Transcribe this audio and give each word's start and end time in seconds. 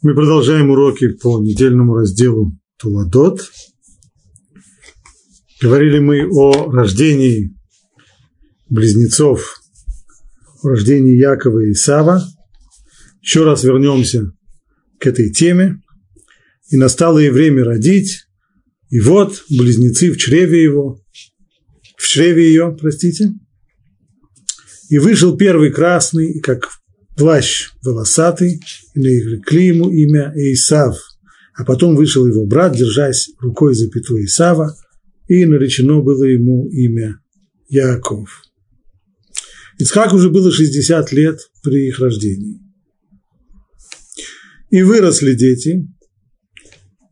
Мы 0.00 0.14
продолжаем 0.14 0.70
уроки 0.70 1.08
по 1.08 1.40
недельному 1.40 1.96
разделу 1.96 2.56
Туладот. 2.76 3.50
Говорили 5.60 5.98
мы 5.98 6.24
о 6.30 6.70
рождении 6.70 7.52
близнецов, 8.68 9.60
о 10.62 10.68
рождении 10.68 11.16
Якова 11.16 11.64
и 11.64 11.72
Исава. 11.72 12.22
Еще 13.22 13.42
раз 13.42 13.64
вернемся 13.64 14.30
к 15.00 15.06
этой 15.08 15.32
теме. 15.32 15.82
И 16.70 16.76
настало 16.76 17.18
и 17.18 17.28
время 17.28 17.64
родить. 17.64 18.28
И 18.90 19.00
вот 19.00 19.42
близнецы 19.50 20.12
в 20.12 20.16
чреве 20.16 20.62
его, 20.62 21.02
в 21.96 22.06
чреве 22.06 22.46
ее, 22.46 22.76
простите. 22.78 23.32
И 24.90 24.98
вышел 24.98 25.36
первый 25.36 25.72
красный, 25.72 26.38
как 26.38 26.77
плащ 27.18 27.70
волосатый, 27.82 28.60
и 28.94 28.98
нарекли 28.98 29.66
ему 29.66 29.90
имя 29.90 30.32
Исав. 30.34 30.96
А 31.54 31.64
потом 31.64 31.96
вышел 31.96 32.26
его 32.26 32.46
брат, 32.46 32.76
держась 32.76 33.30
рукой 33.40 33.74
за 33.74 33.90
пяту 33.90 34.16
Исава, 34.24 34.76
и 35.26 35.44
наречено 35.44 36.00
было 36.00 36.24
ему 36.24 36.68
имя 36.68 37.20
Яков. 37.68 38.42
Ицхак 39.78 40.12
уже 40.12 40.30
было 40.30 40.50
60 40.50 41.12
лет 41.12 41.40
при 41.62 41.88
их 41.88 41.98
рождении. 41.98 42.60
И 44.70 44.82
выросли 44.82 45.34
дети, 45.34 45.86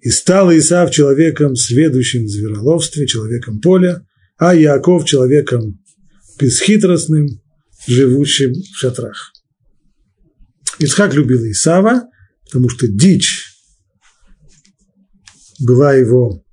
и 0.01 0.11
стал 0.11 0.57
Исав 0.57 0.91
человеком, 0.93 1.57
сведущим 1.57 2.25
в 2.25 2.29
звероловстве, 2.29 3.07
человеком 3.07 3.61
поля, 3.61 4.07
а 4.39 4.55
Яков 4.55 5.05
человеком 5.05 5.81
бесхитростным, 6.39 7.27
живущим 7.87 8.53
в 8.53 8.77
шатрах. 8.77 9.33
Исхак 10.79 11.15
любил 11.15 11.43
Исава, 11.51 12.09
потому 12.45 12.69
что 12.69 12.87
дичь 12.87 13.53
была 15.59 15.95
его, 15.95 16.45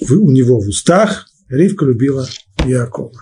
у 0.00 0.30
него 0.30 0.60
в 0.60 0.68
устах, 0.68 1.26
Ривка 1.48 1.86
любила 1.86 2.26
Иакова. 2.66 3.12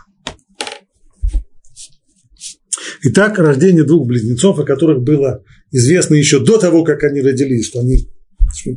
Итак, 3.04 3.38
рождение 3.38 3.84
двух 3.84 4.06
близнецов, 4.06 4.58
о 4.58 4.64
которых 4.64 5.02
было 5.02 5.44
известно 5.70 6.14
еще 6.14 6.38
до 6.44 6.58
того, 6.58 6.84
как 6.84 7.02
они 7.04 7.20
родились, 7.20 7.66
что 7.66 7.80
они 7.80 8.08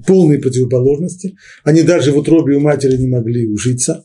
полные 0.08 0.40
противоположности, 0.40 1.36
они 1.64 1.84
даже 1.84 2.12
в 2.12 2.18
утробе 2.18 2.56
у 2.56 2.60
матери 2.60 2.98
не 2.98 3.08
могли 3.08 3.48
ужиться, 3.48 4.04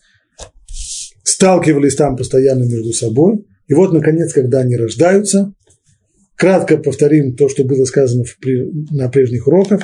сталкивались 1.22 1.94
там 1.94 2.16
постоянно 2.16 2.64
между 2.64 2.92
собой, 2.92 3.46
и 3.66 3.74
вот, 3.74 3.92
наконец, 3.92 4.32
когда 4.32 4.60
они 4.60 4.76
рождаются, 4.76 5.54
Кратко 6.40 6.78
повторим 6.78 7.36
то, 7.36 7.50
что 7.50 7.64
было 7.64 7.84
сказано 7.84 8.24
в, 8.24 8.34
на 8.92 9.10
прежних 9.10 9.46
уроках. 9.46 9.82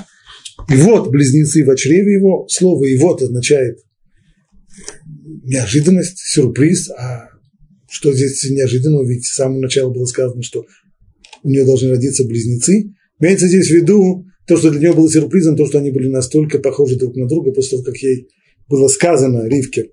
И 0.71 0.77
вот 0.77 1.11
близнецы 1.11 1.63
в 1.63 1.77
чреве 1.77 2.15
его. 2.15 2.47
Слово 2.49 2.87
«и 2.87 2.97
вот» 2.97 3.21
означает 3.21 3.81
неожиданность, 5.45 6.17
сюрприз. 6.19 6.89
А 6.93 7.29
что 7.91 8.11
здесь 8.15 8.43
неожиданного? 8.49 9.07
Ведь 9.07 9.27
с 9.27 9.35
самого 9.35 9.61
начала 9.61 9.93
было 9.93 10.07
сказано, 10.07 10.43
что 10.43 10.65
у 11.43 11.49
нее 11.51 11.67
должны 11.67 11.91
родиться 11.91 12.25
близнецы. 12.25 12.95
Имеется 13.21 13.49
здесь 13.49 13.69
в 13.69 13.75
виду 13.75 14.25
то, 14.47 14.57
что 14.57 14.71
для 14.71 14.81
нее 14.81 14.93
было 14.95 15.11
сюрпризом, 15.11 15.57
то, 15.57 15.67
что 15.67 15.77
они 15.77 15.91
были 15.91 16.09
настолько 16.09 16.59
похожи 16.59 16.97
друг 16.97 17.17
на 17.17 17.29
друга, 17.29 17.53
после 17.53 17.73
того, 17.73 17.83
как 17.83 17.99
ей 17.99 18.29
было 18.67 18.89
сказано, 18.89 19.47
Ривке, 19.47 19.91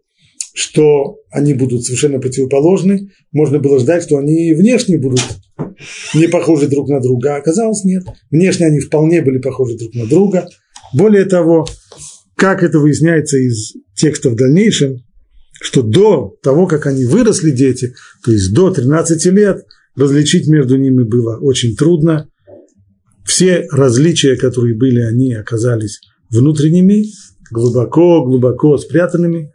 что 0.53 1.17
они 1.31 1.53
будут 1.53 1.83
совершенно 1.83 2.19
противоположны. 2.19 3.09
Можно 3.31 3.59
было 3.59 3.79
ждать, 3.79 4.03
что 4.03 4.17
они 4.17 4.53
внешне 4.53 4.97
будут 4.97 5.21
не 6.13 6.27
похожи 6.27 6.67
друг 6.67 6.89
на 6.89 7.01
друга. 7.01 7.35
А 7.35 7.37
оказалось, 7.39 7.83
нет. 7.83 8.03
Внешне 8.29 8.67
они 8.67 8.79
вполне 8.79 9.21
были 9.21 9.39
похожи 9.39 9.77
друг 9.77 9.93
на 9.95 10.05
друга. 10.05 10.47
Более 10.93 11.25
того, 11.25 11.65
как 12.35 12.61
это 12.63 12.79
выясняется 12.79 13.37
из 13.37 13.73
текста 13.95 14.29
в 14.29 14.35
дальнейшем, 14.35 14.97
что 15.59 15.81
до 15.81 16.35
того, 16.43 16.67
как 16.67 16.85
они 16.85 17.05
выросли, 17.05 17.51
дети, 17.51 17.93
то 18.23 18.31
есть 18.31 18.53
до 18.53 18.71
13 18.71 19.25
лет, 19.27 19.65
различить 19.95 20.47
между 20.47 20.77
ними 20.77 21.03
было 21.03 21.37
очень 21.37 21.75
трудно. 21.75 22.29
Все 23.25 23.65
различия, 23.71 24.35
которые 24.35 24.75
были, 24.75 24.99
они 24.99 25.33
оказались 25.33 26.01
внутренними, 26.29 27.05
глубоко-глубоко 27.49 28.77
спрятанными. 28.77 29.53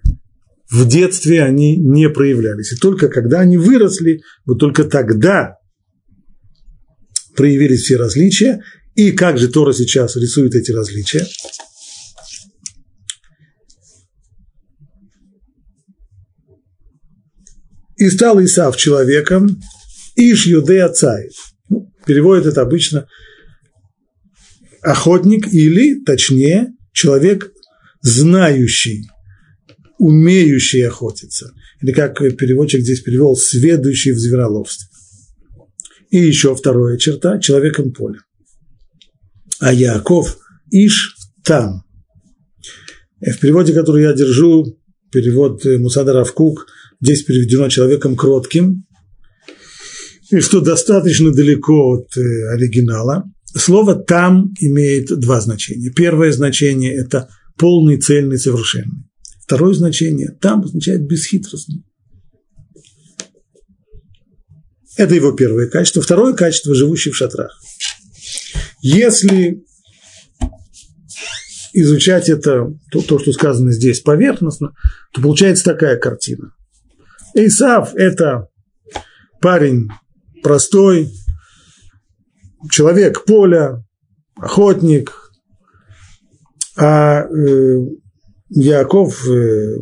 В 0.70 0.86
детстве 0.86 1.42
они 1.42 1.76
не 1.76 2.10
проявлялись. 2.10 2.72
И 2.72 2.76
только 2.76 3.08
когда 3.08 3.40
они 3.40 3.56
выросли, 3.56 4.20
вот 4.44 4.58
только 4.58 4.84
тогда 4.84 5.56
проявились 7.34 7.82
все 7.82 7.96
различия, 7.96 8.62
и 8.94 9.12
как 9.12 9.38
же 9.38 9.48
Тора 9.48 9.72
сейчас 9.72 10.16
рисует 10.16 10.54
эти 10.54 10.72
различия. 10.72 11.24
И 17.96 18.10
стал 18.10 18.42
Исав 18.44 18.76
человеком, 18.76 19.60
Иш 20.16 20.46
Юдея 20.46 20.88
Цаев. 20.88 21.32
Ну, 21.68 21.92
переводит 22.06 22.46
это 22.46 22.62
обычно 22.62 23.08
охотник 24.82 25.52
или, 25.52 26.02
точнее, 26.04 26.74
человек, 26.92 27.52
знающий, 28.02 29.08
умеющий 29.98 30.86
охотиться. 30.86 31.52
Или 31.82 31.92
как 31.92 32.18
переводчик 32.18 32.80
здесь 32.80 33.00
перевел, 33.00 33.36
сведущий 33.36 34.12
в 34.12 34.18
звероловстве. 34.18 34.86
И 36.10 36.18
еще 36.18 36.54
вторая 36.54 36.96
черта– 36.96 37.38
человеком 37.40 37.92
поля. 37.92 38.20
А 39.60 39.72
Яков– 39.72 40.38
Иш 40.70 41.16
там. 41.44 41.82
В 43.20 43.38
переводе, 43.38 43.72
который 43.74 44.02
я 44.02 44.12
держу, 44.12 44.78
перевод 45.10 45.64
Мусада 45.64 46.12
Равкук, 46.12 46.66
здесь 47.00 47.22
переведено 47.24 47.68
человеком 47.68 48.16
кротким, 48.16 48.86
и 50.30 50.40
что 50.40 50.60
достаточно 50.60 51.32
далеко 51.32 51.94
от 51.94 52.16
э, 52.16 52.20
оригинала. 52.52 53.24
Слово 53.56 53.94
«там» 53.94 54.52
имеет 54.60 55.06
два 55.06 55.40
значения. 55.40 55.90
Первое 55.90 56.32
значение– 56.32 56.94
это 56.96 57.28
полный, 57.56 57.96
цельный, 57.96 58.38
совершенный. 58.38 58.97
Второе 59.48 59.72
значение– 59.72 60.36
там 60.42 60.60
означает 60.60 61.06
бесхитростный. 61.06 61.82
Это 64.98 65.14
его 65.14 65.32
первое 65.32 65.70
качество. 65.70 66.02
Второе 66.02 66.34
качество– 66.34 66.74
живущий 66.74 67.10
в 67.10 67.16
шатрах. 67.16 67.58
Если 68.82 69.64
изучать 71.72 72.28
это, 72.28 72.74
то, 72.92 73.00
то, 73.00 73.18
что 73.18 73.32
сказано 73.32 73.72
здесь 73.72 74.00
поверхностно, 74.00 74.74
то 75.14 75.22
получается 75.22 75.64
такая 75.64 75.96
картина. 75.96 76.52
Исав– 77.32 77.94
это 77.94 78.48
парень 79.40 79.88
простой, 80.42 81.10
человек 82.70 83.24
поля, 83.24 83.82
охотник, 84.36 85.32
а 86.76 87.22
э, 87.22 87.76
Яков 88.50 89.28
э, 89.28 89.76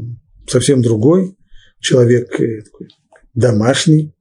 совсем 0.49 0.83
другой, 0.83 1.37
человек 1.81 2.41
э, 2.41 2.63
такой, 2.63 2.89
домашний, 3.35 4.17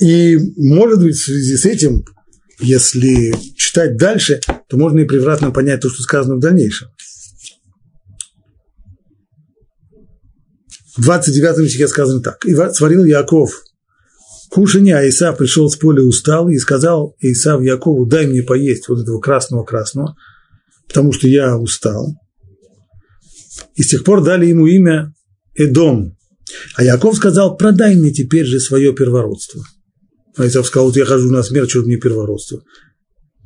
И, 0.00 0.36
может 0.56 1.00
быть, 1.00 1.16
в 1.16 1.24
связи 1.24 1.56
с 1.56 1.64
этим, 1.64 2.04
если 2.60 3.32
читать 3.56 3.96
дальше, 3.96 4.40
то 4.68 4.76
можно 4.76 5.00
и 5.00 5.04
превратно 5.04 5.50
понять 5.50 5.80
то, 5.80 5.88
что 5.88 6.02
сказано 6.02 6.36
в 6.36 6.40
дальнейшем. 6.40 6.88
В 10.96 11.02
29 11.02 11.68
стихе 11.70 11.88
сказано 11.88 12.20
так. 12.20 12.44
«И 12.44 12.54
сварил 12.54 13.04
Яков 13.04 13.62
кушанье, 14.54 14.96
а 14.96 15.08
Исав 15.08 15.36
пришел 15.36 15.68
с 15.68 15.74
поля 15.74 16.04
устал 16.04 16.48
и 16.48 16.56
сказал 16.58 17.16
Исав 17.18 17.60
Якову, 17.60 18.06
дай 18.06 18.28
мне 18.28 18.44
поесть 18.44 18.88
вот 18.88 19.00
этого 19.00 19.18
красного-красного, 19.18 20.14
потому 20.86 21.12
что 21.12 21.26
я 21.26 21.58
устал. 21.58 22.14
И 23.74 23.82
с 23.82 23.88
тех 23.88 24.04
пор 24.04 24.22
дали 24.22 24.46
ему 24.46 24.68
имя 24.68 25.12
Эдом. 25.56 26.16
А 26.76 26.84
Яков 26.84 27.16
сказал, 27.16 27.56
продай 27.56 27.96
мне 27.96 28.12
теперь 28.12 28.46
же 28.46 28.60
свое 28.60 28.94
первородство. 28.94 29.60
А 30.36 30.46
Исав 30.46 30.66
сказал, 30.66 30.86
вот 30.86 30.96
я 30.96 31.04
хожу 31.04 31.32
на 31.32 31.42
смерть, 31.42 31.70
что 31.70 31.80
мне 31.80 31.96
первородство. 31.96 32.62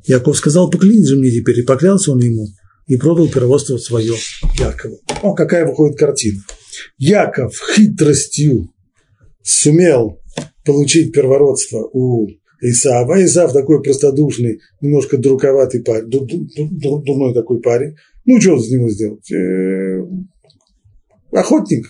Яков 0.07 0.37
сказал, 0.37 0.69
поклянись 0.69 1.09
же 1.09 1.17
мне 1.17 1.31
теперь. 1.31 1.61
И 1.61 1.63
поклялся 1.63 2.13
он 2.13 2.19
ему, 2.19 2.49
и 2.87 2.97
продал 2.99 3.29
первородство 3.29 3.79
свое 3.79 4.15
Якову. 4.59 5.01
О, 5.23 5.35
какая 5.35 5.67
выходит 5.67 5.99
картина. 5.99 6.43
Яков 6.99 7.55
хитростью 7.75 8.69
сумел 9.43 10.21
получить 10.69 11.13
первородство 11.13 11.89
у 11.95 12.29
Исава. 12.61 13.15
А 13.15 13.25
Исав 13.25 13.53
такой 13.55 13.83
простодушный, 13.83 14.61
немножко 14.83 15.17
друковатый 15.17 15.83
парень, 15.83 16.09
дурной 16.11 17.33
такой 17.33 17.61
парень. 17.63 17.97
Ну, 18.27 18.39
что 18.39 18.59
с 18.59 18.71
него 18.71 18.91
сделать? 18.91 19.33
Э, 19.33 20.05
охотник. 21.33 21.87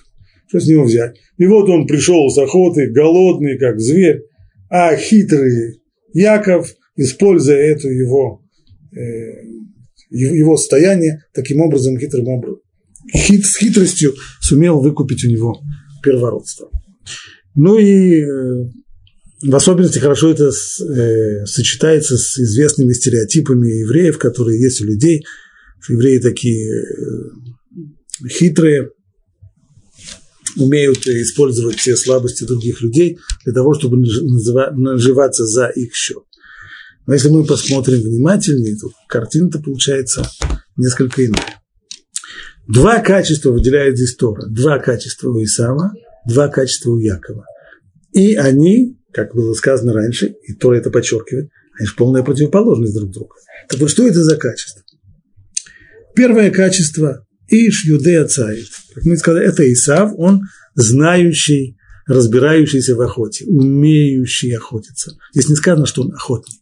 Что 0.47 0.61
с 0.61 0.69
него 0.69 0.85
взять? 0.85 1.17
И 1.39 1.47
вот 1.47 1.69
он 1.69 1.89
пришел 1.89 2.31
с 2.31 2.39
охоты, 2.39 2.87
голодный, 2.91 3.59
как 3.59 3.81
зверь, 3.81 4.23
а 4.71 4.95
хитрый 4.97 5.81
Яков, 6.15 6.73
используя 6.97 7.57
эту 7.57 7.89
его, 7.89 8.43
э, 8.93 9.43
его 10.11 10.57
состояние, 10.57 11.25
таким 11.35 11.61
образом, 11.61 11.99
хитрым 11.99 12.29
образом, 12.29 12.61
хит, 13.13 13.45
с 13.45 13.59
хитростью 13.59 14.15
сумел 14.41 14.81
выкупить 14.81 15.25
у 15.25 15.29
него 15.29 15.59
первородство. 16.03 16.71
Ну 17.61 17.77
и 17.77 18.23
э, 18.23 18.71
в 19.43 19.57
особенности 19.57 19.99
хорошо 19.99 20.31
это 20.31 20.49
э, 20.49 21.45
сочетается 21.45 22.17
с 22.17 22.39
известными 22.39 22.93
стереотипами 22.93 23.81
евреев, 23.81 24.17
которые 24.17 24.63
есть 24.63 24.81
у 24.81 24.85
людей. 24.85 25.27
Евреи 25.89 26.19
такие 26.19 26.73
э, 26.73 28.29
хитрые, 28.29 28.91
умеют 30.57 31.05
использовать 31.09 31.79
все 31.79 31.97
слабости 31.97 32.45
других 32.45 32.81
людей 32.81 33.19
для 33.45 33.53
того, 33.53 33.75
чтобы 33.75 33.97
наживаться 33.97 35.45
за 35.45 35.67
их 35.67 35.97
счет. 35.97 36.23
Но 37.09 37.15
если 37.15 37.29
мы 37.29 37.45
посмотрим 37.45 38.03
внимательнее, 38.03 38.77
то 38.77 38.89
картина-то 39.09 39.59
получается 39.59 40.31
несколько 40.77 41.27
иная. 41.27 41.61
Два 42.69 43.01
качества 43.01 43.51
выделяет 43.51 43.97
здесь 43.97 44.15
Тора. 44.15 44.47
Два 44.47 44.79
качества 44.79 45.31
у 45.31 45.43
Исава, 45.43 45.93
два 46.29 46.49
качества 46.49 46.91
у 46.91 46.99
Якова. 46.99 47.45
И 48.13 48.35
они, 48.35 48.99
как 49.13 49.35
было 49.35 49.55
сказано 49.55 49.93
раньше, 49.93 50.35
и 50.47 50.55
Тора 50.55 50.77
это 50.77 50.91
подчеркивает, 50.91 51.51
они 51.79 51.87
же 51.87 51.95
полная 51.97 52.23
противоположность 52.23 52.95
друг 52.95 53.11
другу. 53.11 53.35
Так 53.69 53.81
вот, 53.81 53.91
что 53.91 54.07
это 54.07 54.23
за 54.23 54.37
качество? 54.37 54.83
Первое 56.15 56.51
качество– 56.51 57.25
Иш 57.49 57.85
Юдея 57.85 58.27
Цаид. 58.27 58.69
Как 58.95 59.05
мы 59.05 59.17
сказали, 59.17 59.47
это 59.47 59.73
Исав, 59.73 60.13
он 60.17 60.43
знающий, 60.75 61.79
разбирающийся 62.07 62.95
в 62.95 63.01
охоте, 63.01 63.47
умеющий 63.47 64.55
охотиться. 64.55 65.13
Здесь 65.33 65.49
не 65.49 65.57
сказано, 65.57 65.87
что 65.87 66.03
он 66.03 66.13
охотник. 66.13 66.61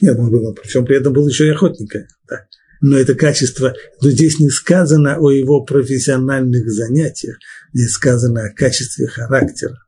Нет, 0.00 0.16
он 0.18 0.30
был, 0.30 0.54
причем 0.54 0.84
при 0.84 0.98
этом 0.98 1.12
был 1.12 1.26
еще 1.26 1.46
и 1.46 1.50
охотником. 1.50 2.02
Да 2.28 2.46
но 2.80 2.96
это 2.96 3.14
качество, 3.14 3.74
но 4.00 4.10
здесь 4.10 4.38
не 4.38 4.50
сказано 4.50 5.16
о 5.18 5.30
его 5.30 5.64
профессиональных 5.64 6.70
занятиях, 6.70 7.38
здесь 7.72 7.90
сказано 7.90 8.44
о 8.44 8.52
качестве 8.52 9.06
характера. 9.06 9.78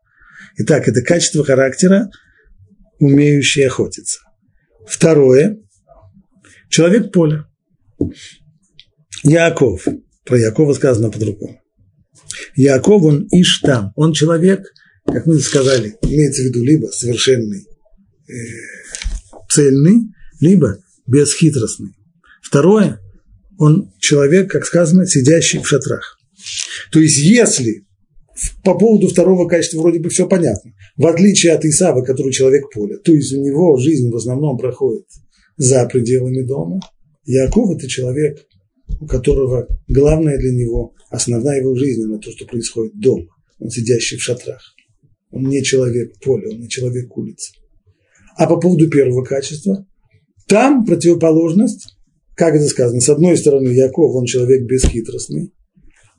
Итак, 0.57 0.89
это 0.89 1.03
качество 1.03 1.45
характера, 1.45 2.11
умеющий 2.99 3.67
охотиться. 3.67 4.21
Второе, 4.87 5.59
человек 6.69 7.13
поля. 7.13 7.47
Яков, 9.23 9.87
про 10.25 10.39
Якова 10.39 10.73
сказано 10.75 11.11
по-другому. 11.11 11.61
Яков, 12.57 13.03
он 13.03 13.29
Иштам, 13.31 13.93
он 13.97 14.13
человек, 14.13 14.65
как 15.05 15.27
мы 15.27 15.39
сказали, 15.39 15.97
имеется 16.03 16.43
в 16.43 16.47
виду 16.47 16.65
либо 16.65 16.87
совершенный, 16.87 17.67
э, 18.29 18.33
цельный, 19.49 20.13
либо 20.41 20.79
бесхитростный. 21.07 21.95
Второе, 22.41 23.01
он 23.59 23.93
человек, 23.99 24.51
как 24.51 24.65
сказано, 24.65 25.07
сидящий 25.07 25.61
в 25.61 25.69
шатрах. 25.69 26.19
То 26.91 27.01
есть, 27.01 27.19
если 27.19 27.85
по 28.65 28.79
поводу 28.79 29.09
второго 29.09 29.47
качества 29.47 29.81
вроде 29.81 30.01
бы 30.01 30.09
все 30.09 30.27
понятно, 30.27 30.73
в 30.97 31.07
отличие 31.07 31.53
от 31.53 31.65
Исава, 31.65 32.03
который 32.03 32.33
человек 32.33 32.73
поля, 32.73 32.97
то 32.99 33.13
есть 33.13 33.33
у 33.33 33.43
него 33.43 33.77
жизнь 33.77 34.11
в 34.11 34.17
основном 34.17 34.57
проходит 34.57 35.07
за 35.57 35.87
пределами 35.87 36.43
дома, 36.43 36.81
Яков– 37.25 37.71
это 37.77 37.87
человек, 37.87 38.39
у 39.01 39.07
которого 39.07 39.69
главное 39.89 40.39
для 40.39 40.53
него, 40.53 40.95
основная 41.11 41.61
его 41.61 41.75
жизнь– 41.77 42.03
на 42.07 42.19
то, 42.19 42.31
что 42.33 42.47
происходит 42.47 42.99
дома. 42.99 43.27
Он 43.59 43.69
сидящий 43.69 44.17
в 44.17 44.23
шатрах. 44.23 44.63
Он 45.31 45.45
не 45.45 45.63
человек 45.63 46.19
поля, 46.25 46.49
он 46.51 46.61
не 46.61 46.69
человек 46.69 47.15
улицы. 47.17 47.53
А 48.37 48.47
по 48.47 48.59
поводу 48.59 48.89
первого 48.89 49.23
качества, 49.23 49.87
там 50.49 50.85
противоположность 50.85 51.95
как 52.41 52.55
это 52.55 52.67
сказано, 52.69 53.03
с 53.03 53.09
одной 53.11 53.37
стороны, 53.37 53.69
Яков, 53.69 54.15
он 54.15 54.25
человек 54.25 54.63
бесхитростный, 54.63 55.53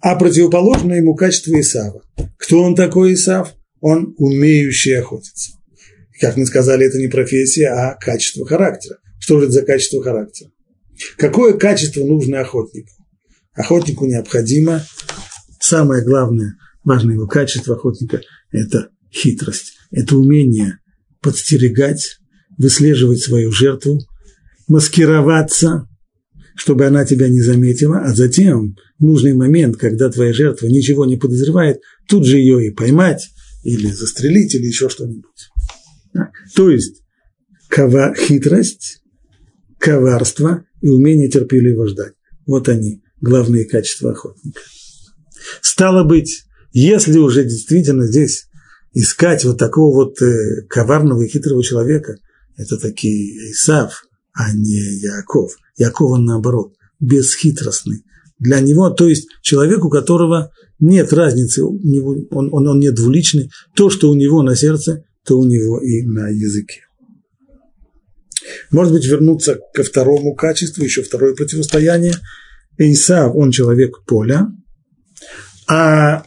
а 0.02 0.16
противоположно 0.16 0.94
ему 0.94 1.16
качество 1.16 1.60
Исава. 1.60 2.04
Кто 2.38 2.62
он 2.62 2.76
такой 2.76 3.16
Исав? 3.16 3.56
Он 3.80 4.14
умеющий 4.20 5.00
охотиться. 5.00 5.54
Как 6.20 6.38
мы 6.38 6.46
сказали, 6.46 6.86
это 6.86 7.00
не 7.00 7.08
профессия, 7.08 7.70
а 7.70 7.98
качество 8.00 8.46
характера. 8.46 9.00
Что 9.20 9.40
же 9.40 9.46
это 9.46 9.54
за 9.54 9.62
качество 9.64 10.04
характера? 10.04 10.52
Какое 11.18 11.54
качество 11.54 12.06
нужно 12.06 12.42
охотнику? 12.42 12.92
Охотнику 13.56 14.06
необходимо, 14.06 14.86
самое 15.60 16.04
главное, 16.04 16.54
важное 16.84 17.16
его 17.16 17.26
качество 17.26 17.74
охотника– 17.74 18.22
это 18.52 18.90
хитрость, 19.12 19.74
это 19.90 20.16
умение 20.16 20.78
подстерегать, 21.20 22.20
выслеживать 22.60 23.24
свою 23.24 23.52
жертву, 23.52 23.98
маскироваться, 24.68 25.88
чтобы 26.62 26.86
она 26.86 27.06
тебя 27.06 27.28
не 27.28 27.42
заметила, 27.42 28.02
а 28.02 28.14
затем 28.14 28.76
в 29.00 29.04
нужный 29.04 29.34
момент, 29.34 29.78
когда 29.78 30.12
твоя 30.12 30.32
жертва 30.32 30.68
ничего 30.68 31.08
не 31.08 31.18
подозревает, 31.18 31.82
тут 32.08 32.24
же 32.24 32.38
ее 32.38 32.68
и 32.68 32.70
поймать, 32.70 33.32
или 33.64 33.88
застрелить, 33.88 34.54
или 34.54 34.68
еще 34.68 34.88
что-нибудь. 34.88 35.50
То 36.54 36.70
есть 36.70 37.02
кова, 37.68 38.14
хитрость, 38.14 39.02
коварство 39.80 40.64
и 40.82 40.90
умение 40.90 41.32
терпеливо 41.32 41.88
ждать. 41.88 42.14
Вот 42.46 42.70
они, 42.70 43.02
главные 43.22 43.66
качества 43.66 44.12
охотника. 44.12 44.62
Стало 45.62 46.04
быть, 46.04 46.44
если 46.74 47.18
уже 47.18 47.44
действительно 47.44 48.06
здесь 48.06 48.46
искать 48.94 49.44
вот 49.46 49.58
такого 49.58 49.96
вот 49.96 50.22
э, 50.22 50.62
коварного 50.70 51.24
и 51.24 51.28
хитрого 51.28 51.64
человека, 51.64 52.18
это 52.56 52.78
такие 52.78 53.52
Исав, 53.52 54.04
а 54.34 54.54
не 54.54 55.00
Яков. 55.00 55.58
Яков 55.78 56.12
он 56.12 56.26
наоборот, 56.26 56.74
бесхитростный. 57.00 58.04
Для 58.40 58.60
него, 58.60 58.90
то 58.90 59.08
есть 59.08 59.28
человек, 59.42 59.86
у 59.86 59.90
которого 59.90 60.52
нет 60.80 61.14
разницы, 61.14 61.64
он, 61.64 62.28
он, 62.32 62.68
он 62.68 62.80
не 62.80 62.92
двуличный, 62.92 63.52
то, 63.76 63.90
что 63.90 64.10
у 64.10 64.16
него 64.16 64.42
на 64.42 64.56
сердце, 64.56 65.04
то 65.24 65.38
у 65.38 65.46
него 65.46 65.80
и 65.80 66.02
на 66.02 66.30
языке. 66.30 66.82
Может 68.72 68.94
быть, 68.94 69.06
вернуться 69.06 69.60
ко 69.74 69.84
второму 69.84 70.36
качеству, 70.36 70.84
еще 70.84 71.04
второе 71.04 71.36
противостояние. 71.36 72.16
Исав, 72.78 73.36
он 73.36 73.52
человек 73.52 74.04
поля, 74.06 74.48
а 75.68 76.24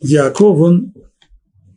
Яков, 0.00 0.58
он 0.58 0.94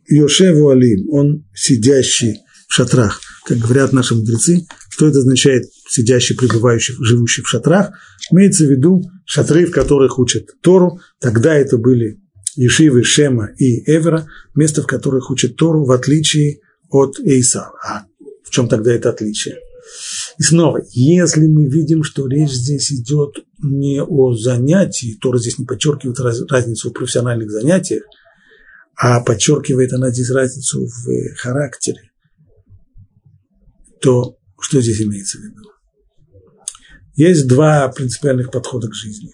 Йошеву 0.08 0.70
Алим, 0.70 1.10
он 1.10 1.44
сидящий 1.54 2.40
в 2.68 2.72
шатрах. 2.72 3.20
Как 3.46 3.58
говорят 3.58 3.92
наши 3.92 4.14
мудрецы, 4.14 4.66
что 4.96 5.08
это 5.08 5.18
означает 5.18 5.64
сидящий, 5.86 6.34
пребывающий, 6.34 6.94
живущий 6.98 7.42
в 7.42 7.48
шатрах? 7.48 7.90
Имеется 8.30 8.64
в 8.64 8.70
виду 8.70 9.02
шатры, 9.26 9.66
в 9.66 9.70
которых 9.70 10.18
учат 10.18 10.46
Тору. 10.62 11.00
Тогда 11.20 11.54
это 11.54 11.76
были 11.76 12.18
Ешивы, 12.54 13.04
Шема 13.04 13.50
и 13.58 13.82
Эвера, 13.92 14.26
место, 14.54 14.80
в 14.80 14.86
которых 14.86 15.30
учат 15.30 15.56
Тору, 15.56 15.84
в 15.84 15.92
отличие 15.92 16.60
от 16.88 17.20
Эйсава. 17.20 17.78
А 17.86 18.06
в 18.42 18.50
чем 18.50 18.68
тогда 18.68 18.90
это 18.94 19.10
отличие? 19.10 19.58
И 20.38 20.42
снова, 20.42 20.80
если 20.92 21.46
мы 21.46 21.66
видим, 21.66 22.02
что 22.02 22.26
речь 22.26 22.52
здесь 22.52 22.90
идет 22.90 23.44
не 23.62 24.02
о 24.02 24.32
занятии, 24.32 25.18
Тора 25.20 25.38
здесь 25.38 25.58
не 25.58 25.66
подчеркивает 25.66 26.18
разницу 26.50 26.88
в 26.88 26.94
профессиональных 26.94 27.50
занятиях, 27.50 28.04
а 28.96 29.20
подчеркивает 29.20 29.92
она 29.92 30.08
здесь 30.08 30.30
разницу 30.30 30.86
в 30.86 31.34
характере, 31.36 32.00
то 34.00 34.35
что 34.60 34.80
здесь 34.80 35.00
имеется 35.02 35.38
в 35.38 35.42
виду? 35.42 35.70
Есть 37.14 37.48
два 37.48 37.88
принципиальных 37.88 38.50
подхода 38.50 38.88
к 38.88 38.94
жизни. 38.94 39.30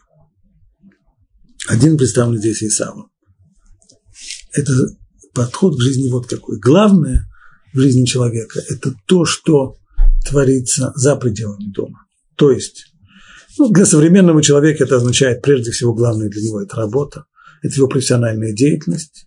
Один 1.68 1.96
представлен 1.96 2.38
здесь 2.38 2.62
Исавом. 2.62 3.10
Это 4.52 4.72
подход 5.34 5.76
к 5.76 5.82
жизни 5.82 6.10
вот 6.10 6.26
какой. 6.26 6.58
Главное 6.58 7.26
в 7.72 7.78
жизни 7.78 8.04
человека– 8.04 8.60
это 8.68 8.94
то, 9.06 9.24
что 9.24 9.76
творится 10.28 10.92
за 10.94 11.16
пределами 11.16 11.72
дома. 11.72 12.06
То 12.36 12.50
есть, 12.50 12.86
ну, 13.58 13.70
для 13.70 13.86
современного 13.86 14.42
человека 14.42 14.84
это 14.84 14.96
означает, 14.96 15.42
прежде 15.42 15.70
всего, 15.70 15.94
главное 15.94 16.28
для 16.28 16.42
него– 16.42 16.60
это 16.62 16.76
работа, 16.76 17.24
это 17.62 17.74
его 17.74 17.88
профессиональная 17.88 18.52
деятельность, 18.52 19.26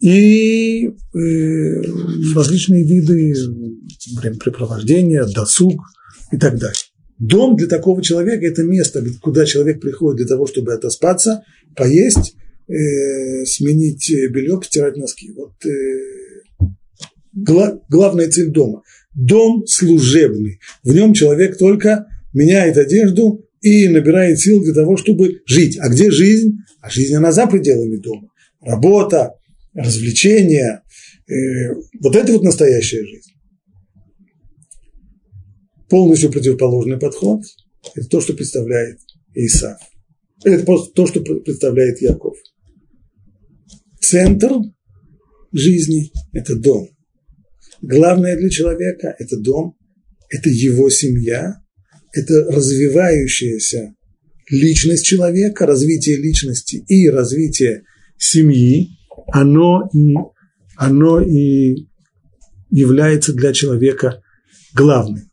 и 0.00 0.86
э, 0.86 1.82
различные 2.34 2.84
виды 2.84 3.34
времяпрепровождения, 4.16 5.24
досуг 5.24 5.80
и 6.32 6.38
так 6.38 6.58
далее. 6.58 6.76
Дом 7.18 7.56
для 7.56 7.66
такого 7.66 8.02
человека– 8.02 8.46
это 8.46 8.62
место, 8.62 9.04
куда 9.20 9.44
человек 9.44 9.80
приходит 9.80 10.18
для 10.18 10.26
того, 10.26 10.46
чтобы 10.46 10.72
отоспаться, 10.72 11.42
поесть, 11.76 12.34
э, 12.66 13.44
сменить 13.44 14.10
белье, 14.30 14.58
постирать 14.58 14.96
носки. 14.96 15.30
Вот 15.32 15.52
э, 15.66 16.70
гла, 17.34 17.78
главная 17.90 18.30
цель 18.30 18.48
дома. 18.48 18.82
Дом 19.14 19.66
служебный. 19.66 20.60
В 20.82 20.94
нем 20.94 21.12
человек 21.12 21.58
только 21.58 22.06
меняет 22.32 22.78
одежду 22.78 23.44
и 23.60 23.88
набирает 23.88 24.38
сил 24.38 24.62
для 24.62 24.72
того, 24.72 24.96
чтобы 24.96 25.42
жить. 25.44 25.78
А 25.78 25.90
где 25.90 26.10
жизнь? 26.10 26.58
А 26.80 26.88
жизнь, 26.88 27.14
она 27.14 27.32
за 27.32 27.46
пределами 27.46 27.96
дома. 27.96 28.30
Работа, 28.62 29.34
развлечения. 29.74 30.82
Э, 31.28 31.74
вот 32.00 32.16
это 32.16 32.32
вот 32.32 32.42
настоящая 32.42 33.04
жизнь. 33.04 33.32
полностью 35.90 36.30
противоположный 36.30 36.98
подход– 36.98 37.42
это 37.94 38.08
то, 38.08 38.20
что 38.20 38.32
представляет 38.32 38.98
Исав. 39.34 39.78
Это 40.44 40.64
то, 40.94 41.06
что 41.06 41.20
представляет 41.20 42.00
Яков. 42.00 42.36
Центр 44.00 44.52
жизни– 45.52 46.10
это 46.32 46.56
дом. 46.56 46.88
Главное 47.82 48.36
для 48.36 48.48
человека– 48.48 49.14
это 49.18 49.36
дом, 49.36 49.76
это 50.30 50.48
его 50.48 50.88
семья, 50.88 51.56
это 52.12 52.44
развивающаяся 52.44 53.94
личность 54.48 55.04
человека, 55.04 55.66
развитие 55.66 56.16
личности 56.16 56.84
и 56.88 57.08
развитие 57.08 57.82
семьи, 58.16 58.90
оно 59.32 59.88
и, 59.92 60.14
оно 60.76 61.20
и 61.20 61.86
является 62.70 63.32
для 63.32 63.52
человека 63.52 64.22
главным. 64.74 65.30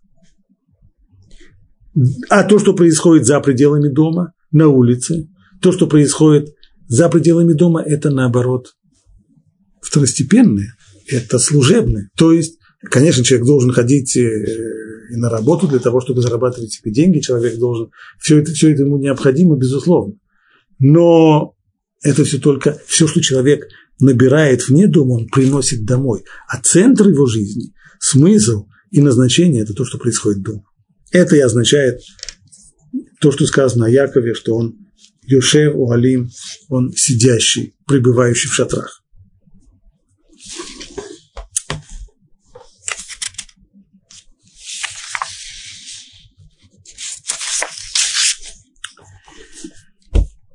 А 2.29 2.43
то, 2.43 2.59
что 2.59 2.73
происходит 2.73 3.25
за 3.25 3.39
пределами 3.39 3.89
дома, 3.89 4.33
на 4.51 4.67
улице, 4.67 5.29
то, 5.61 5.71
что 5.71 5.87
происходит 5.87 6.53
за 6.87 7.09
пределами 7.09 7.53
дома, 7.53 7.81
это 7.81 8.11
наоборот 8.11 8.73
второстепенное, 9.81 10.75
это 11.07 11.39
служебное. 11.39 12.09
То 12.15 12.31
есть, 12.31 12.59
конечно, 12.81 13.23
человек 13.23 13.47
должен 13.47 13.71
ходить 13.71 14.15
э, 14.15 14.45
и 15.11 15.15
на 15.15 15.29
работу 15.29 15.67
для 15.67 15.79
того, 15.79 16.01
чтобы 16.01 16.21
зарабатывать 16.21 16.71
себе 16.71 16.91
деньги, 16.91 17.19
человек 17.19 17.57
должен, 17.57 17.89
все 18.19 18.39
это, 18.39 18.51
все 18.51 18.71
это 18.71 18.83
ему 18.83 18.97
необходимо, 18.97 19.57
безусловно. 19.57 20.15
Но 20.79 21.55
это 22.03 22.23
все 22.23 22.37
только, 22.37 22.79
все, 22.85 23.07
что 23.07 23.21
человек 23.21 23.67
набирает 23.99 24.67
вне 24.67 24.87
дома, 24.87 25.13
он 25.13 25.27
приносит 25.27 25.85
домой. 25.85 26.23
А 26.47 26.61
центр 26.61 27.09
его 27.09 27.25
жизни, 27.25 27.73
смысл 27.99 28.67
и 28.91 29.01
назначение– 29.01 29.61
это 29.63 29.73
то, 29.73 29.85
что 29.85 29.97
происходит 29.97 30.41
дома. 30.41 30.63
Это 31.11 31.35
и 31.35 31.39
означает 31.39 31.99
то, 33.19 33.31
что 33.31 33.45
сказано 33.45 33.85
о 33.85 33.89
Якове, 33.89 34.33
что 34.33 34.55
он 34.55 34.75
Йошев 35.23 35.73
Уалим, 35.75 36.29
он 36.69 36.93
сидящий, 36.93 37.75
пребывающий 37.85 38.49
в 38.49 38.53
шатрах. 38.53 39.03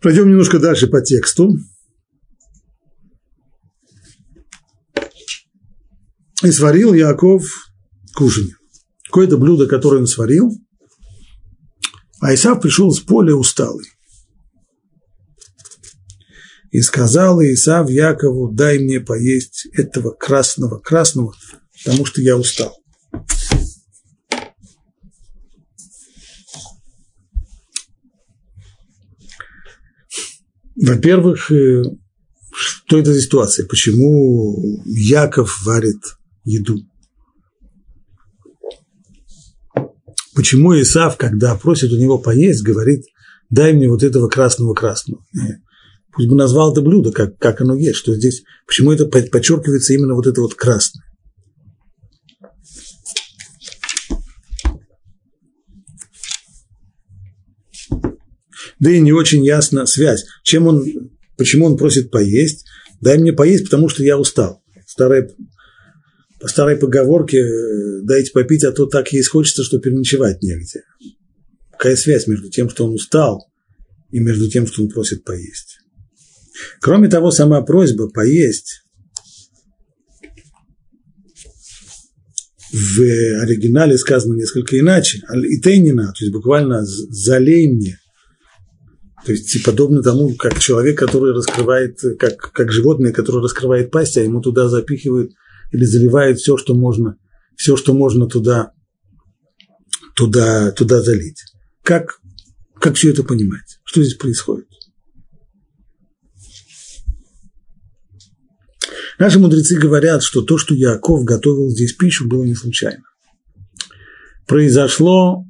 Пройдем 0.03 0.29
немножко 0.29 0.59
дальше 0.59 0.89
по 0.89 1.01
тексту. 1.01 1.55
И 6.43 6.51
сварил 6.51 6.93
Яков 6.93 7.45
кушанье. 8.13 8.57
Какое-то 9.05 9.37
блюдо, 9.37 9.69
которое 9.69 9.99
он 9.99 10.09
сварил, 10.09 10.51
а 12.21 12.35
Исав 12.35 12.61
пришел 12.61 12.91
с 12.91 12.99
поля 12.99 13.37
усталый. 13.37 13.87
И 16.73 16.81
сказал 16.81 17.41
Исав 17.41 17.89
Якову, 17.89 18.51
дай 18.53 18.81
мне 18.81 18.99
поесть 18.99 19.69
этого 19.73 20.11
красного, 20.11 20.81
красного, 20.81 21.33
потому 21.85 22.07
что 22.07 22.21
я 22.21 22.37
устал. 22.37 22.82
Во-первых, 30.83 31.53
э, 31.53 31.85
что 32.53 32.99
это 32.99 33.15
за 33.15 33.21
ситуация? 33.21 33.67
Почему 33.67 34.83
Яков 34.85 35.63
варит 35.65 36.01
еду? 36.45 36.81
Почему 40.35 40.79
Исав, 40.81 41.17
когда 41.17 41.55
просит 41.55 41.93
у 41.93 41.97
него 41.97 42.19
поесть, 42.19 42.65
говорит, 42.65 43.05
дай 43.49 43.73
мне 43.73 43.89
вот 43.89 44.03
этого 44.03 44.29
красного-красного? 44.29 45.25
Э, 45.35 45.61
пусть 46.13 46.29
бы 46.29 46.35
назвал 46.35 46.73
это 46.73 46.81
блюдо, 46.81 47.13
как, 47.13 47.39
как 47.39 47.61
оно 47.61 47.77
есть, 47.77 47.97
что 47.97 48.15
здесь, 48.17 48.43
почему 48.67 48.91
это 48.91 49.07
подчеркивается 49.07 49.95
именно 49.95 50.15
вот 50.15 50.27
это 50.27 50.41
вот 50.41 50.55
красное? 50.55 51.05
Да 58.83 58.91
и 58.91 58.99
не 58.99 59.13
очень 59.13 59.45
ясна 59.45 59.87
связь. 59.87 60.25
Чем 60.43 60.67
он, 60.67 60.85
почему 61.37 61.67
он 61.67 61.77
просит 61.77 62.11
поесть? 62.11 62.65
Дай 63.01 63.17
мне 63.17 63.33
поесть, 63.33 63.67
потому 63.67 63.89
что 63.89 64.03
я 64.03 64.19
устал. 64.19 64.61
Старая, 64.89 65.31
по 66.41 66.49
старой 66.49 66.77
поговорке, 66.77 67.39
дайте 68.03 68.33
попить, 68.33 68.65
а 68.65 68.73
то 68.73 68.87
так 68.87 69.13
есть 69.13 69.29
хочется, 69.29 69.63
что 69.63 69.79
переночевать 69.79 70.43
негде. 70.43 70.83
Какая 71.71 71.95
связь 71.95 72.27
между 72.27 72.51
тем, 72.51 72.69
что 72.69 72.85
он 72.85 72.95
устал, 72.95 73.47
и 74.11 74.19
между 74.19 74.51
тем, 74.51 74.67
что 74.67 74.83
он 74.83 74.89
просит 74.89 75.23
поесть? 75.23 75.79
Кроме 76.81 77.09
того, 77.09 77.31
сама 77.31 77.63
просьба 77.63 78.09
поесть 78.09 78.83
в 82.73 83.01
оригинале 83.43 83.97
сказано 83.97 84.35
несколько 84.35 84.77
иначе. 84.77 85.23
Итейнина, 85.31 86.07
то 86.07 86.25
есть 86.25 86.33
буквально 86.33 86.85
залей 86.85 87.71
мне. 87.71 88.02
То 89.25 89.31
есть 89.31 89.63
подобно 89.65 90.03
тому, 90.03 90.35
как 90.35 90.59
человек, 90.59 90.99
который 90.99 91.33
раскрывает, 91.33 92.01
как, 92.19 92.53
как 92.53 92.73
животное, 92.73 93.13
которое 93.13 93.43
раскрывает 93.43 93.91
пасть, 93.91 94.17
а 94.17 94.23
ему 94.23 94.41
туда 94.41 94.69
запихивают 94.69 95.33
или 95.71 95.85
заливают 95.85 96.39
все, 96.39 96.57
что 96.57 96.75
можно, 96.75 97.17
все, 97.57 97.77
что 97.77 97.95
можно 97.95 98.27
туда, 98.27 98.73
туда, 100.17 100.73
туда 100.73 101.03
залить. 101.03 101.41
Как, 101.85 102.21
как 102.75 102.97
все 102.97 103.11
это 103.11 103.23
понимать? 103.23 103.79
Что 103.85 104.03
здесь 104.03 104.17
происходит? 104.17 104.67
Наши 109.21 109.39
мудрецы 109.39 109.79
говорят, 109.79 110.25
что 110.25 110.43
то, 110.43 110.59
что 110.59 110.75
Яков 110.75 111.23
готовил 111.23 111.71
здесь 111.71 111.93
пищу, 111.93 112.27
было 112.27 112.43
не 112.43 112.57
случайно. 112.57 113.05
Произошло, 114.49 115.45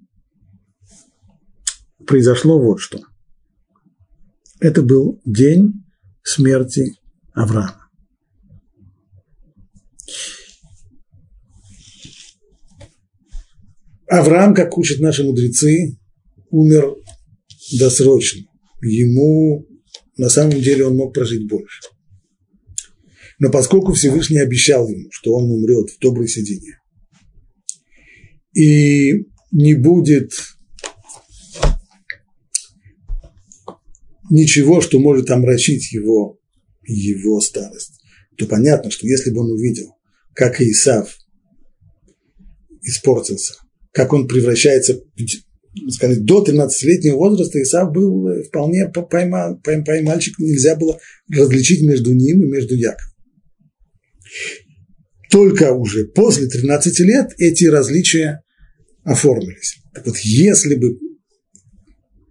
произошло 2.07 2.59
вот 2.61 2.79
что– 2.79 3.00
это 4.62 4.83
был 4.83 5.21
день 5.25 5.85
смерти 6.23 6.95
Авраама. 7.35 7.88
Авраам, 14.09 14.54
как 14.54 14.78
учат 14.78 15.00
наши 15.00 15.25
мудрецы, 15.25 15.99
умер 16.50 16.95
досрочно. 17.76 18.42
Ему 18.83 19.66
на 20.16 20.28
самом 20.28 20.61
деле 20.61 20.87
он 20.87 20.97
мог 20.97 21.12
прожить 21.12 21.49
больше. 21.49 21.81
Но 23.40 23.50
поскольку 23.50 23.95
Всевышний 23.95 24.38
обещал 24.38 24.88
ему, 24.88 25.09
что 25.11 25.35
он 25.35 25.50
умрет 25.50 25.90
в 25.90 25.99
доброй 25.99 26.28
седине, 26.28 26.78
и 28.54 29.26
не 29.50 29.75
будет 29.75 30.31
ничего, 34.32 34.80
что 34.80 34.98
может 34.98 35.30
омрачить 35.30 35.92
его, 35.92 36.38
его 36.84 37.40
старость, 37.40 38.00
то 38.36 38.46
понятно, 38.46 38.90
что 38.90 39.06
если 39.06 39.30
бы 39.30 39.40
он 39.40 39.52
увидел, 39.52 39.94
как 40.34 40.60
Исав 40.60 41.14
испортился, 42.80 43.54
как 43.92 44.12
он 44.14 44.26
превращается, 44.26 45.00
сказать, 45.90 46.24
до 46.24 46.42
13-летнего 46.42 47.16
возраста 47.16 47.62
Исав 47.62 47.92
был 47.92 48.28
э, 48.28 48.44
вполне 48.44 48.88
пойма, 48.88 49.60
мальчик, 50.02 50.38
нельзя 50.38 50.76
было 50.76 50.98
различить 51.30 51.82
между 51.82 52.12
ним 52.14 52.42
и 52.42 52.50
между 52.50 52.74
Яковом. 52.74 53.12
Только 55.30 55.72
уже 55.72 56.06
после 56.06 56.46
13 56.46 57.00
лет 57.00 57.32
эти 57.38 57.66
различия 57.66 58.42
оформились. 59.04 59.76
Так 59.94 60.06
вот, 60.06 60.16
если 60.18 60.74
бы 60.74 60.98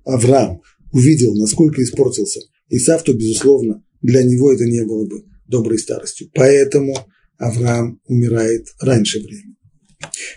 Авраам 0.03 0.61
увидел, 0.91 1.35
насколько 1.35 1.81
испортился 1.81 2.41
Исав, 2.69 3.03
то, 3.03 3.13
безусловно, 3.13 3.83
для 4.01 4.23
него 4.23 4.51
это 4.51 4.65
не 4.65 4.83
было 4.85 5.05
бы 5.05 5.23
доброй 5.47 5.79
старостью. 5.79 6.29
Поэтому 6.33 6.95
Авраам 7.37 7.99
умирает 8.05 8.67
раньше 8.79 9.19
времени. 9.19 9.55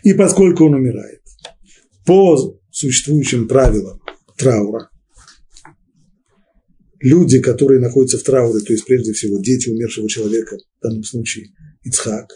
И 0.02 0.14
поскольку 0.14 0.64
он 0.64 0.74
умирает 0.74 1.20
по 2.04 2.60
существующим 2.70 3.48
правилам 3.48 4.00
траура, 4.36 4.90
люди, 7.00 7.40
которые 7.40 7.80
находятся 7.80 8.18
в 8.18 8.22
трауре, 8.22 8.64
то 8.64 8.72
есть 8.72 8.84
прежде 8.84 9.12
всего 9.12 9.38
дети 9.38 9.68
умершего 9.68 10.08
человека, 10.08 10.56
в 10.56 10.82
данном 10.82 11.04
случае 11.04 11.46
Ицхак, 11.84 12.32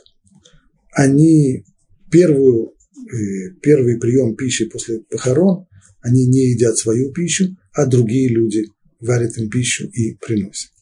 они 0.93 1.65
первую, 2.11 2.75
э, 3.13 3.51
первый 3.63 3.99
прием 3.99 4.37
пищи 4.37 4.67
после 4.67 5.01
похорон, 5.01 5.67
они 6.01 6.27
не 6.27 6.51
едят 6.51 6.77
свою 6.77 7.13
пищу, 7.13 7.57
а 7.79 7.87
другие 7.87 8.29
люди 8.29 8.65
варят 8.99 9.39
им 9.39 9.49
пищу 9.49 9.87
и 9.87 10.17
приносят. 10.17 10.73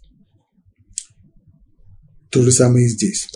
То 2.31 2.43
же 2.43 2.51
самое 2.51 2.87
и 2.87 2.89
здесь. 2.89 3.29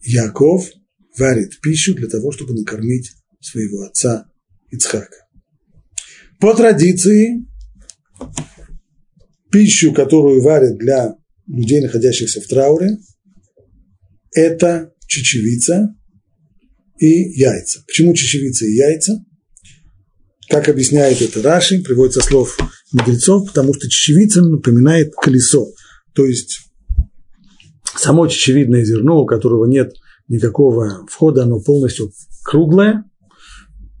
Яков 0.00 0.70
варит 1.18 1.60
пищу 1.60 1.96
для 1.96 2.06
того, 2.06 2.30
чтобы 2.30 2.54
накормить 2.54 3.10
своего 3.40 3.82
отца 3.82 4.30
Ицхака. 4.70 5.26
По 6.38 6.54
традиции, 6.54 7.44
пищу, 9.50 9.92
которую 9.92 10.40
варят 10.40 10.78
для 10.78 11.16
людей, 11.48 11.80
находящихся 11.80 12.40
в 12.40 12.46
трауре, 12.46 12.98
это 14.32 14.92
чечевица 15.08 15.96
и 17.00 17.40
яйца. 17.40 17.82
Почему 17.88 18.14
чечевица 18.14 18.66
и 18.66 18.74
яйца? 18.74 19.24
Как 20.48 20.68
объясняет 20.68 21.20
это 21.22 21.42
Раши, 21.42 21.82
приводится 21.82 22.20
слов 22.20 22.56
мудрецов, 22.94 23.48
потому 23.48 23.74
что 23.74 23.88
чечевица 23.88 24.42
напоминает 24.42 25.12
колесо. 25.14 25.66
То 26.14 26.24
есть 26.24 26.60
само 27.96 28.26
чечевидное 28.28 28.84
зерно, 28.84 29.20
у 29.20 29.26
которого 29.26 29.66
нет 29.66 29.94
никакого 30.28 31.06
входа, 31.08 31.42
оно 31.42 31.60
полностью 31.60 32.12
круглое. 32.44 33.04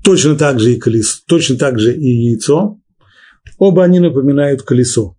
Точно 0.02 0.36
так 0.36 0.60
же 0.60 0.74
и 0.74 0.78
колесо, 0.78 1.18
точно 1.26 1.56
так 1.56 1.78
же 1.78 1.94
и 1.94 2.30
яйцо. 2.30 2.78
Оба 3.58 3.84
они 3.84 4.00
напоминают 4.00 4.62
колесо. 4.62 5.16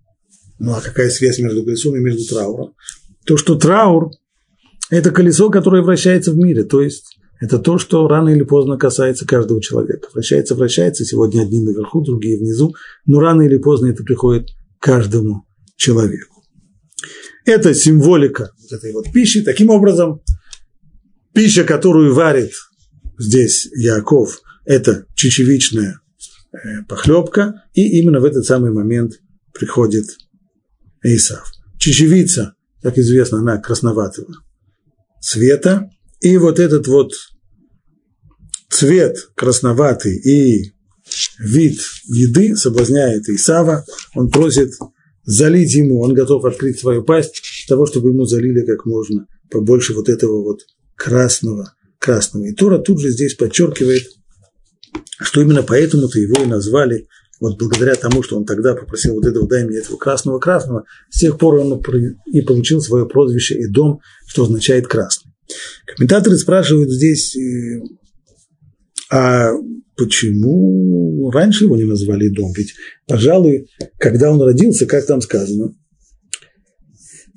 Ну 0.59 0.73
а 0.73 0.81
какая 0.81 1.09
связь 1.09 1.39
между 1.39 1.63
колесом 1.63 1.95
и 1.95 1.99
между 1.99 2.25
трауром? 2.25 2.73
То, 3.25 3.37
что 3.37 3.55
траур– 3.55 4.11
это 4.89 5.11
колесо, 5.11 5.49
которое 5.49 5.81
вращается 5.81 6.31
в 6.31 6.37
мире, 6.37 6.63
то 6.63 6.81
есть 6.81 7.14
это 7.39 7.59
то, 7.59 7.77
что 7.77 8.07
рано 8.07 8.29
или 8.29 8.43
поздно 8.43 8.77
касается 8.77 9.25
каждого 9.25 9.61
человека. 9.61 10.09
Вращается, 10.13 10.55
вращается, 10.55 11.03
сегодня 11.05 11.41
одни 11.41 11.61
наверху, 11.61 12.01
другие 12.01 12.37
внизу, 12.37 12.73
но 13.05 13.19
рано 13.19 13.41
или 13.41 13.57
поздно 13.57 13.87
это 13.87 14.03
приходит 14.03 14.49
каждому 14.79 15.45
человеку. 15.75 16.43
Это 17.45 17.73
символика 17.73 18.51
вот 18.61 18.71
этой 18.71 18.93
вот 18.93 19.11
пищи. 19.11 19.41
Таким 19.41 19.69
образом, 19.69 20.21
пища, 21.33 21.63
которую 21.63 22.13
варит 22.13 22.53
здесь 23.19 23.69
Яков, 23.75 24.41
это 24.65 25.05
чечевичная 25.13 25.99
э, 26.51 26.83
похлебка, 26.87 27.63
и 27.73 27.99
именно 27.99 28.19
в 28.19 28.25
этот 28.25 28.45
самый 28.45 28.71
момент 28.71 29.19
приходит 29.53 30.05
Исав. 31.03 31.51
Чечевица, 31.77 32.55
как 32.81 32.97
известно, 32.97 33.39
она 33.39 33.57
красноватого 33.57 34.33
цвета, 35.21 35.89
и 36.21 36.37
вот 36.37 36.59
этот 36.59 36.87
вот 36.87 37.11
цвет 38.69 39.17
красноватый 39.35 40.17
и 40.17 40.73
вид 41.39 41.79
еды 42.05 42.55
соблазняет 42.55 43.27
Исава, 43.29 43.85
он 44.15 44.29
просит 44.29 44.71
залить 45.23 45.73
ему, 45.73 46.01
он 46.01 46.13
готов 46.13 46.45
открыть 46.45 46.79
свою 46.79 47.03
пасть 47.03 47.41
для 47.67 47.75
того, 47.75 47.85
чтобы 47.85 48.09
ему 48.09 48.25
залили 48.25 48.65
как 48.65 48.85
можно 48.85 49.27
побольше 49.49 49.93
вот 49.93 50.09
этого 50.09 50.43
вот 50.43 50.61
красного, 50.95 51.73
красного. 51.99 52.45
И 52.45 52.53
Тора 52.53 52.79
тут 52.79 52.99
же 52.99 53.09
здесь 53.09 53.35
подчеркивает, 53.35 54.03
что 55.19 55.41
именно 55.41 55.63
поэтому-то 55.63 56.19
его 56.19 56.43
и 56.43 56.47
назвали 56.47 57.07
вот 57.39 57.57
благодаря 57.59 57.95
тому, 57.95 58.23
что 58.23 58.37
он 58.37 58.45
тогда 58.45 58.75
попросил 58.75 59.15
вот 59.15 59.25
этого, 59.25 59.47
дай 59.47 59.65
мне 59.65 59.79
этого 59.79 59.97
красного-красного, 59.97 60.85
с 61.09 61.19
тех 61.19 61.37
пор 61.37 61.55
он 61.55 61.81
и 62.27 62.41
получил 62.41 62.81
свое 62.81 63.07
прозвище 63.07 63.61
Идом, 63.61 63.99
что 64.25 64.43
означает 64.43 64.87
красный. 64.87 65.34
Комментаторы 65.85 66.37
спрашивают 66.37 66.91
здесь, 66.91 67.35
э, 67.35 67.81
а 69.11 69.51
почему 69.95 71.29
раньше 71.31 71.65
его 71.65 71.77
не 71.77 71.83
назвали 71.83 72.27
Идом? 72.27 72.51
Ведь, 72.53 72.73
пожалуй, 73.07 73.67
когда 73.97 74.31
он 74.31 74.41
родился, 74.41 74.85
как 74.85 75.05
там 75.05 75.21
сказано, 75.21 75.73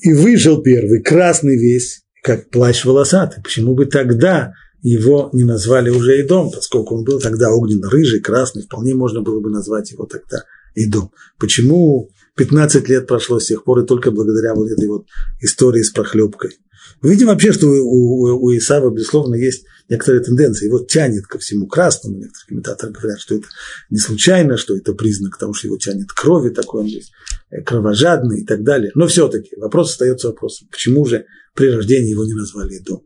и 0.01 0.13
вышел 0.13 0.63
первый, 0.63 1.03
красный 1.03 1.57
весь, 1.57 2.03
как 2.23 2.51
плащ 2.51 2.85
волосатый. 2.85 3.43
Почему 3.43 3.75
бы 3.75 3.87
тогда 3.87 4.53
его 4.83 5.31
не 5.33 5.45
назвали 5.45 5.91
уже 5.91 6.21
Идом, 6.21 6.51
поскольку 6.51 6.97
он 6.97 7.05
был 7.05 7.21
тогда 7.21 7.51
огненно-рыжий, 7.51 8.21
красный, 8.21 8.63
вполне 8.63 8.95
можно 8.95 9.23
было 9.23 9.41
бы 9.41 9.51
назвать 9.51 9.91
его 9.91 10.07
тогда 10.07 10.45
Идом. 10.75 11.11
Почему 11.39 12.11
15 12.39 12.89
лет 12.89 13.07
прошло 13.07 13.41
с 13.41 13.47
тех 13.47 13.65
пор, 13.65 13.81
и 13.81 13.87
только 13.87 14.11
благодаря 14.11 14.55
вот 14.55 14.71
этой 14.71 14.87
вот 14.87 15.07
истории 15.41 15.83
с 15.83 15.91
прохлебкой. 15.91 16.57
Мы 17.03 17.11
видим 17.11 17.27
вообще, 17.27 17.53
что 17.53 17.67
у, 17.67 17.73
у, 17.73 18.45
у 18.45 18.57
Исава, 18.57 18.91
безусловно, 18.91 19.35
есть 19.35 19.65
некоторые 19.89 20.23
тенденции. 20.23 20.67
Его 20.67 20.79
тянет 20.79 21.27
ко 21.27 21.39
всему 21.39 21.67
красному. 21.67 22.17
Некоторые 22.17 22.47
комментаторы 22.49 22.93
говорят, 22.93 23.21
что 23.21 23.35
это 23.35 23.47
не 23.91 23.99
случайно, 23.99 24.57
что 24.57 24.77
это 24.77 24.95
признак 24.95 25.37
того, 25.39 25.53
что 25.53 25.69
его 25.69 25.79
тянет 25.79 26.11
крови, 26.13 26.51
такой 26.51 26.83
он 26.83 26.87
есть 26.87 27.13
э, 27.51 27.63
кровожадный 27.63 28.43
и 28.43 28.47
так 28.47 28.63
далее. 28.63 28.91
Но 28.95 29.07
все-таки 29.07 29.51
вопрос 29.57 29.91
остается 29.91 30.29
вопросом, 30.29 30.69
почему 30.71 31.05
же 31.05 31.27
при 31.55 31.69
рождении 31.71 32.11
его 32.11 32.25
не 32.25 32.35
назвали 32.35 32.79
Дом? 32.79 33.03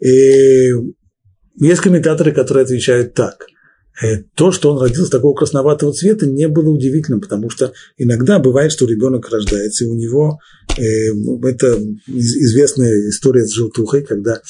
И 0.00 0.70
есть 1.60 1.80
комментаторы, 1.80 2.32
которые 2.32 2.64
отвечают 2.64 3.14
так. 3.14 3.46
Э, 4.00 4.18
то, 4.34 4.52
что 4.52 4.72
он 4.72 4.80
родился 4.80 5.10
такого 5.10 5.34
красноватого 5.34 5.92
цвета, 5.92 6.26
не 6.26 6.46
было 6.46 6.70
удивительным, 6.70 7.20
потому 7.20 7.50
что 7.50 7.72
иногда 7.96 8.38
бывает, 8.38 8.70
что 8.70 8.86
ребенок 8.86 9.28
рождается, 9.28 9.84
и 9.84 9.88
у 9.88 9.94
него 9.94 10.38
э, 10.76 10.82
это 11.48 11.80
известная 12.06 13.08
история 13.08 13.44
с 13.44 13.52
желтухой, 13.52 14.04
когда, 14.04 14.40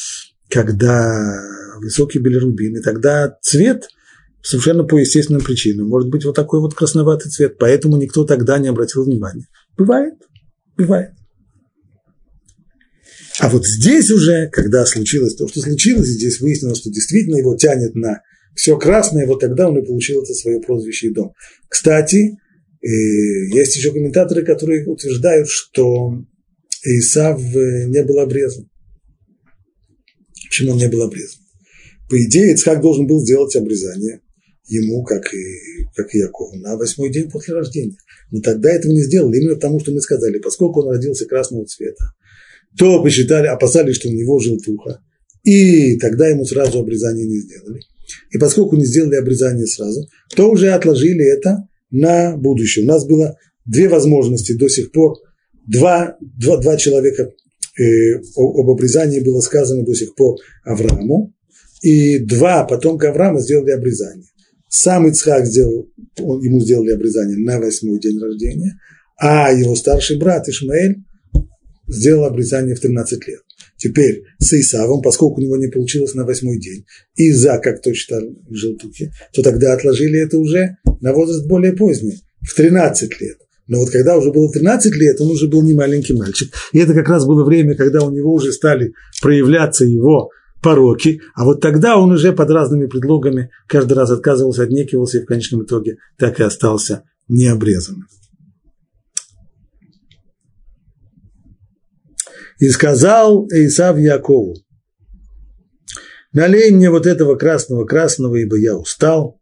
когда 0.51 1.41
высокий 1.81 2.19
билирубин, 2.19 2.77
и 2.77 2.83
тогда 2.83 3.39
цвет 3.41 3.89
совершенно 4.43 4.85
по 4.85 4.99
естественным 4.99 5.43
причинам 5.43 5.89
может 5.89 6.11
быть 6.11 6.25
вот 6.25 6.37
такой 6.37 6.61
вот 6.61 6.75
красноватый 6.75 7.31
цвет, 7.31 7.57
поэтому 7.59 7.97
никто 7.97 8.25
тогда 8.25 8.59
не 8.59 8.69
обратил 8.69 9.05
внимания. 9.05 9.47
Бывает, 9.79 10.15
бывает. 10.77 11.13
А 13.41 13.49
вот 13.49 13.67
здесь 13.67 14.11
уже, 14.11 14.49
когда 14.49 14.85
случилось 14.85 15.37
то, 15.37 15.49
что 15.49 15.61
случилось, 15.61 16.09
здесь 16.09 16.41
выяснилось, 16.41 16.79
что 16.79 16.91
действительно 16.91 17.37
его 17.37 17.57
тянет 17.57 17.95
на 17.95 18.21
все 18.59 18.77
красное, 18.77 19.25
вот 19.25 19.38
тогда 19.38 19.68
он 19.68 19.79
и 19.79 19.87
получил 19.87 20.21
это 20.21 20.35
свое 20.35 20.61
прозвище 20.61 21.07
и 21.07 21.14
дом. 21.14 21.33
Кстати, 21.68 22.37
э, 22.83 22.87
есть 23.55 23.77
еще 23.77 23.92
комментаторы, 23.92 24.44
которые 24.44 24.85
утверждают, 24.85 25.49
что 25.49 26.25
Исав 26.83 27.40
э, 27.40 27.85
не 27.87 28.03
был 28.03 28.18
обрезан. 28.18 28.68
Почему 30.49 30.73
он 30.73 30.79
не 30.79 30.88
был 30.88 31.03
обрезан? 31.03 31.40
По 32.11 32.21
идее, 32.21 32.53
Ицхак 32.53 32.81
должен 32.81 33.07
был 33.07 33.21
сделать 33.21 33.55
обрезание 33.55 34.23
ему, 34.66 35.05
как 35.05 35.33
и, 35.33 35.87
как 35.94 36.12
и 36.12 36.18
Якову, 36.18 36.57
на 36.57 36.77
восьмой 36.77 37.12
день 37.12 37.31
после 37.31 37.55
рождения. 37.55 37.99
Но 38.33 38.40
тогда 38.40 38.73
этого 38.73 38.90
не 38.90 39.03
сделали, 39.03 39.37
именно 39.37 39.55
потому, 39.55 39.79
что 39.79 39.92
мы 39.92 40.01
сказали, 40.01 40.40
поскольку 40.40 40.83
он 40.83 40.90
родился 40.90 41.27
красного 41.27 41.64
цвета, 41.66 42.12
то 42.77 43.01
посчитали, 43.05 43.47
опасались, 43.47 43.97
что 43.97 44.09
у 44.09 44.12
него 44.12 44.40
желтуха, 44.40 45.01
и 45.44 45.97
тогда 45.99 46.29
ему 46.29 46.44
сразу 46.44 46.81
обрезание 46.81 47.25
не 47.25 47.38
сделали. 47.38 47.83
И 48.31 48.38
поскольку 48.38 48.77
не 48.77 48.85
сделали 48.85 49.16
обрезание 49.16 49.66
сразу, 49.66 50.09
то 50.35 50.51
уже 50.51 50.71
отложили 50.71 51.25
это 51.25 51.68
на 51.90 52.37
будущее. 52.37 52.85
У 52.85 52.88
нас 52.88 53.07
было 53.07 53.37
две 53.64 53.88
возможности 53.88 54.53
до 54.53 54.68
сих 54.68 54.92
пор. 54.92 55.16
Два, 55.66 56.16
два, 56.21 56.57
два 56.59 56.77
человека 56.77 57.31
э, 57.79 58.14
об 58.37 58.71
обрезании 58.71 59.21
было 59.21 59.40
сказано 59.40 59.85
до 59.85 59.94
сих 59.94 60.14
пор 60.14 60.37
Аврааму, 60.64 61.35
и 61.83 62.18
два 62.18 62.64
потомка 62.64 63.11
Авраама 63.11 63.40
сделали 63.40 63.71
обрезание. 63.71 64.27
Сам 64.68 65.09
Ицхак 65.09 65.47
сделал, 65.47 65.88
он, 66.21 66.42
ему 66.42 66.61
сделали 66.61 66.92
обрезание 66.92 67.38
на 67.38 67.59
восьмой 67.59 68.01
день 68.01 68.18
рождения, 68.18 68.79
а 69.18 69.53
его 69.53 69.75
старший 69.75 70.18
брат 70.18 70.49
Ишмаэль 70.49 70.97
сделал 71.87 72.25
обрезание 72.25 72.75
в 72.75 72.81
13 72.81 73.27
лет. 73.27 73.40
Теперь 73.79 74.25
с 74.38 74.53
Исавом, 74.53 75.01
поскольку 75.03 75.41
у 75.41 75.45
него 75.45 75.57
не 75.57 75.69
получилось 75.69 76.14
на 76.14 76.25
восьмой 76.25 76.59
день, 76.59 76.85
и 77.14 77.31
за, 77.33 77.59
как 77.59 77.81
то 77.81 77.95
читал 77.95 78.21
в 78.49 78.55
желтухе, 78.55 79.12
то 79.33 79.43
тогда 79.43 79.73
отложили 79.73 80.19
это 80.21 80.37
уже 80.38 80.77
на 81.01 81.12
возраст 81.12 81.47
более 81.47 81.73
поздний, 81.73 82.21
в 82.41 82.55
13 82.55 83.21
лет. 83.21 83.38
Но 83.69 83.79
вот 83.79 83.91
когда 83.91 84.17
уже 84.17 84.33
было 84.33 84.51
13 84.51 84.95
лет, 84.97 85.21
он 85.21 85.31
уже 85.31 85.47
был 85.47 85.62
не 85.62 85.75
маленький 85.75 86.14
мальчик. 86.14 86.53
И 86.73 86.79
это 86.79 86.93
как 86.93 87.09
раз 87.09 87.25
было 87.25 87.45
время, 87.45 87.77
когда 87.77 88.03
у 88.03 88.11
него 88.11 88.33
уже 88.33 88.51
стали 88.53 88.93
проявляться 89.23 89.85
его 89.85 90.31
пороки, 90.61 91.21
а 91.37 91.45
вот 91.45 91.61
тогда 91.61 91.99
он 91.99 92.11
уже 92.11 92.33
под 92.33 92.51
разными 92.51 92.87
предлогами 92.87 93.51
каждый 93.69 93.93
раз 93.93 94.11
отказывался, 94.11 94.64
отнекивался 94.64 95.19
и 95.19 95.23
в 95.23 95.27
конечном 95.27 95.62
итоге 95.62 95.99
так 96.19 96.41
и 96.41 96.43
остался 96.43 97.05
необрезанным. 97.29 98.09
И 102.59 102.68
сказал 102.71 103.47
Исав 103.49 103.99
Якову, 103.99 104.57
налей 106.33 106.71
мне 106.73 106.90
вот 106.90 107.07
этого 107.07 107.37
красного-красного, 107.37 108.37
ибо 108.37 108.57
я 108.57 108.77
устал, 108.77 109.40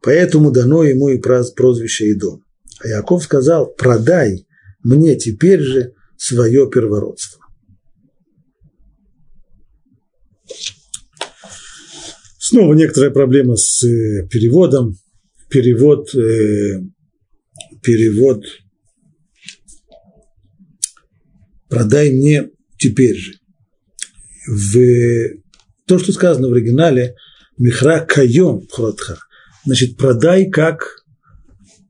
поэтому 0.00 0.52
дано 0.52 0.84
ему 0.84 1.08
и 1.08 1.18
прозвище 1.18 2.12
Идом. 2.12 2.44
А 2.80 2.88
Яков 2.88 3.24
сказал, 3.24 3.66
продай 3.66 4.46
мне 4.82 5.16
теперь 5.16 5.60
же 5.60 5.94
свое 6.16 6.68
первородство. 6.70 7.40
Снова 12.38 12.74
некоторая 12.74 13.10
проблема 13.10 13.56
с 13.56 13.82
э, 13.84 14.26
переводом. 14.28 14.96
Перевод, 15.48 16.14
э, 16.14 16.80
перевод 17.82 18.44
продай 21.68 22.10
мне 22.10 22.50
теперь 22.82 23.16
же. 23.16 23.34
В 24.46 25.38
то, 25.86 25.98
что 25.98 26.12
сказано 26.12 26.48
в 26.48 26.52
оригинале, 26.52 27.14
Михра 27.58 28.00
Кайом 28.00 28.66
Хротха, 28.68 29.18
значит, 29.64 29.96
продай 29.96 30.50
как, 30.50 31.04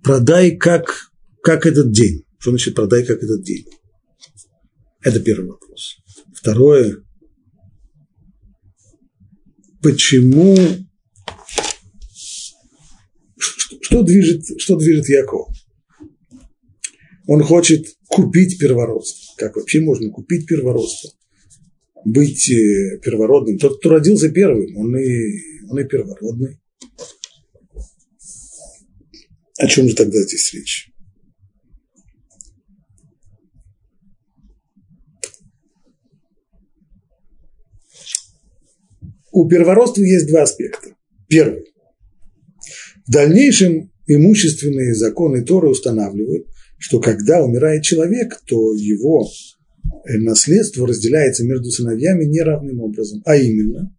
продай 0.02 0.56
как, 0.56 1.10
как 1.42 1.66
этот 1.66 1.92
день. 1.92 2.24
Что 2.38 2.50
значит 2.50 2.74
продай 2.74 3.04
как 3.04 3.22
этот 3.22 3.42
день? 3.42 3.64
Это 5.00 5.20
первый 5.20 5.50
вопрос. 5.50 5.96
Второе, 6.34 6.98
почему, 9.80 10.56
что 13.38 14.02
движет, 14.02 14.42
что 14.60 14.76
движет 14.76 15.08
Яков? 15.08 15.48
Он 17.26 17.42
хочет 17.42 17.86
купить 18.08 18.58
первородство. 18.58 19.21
Как 19.42 19.56
вообще 19.56 19.80
можно 19.80 20.08
купить 20.08 20.46
первородство? 20.46 21.10
Быть 22.04 22.48
э, 22.48 23.00
первородным. 23.02 23.58
Тот, 23.58 23.80
кто 23.80 23.88
родился 23.88 24.30
первым, 24.30 24.76
он 24.76 24.96
и, 24.96 25.64
он 25.68 25.80
и 25.80 25.84
первородный. 25.84 26.60
О 29.58 29.66
чем 29.66 29.88
же 29.88 29.96
тогда 29.96 30.22
здесь 30.22 30.54
речь? 30.54 30.92
У 39.32 39.48
первородства 39.48 40.02
есть 40.02 40.28
два 40.28 40.42
аспекта. 40.42 40.94
Первый. 41.26 41.64
В 43.08 43.10
дальнейшем 43.10 43.90
имущественные 44.06 44.94
законы 44.94 45.44
Торы 45.44 45.68
устанавливают, 45.68 46.46
что 46.82 46.98
когда 46.98 47.44
умирает 47.44 47.84
человек, 47.84 48.42
то 48.44 48.74
его 48.74 49.24
э, 50.04 50.18
наследство 50.18 50.84
разделяется 50.84 51.44
между 51.44 51.70
сыновьями 51.70 52.24
неравным 52.24 52.80
образом. 52.80 53.22
А 53.24 53.36
именно, 53.36 53.96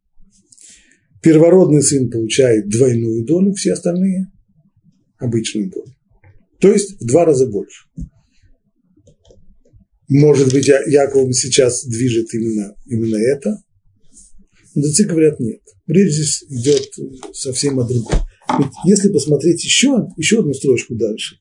первородный 1.22 1.82
сын 1.82 2.10
получает 2.10 2.68
двойную 2.68 3.24
долю, 3.24 3.54
все 3.54 3.72
остальные– 3.72 4.28
обычную 5.18 5.72
долю. 5.72 5.96
То 6.60 6.74
есть 6.74 7.02
в 7.02 7.06
два 7.06 7.24
раза 7.24 7.48
больше. 7.48 7.86
Может 10.10 10.52
быть, 10.52 10.68
Яков 10.68 11.34
сейчас 11.34 11.86
движет 11.86 12.34
именно, 12.34 12.76
именно 12.86 13.16
это, 13.16 13.64
Мудрецы 14.76 15.06
говорят 15.06 15.40
нет. 15.40 15.62
Речь 15.88 16.12
здесь 16.12 16.44
идет 16.50 16.90
совсем 17.32 17.80
о 17.80 17.88
другом. 17.88 18.20
Ведь 18.60 18.72
если 18.86 19.10
посмотреть 19.10 19.64
еще, 19.64 20.08
еще 20.18 20.40
одну 20.40 20.54
строчку 20.54 20.96
дальше, 20.96 21.38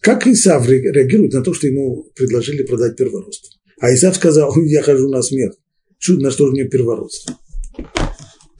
как 0.00 0.26
Исав 0.26 0.68
реагирует 0.68 1.32
на 1.32 1.42
то, 1.42 1.52
что 1.54 1.66
ему 1.66 2.04
предложили 2.14 2.62
продать 2.62 2.96
первородство? 2.96 3.50
А 3.80 3.92
Исав 3.92 4.16
сказал, 4.16 4.52
я 4.64 4.82
хожу 4.82 5.08
на 5.08 5.22
смерть. 5.22 5.56
Что, 5.98 6.14
на 6.14 6.30
что 6.30 6.46
же 6.46 6.52
мне 6.52 6.64
первородство? 6.64 7.36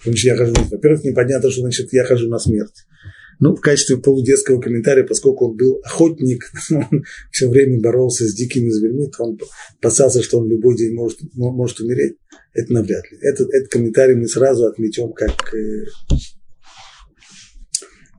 Значит, 0.05 0.25
я 0.25 0.37
хожу, 0.37 0.55
во-первых, 0.71 1.05
непонятно, 1.05 1.51
что 1.51 1.63
значит 1.63 1.93
я 1.93 2.05
хожу 2.05 2.29
на 2.29 2.39
смерть 2.39 2.87
ну, 3.41 3.55
в 3.55 3.61
качестве 3.61 3.99
полудетского 3.99 4.61
комментария, 4.61 5.05
поскольку 5.05 5.51
он 5.51 5.57
был 5.57 5.81
охотник, 5.85 6.51
он 6.71 7.05
все 7.31 7.49
время 7.49 7.81
боролся 7.81 8.27
с 8.27 8.35
дикими 8.35 8.69
зверьми, 8.71 9.09
то 9.09 9.25
он 9.25 9.39
опасался, 9.81 10.23
что 10.23 10.39
он 10.39 10.49
любой 10.49 10.77
день 10.77 10.95
может, 10.95 11.19
может 11.35 11.81
умереть. 11.81 12.17
Это 12.55 12.73
навряд 12.73 13.11
ли. 13.11 13.19
Этот, 13.21 13.49
этот 13.51 13.69
комментарий 13.71 14.17
мы 14.17 14.27
сразу 14.27 14.67
отметем 14.67 15.13
как, 15.13 15.55
э, 15.55 15.85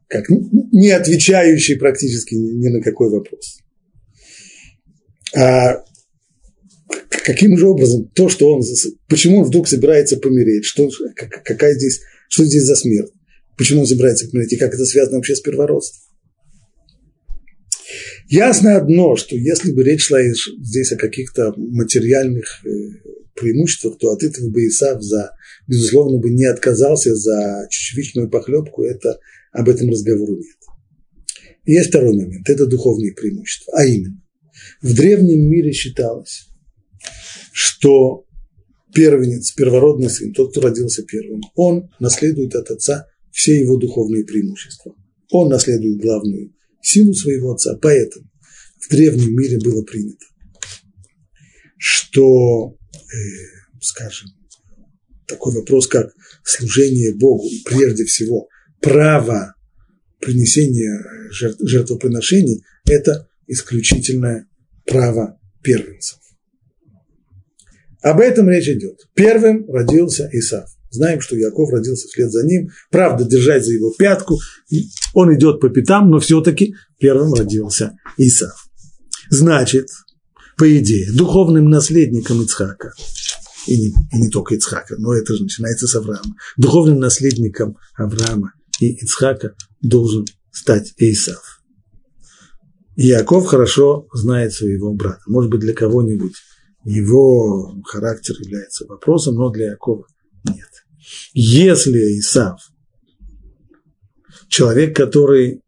как 0.09 0.25
не 0.29 0.89
отвечающий 0.89 1.77
практически 1.77 2.35
ни 2.35 2.67
на 2.67 2.81
какой 2.81 3.09
вопрос. 3.09 3.59
А 5.37 5.83
каким 7.09 7.57
же 7.57 7.67
образом 7.67 8.09
то, 8.15 8.27
что 8.27 8.51
он, 8.51 8.63
почему 9.07 9.39
он 9.39 9.45
вдруг 9.45 9.67
собирается 9.67 10.17
помереть, 10.17 10.65
что, 10.65 10.89
какая 11.15 11.75
здесь, 11.75 12.01
что 12.27 12.43
здесь 12.43 12.63
за 12.63 12.75
смерть? 12.75 13.11
Почему 13.55 13.81
он 13.81 13.87
собирается 13.87 14.27
помереть 14.27 14.53
и 14.53 14.57
как 14.57 14.73
это 14.73 14.85
связано 14.85 15.17
вообще 15.17 15.35
с 15.35 15.41
первородством. 15.41 16.01
Ясно 18.27 18.77
одно, 18.77 19.15
что 19.15 19.35
если 19.35 19.71
бы 19.71 19.83
речь 19.83 20.05
шла 20.05 20.19
здесь 20.23 20.91
о 20.91 20.97
каких-то 20.97 21.53
материальных 21.57 22.63
э, 22.63 22.69
преимуществах, 23.35 23.97
то 23.97 24.11
от 24.11 24.23
этого 24.23 24.49
бы 24.49 24.67
Исав 24.67 25.01
за, 25.01 25.31
безусловно, 25.67 26.19
бы 26.19 26.29
не 26.29 26.45
отказался 26.45 27.15
за 27.15 27.67
чечевичную 27.69 28.29
похлебку, 28.29 28.83
это, 28.83 29.19
об 29.51 29.69
этом 29.69 29.89
разговору 29.89 30.37
нет. 30.37 30.55
И 31.65 31.73
есть 31.73 31.89
второй 31.89 32.15
момент, 32.15 32.49
это 32.49 32.65
духовные 32.65 33.13
преимущества, 33.13 33.73
а 33.77 33.85
именно, 33.85 34.21
в 34.81 34.93
древнем 34.93 35.49
мире 35.49 35.71
считалось, 35.71 36.49
что 37.51 38.25
первенец, 38.93 39.51
первородный 39.51 40.09
сын, 40.09 40.33
тот, 40.33 40.51
кто 40.51 40.61
родился 40.61 41.03
первым, 41.03 41.41
он 41.55 41.89
наследует 41.99 42.55
от 42.55 42.69
отца 42.71 43.07
все 43.31 43.59
его 43.59 43.77
духовные 43.77 44.25
преимущества. 44.25 44.95
Он 45.31 45.49
наследует 45.49 46.01
главную 46.01 46.53
силу 46.81 47.13
своего 47.13 47.53
отца. 47.53 47.77
Поэтому 47.81 48.25
в 48.79 48.89
древнем 48.89 49.35
мире 49.35 49.59
было 49.59 49.83
принято, 49.83 50.25
что, 51.77 52.75
э, 52.93 53.79
скажем, 53.81 54.29
такой 55.27 55.53
вопрос, 55.53 55.87
как 55.87 56.11
служение 56.43 57.13
Богу, 57.13 57.47
и 57.47 57.61
прежде 57.63 58.05
всего 58.05 58.47
право 58.81 59.55
принесения 60.19 61.03
жертв, 61.31 61.61
жертвоприношений– 61.61 62.63
это 62.85 63.27
исключительное 63.47 64.47
право 64.85 65.39
первенцев. 65.61 66.19
Об 68.01 68.19
этом 68.19 68.49
речь 68.49 68.69
идет. 68.69 69.07
Первым 69.13 69.69
родился 69.69 70.29
Исав. 70.31 70.69
Знаем, 70.89 71.21
что 71.21 71.35
Яков 71.35 71.69
родился 71.71 72.07
вслед 72.07 72.31
за 72.31 72.45
ним. 72.45 72.69
Правда, 72.89 73.25
держать 73.25 73.65
за 73.65 73.73
его 73.73 73.91
пятку. 73.91 74.39
Он 75.13 75.35
идет 75.35 75.59
по 75.59 75.69
пятам, 75.69 76.09
но 76.09 76.19
все-таки 76.19 76.75
первым 76.97 77.33
родился 77.33 77.97
Исав. 78.17 78.69
Значит, 79.29 79.87
по 80.57 80.77
идее, 80.77 81.11
духовным 81.11 81.69
наследником 81.69 82.41
Ицхака, 82.41 82.93
и 83.67 83.77
не, 83.77 83.87
и 84.11 84.21
не 84.21 84.29
только 84.29 84.55
Ицхака, 84.55 84.95
но 84.97 85.13
это 85.13 85.35
же 85.35 85.43
начинается 85.43 85.87
с 85.87 85.95
Авраама, 85.95 86.35
духовным 86.57 86.99
наследником 86.99 87.77
Авраама 87.95 88.53
и 88.79 88.95
Ицхака 89.03 89.55
должен 89.81 90.25
стать 90.51 90.93
Исав. 90.97 91.61
Яков 92.95 93.45
хорошо 93.45 94.07
знает 94.13 94.53
своего 94.53 94.93
брата. 94.93 95.21
Может 95.27 95.51
быть, 95.51 95.61
для 95.61 95.73
кого-нибудь 95.73 96.33
его 96.83 97.81
характер 97.85 98.35
является 98.39 98.85
вопросом, 98.85 99.35
но 99.35 99.49
для 99.49 99.71
Якова 99.71 100.05
нет. 100.45 100.67
Если 101.33 102.19
Исав, 102.19 102.59
человек, 104.49 104.95
который 104.95 105.61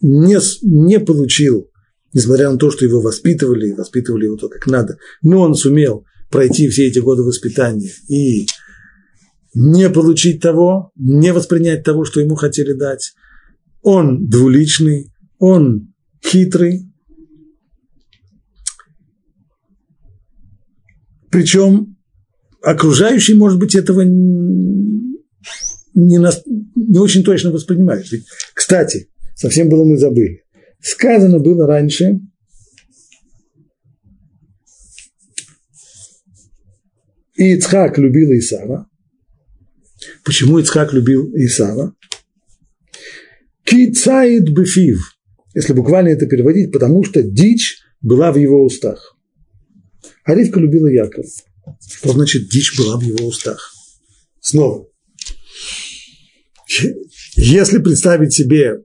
не, 0.00 0.38
не 0.62 1.00
получил, 1.00 1.70
несмотря 2.12 2.50
на 2.50 2.58
то, 2.58 2.70
что 2.70 2.84
его 2.84 3.00
воспитывали, 3.00 3.72
воспитывали 3.72 4.24
его 4.24 4.36
то, 4.36 4.48
как 4.48 4.66
надо, 4.66 4.96
но 5.22 5.40
он 5.40 5.54
сумел 5.54 6.06
пройти 6.30 6.68
все 6.68 6.86
эти 6.86 6.98
годы 6.98 7.22
воспитания 7.22 7.92
и 8.08 8.46
не 9.58 9.88
получить 9.88 10.42
того, 10.42 10.92
не 10.96 11.32
воспринять 11.32 11.82
того, 11.82 12.04
что 12.04 12.20
ему 12.20 12.34
хотели 12.34 12.74
дать. 12.74 13.14
Он 13.80 14.28
двуличный, 14.28 15.10
он 15.38 15.94
хитрый. 16.22 16.92
Причем 21.30 21.96
окружающие, 22.62 23.38
может 23.38 23.58
быть, 23.58 23.74
этого 23.74 24.02
не, 24.02 24.98
на, 25.94 26.30
не 26.74 26.98
очень 26.98 27.24
точно 27.24 27.50
воспринимают. 27.50 28.12
Ведь, 28.12 28.26
кстати, 28.52 29.08
совсем 29.34 29.70
было 29.70 29.84
мы 29.84 29.96
забыли. 29.96 30.44
Сказано 30.80 31.38
было 31.38 31.66
раньше, 31.66 32.20
Ицхак 37.36 37.96
любил 37.96 38.32
Исава. 38.32 38.86
Почему 40.24 40.58
Ицхак 40.58 40.92
любил 40.92 41.30
Исава? 41.34 41.94
Кицаид 43.64 44.48
бефив, 44.50 45.16
если 45.54 45.72
буквально 45.72 46.08
это 46.08 46.26
переводить, 46.26 46.72
потому 46.72 47.04
что 47.04 47.22
дичь 47.22 47.78
была 48.00 48.30
в 48.32 48.36
его 48.36 48.64
устах. 48.64 49.16
А 50.24 50.34
Ривка 50.34 50.60
любила 50.60 50.86
Якова. 50.86 51.26
Что 51.80 52.12
значит 52.12 52.48
дичь 52.48 52.78
была 52.78 52.96
в 52.96 53.02
его 53.02 53.26
устах? 53.26 53.72
Снова. 54.40 54.86
Если 57.36 57.78
представить 57.78 58.32
себе 58.32 58.82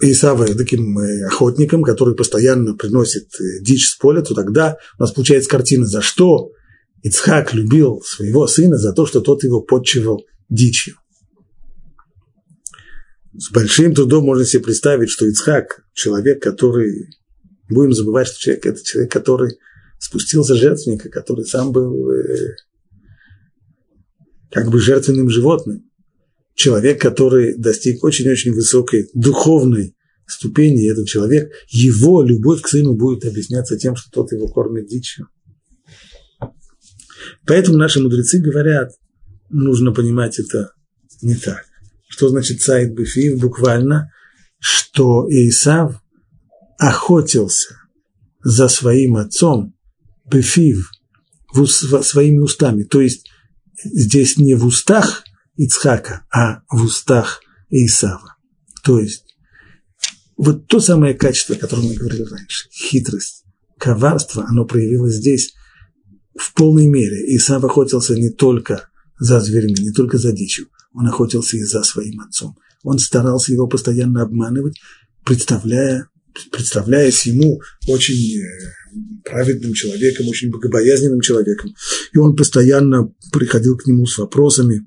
Исава 0.00 0.46
таким 0.54 0.98
э, 0.98 1.26
охотником, 1.26 1.82
который 1.82 2.14
постоянно 2.14 2.74
приносит 2.74 3.28
э, 3.40 3.62
дичь 3.62 3.88
с 3.88 3.94
поля, 3.96 4.22
то 4.22 4.34
тогда 4.34 4.76
у 4.98 5.02
нас 5.02 5.12
получается 5.12 5.48
картина, 5.48 5.86
за 5.86 6.02
что 6.02 6.50
Ицхак 7.02 7.54
любил 7.54 8.02
своего 8.02 8.46
сына, 8.46 8.76
за 8.78 8.92
то, 8.92 9.06
что 9.06 9.20
тот 9.20 9.44
его 9.44 9.60
подчивал 9.60 10.24
дичью. 10.48 10.96
С 13.34 13.50
большим 13.50 13.94
трудом 13.94 14.24
можно 14.24 14.44
себе 14.44 14.62
представить, 14.62 15.10
что 15.10 15.26
Ицхак– 15.26 15.84
человек, 15.92 16.42
который, 16.42 17.10
будем 17.68 17.92
забывать, 17.92 18.28
что 18.28 18.38
человек– 18.38 18.66
это 18.66 18.82
человек, 18.82 19.12
который 19.12 19.58
спустился 19.98 20.56
жертвенника, 20.56 21.10
который 21.10 21.44
сам 21.44 21.72
был 21.72 22.10
э, 22.10 22.56
как 24.50 24.70
бы 24.70 24.80
жертвенным 24.80 25.28
животным. 25.28 25.84
Человек, 26.54 27.00
который 27.00 27.56
достиг 27.58 28.02
очень-очень 28.02 28.52
высокой 28.52 29.10
духовной 29.12 29.94
ступени, 30.26 30.90
этот 30.90 31.06
человек, 31.06 31.52
его 31.68 32.22
любовь 32.22 32.62
к 32.62 32.68
сыну 32.68 32.94
будет 32.94 33.26
объясняться 33.26 33.76
тем, 33.76 33.96
что 33.96 34.10
тот 34.10 34.32
его 34.32 34.48
кормит 34.48 34.86
дичью. 34.88 35.28
Поэтому 37.46 37.78
наши 37.78 38.00
мудрецы 38.00 38.38
говорят, 38.38 38.92
нужно 39.50 39.92
понимать 39.92 40.38
это 40.38 40.72
не 41.22 41.34
так. 41.36 41.64
Что 42.08 42.28
значит 42.28 42.62
сайт 42.62 42.94
бифив? 42.94 43.40
Буквально, 43.40 44.12
что 44.58 45.26
Исав 45.28 46.00
охотился 46.78 47.76
за 48.42 48.68
своим 48.68 49.16
отцом, 49.16 49.74
бифив, 50.30 50.90
своими 52.02 52.38
устами. 52.38 52.84
То 52.84 53.00
есть 53.00 53.28
здесь 53.82 54.36
не 54.36 54.54
в 54.54 54.66
устах 54.66 55.24
Ицхака, 55.56 56.26
а 56.30 56.62
в 56.68 56.84
устах 56.84 57.40
Исава. 57.70 58.36
То 58.84 58.98
есть 59.00 59.24
вот 60.36 60.66
то 60.68 60.80
самое 60.80 61.14
качество, 61.14 61.56
о 61.56 61.58
котором 61.58 61.84
мы 61.84 61.94
говорили 61.94 62.22
раньше, 62.22 62.68
хитрость, 62.70 63.44
коварство, 63.78 64.44
оно 64.46 64.66
проявилось 64.66 65.16
здесь 65.16 65.54
в 66.36 66.54
полной 66.54 66.86
мере. 66.86 67.36
Исав 67.36 67.64
охотился 67.64 68.14
не 68.14 68.30
только 68.30 68.88
за 69.18 69.40
зверями, 69.40 69.80
не 69.80 69.92
только 69.92 70.18
за 70.18 70.32
дичью, 70.32 70.68
он 70.92 71.06
охотился 71.06 71.56
и 71.56 71.62
за 71.62 71.82
своим 71.82 72.20
отцом. 72.20 72.56
Он 72.82 72.98
старался 72.98 73.52
его 73.52 73.66
постоянно 73.66 74.22
обманывать, 74.22 74.78
представляя, 75.24 76.08
представляясь 76.52 77.26
ему 77.26 77.60
очень 77.88 78.38
э, 78.38 78.44
праведным 79.24 79.72
человеком, 79.72 80.28
очень 80.28 80.50
богобоязненным 80.50 81.20
человеком. 81.20 81.74
И 82.12 82.18
он 82.18 82.36
постоянно 82.36 83.12
приходил 83.32 83.76
к 83.76 83.86
нему 83.86 84.06
с 84.06 84.18
вопросами, 84.18 84.86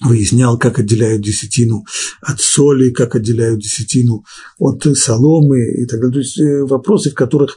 выяснял, 0.00 0.58
как 0.58 0.78
отделяют 0.78 1.22
десятину 1.22 1.84
от 2.22 2.40
соли, 2.40 2.90
как 2.90 3.16
отделяют 3.16 3.60
десятину 3.60 4.24
от 4.58 4.84
соломы 4.96 5.82
и 5.82 5.86
так 5.86 6.00
далее. 6.00 6.14
То 6.14 6.20
есть 6.20 6.38
э, 6.38 6.62
вопросы, 6.64 7.10
в 7.10 7.14
которых 7.14 7.56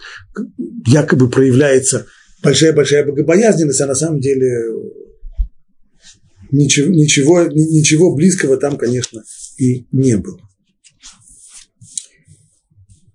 якобы 0.85 1.29
проявляется 1.29 2.07
большая-большая 2.41 3.05
богобоязненность, 3.05 3.81
а 3.81 3.87
на 3.87 3.95
самом 3.95 4.19
деле 4.19 4.49
ничего, 6.51 6.89
ничего, 6.89 7.43
ничего 7.47 8.15
близкого 8.15 8.57
там, 8.57 8.77
конечно, 8.77 9.23
и 9.57 9.87
не 9.91 10.17
было. 10.17 10.39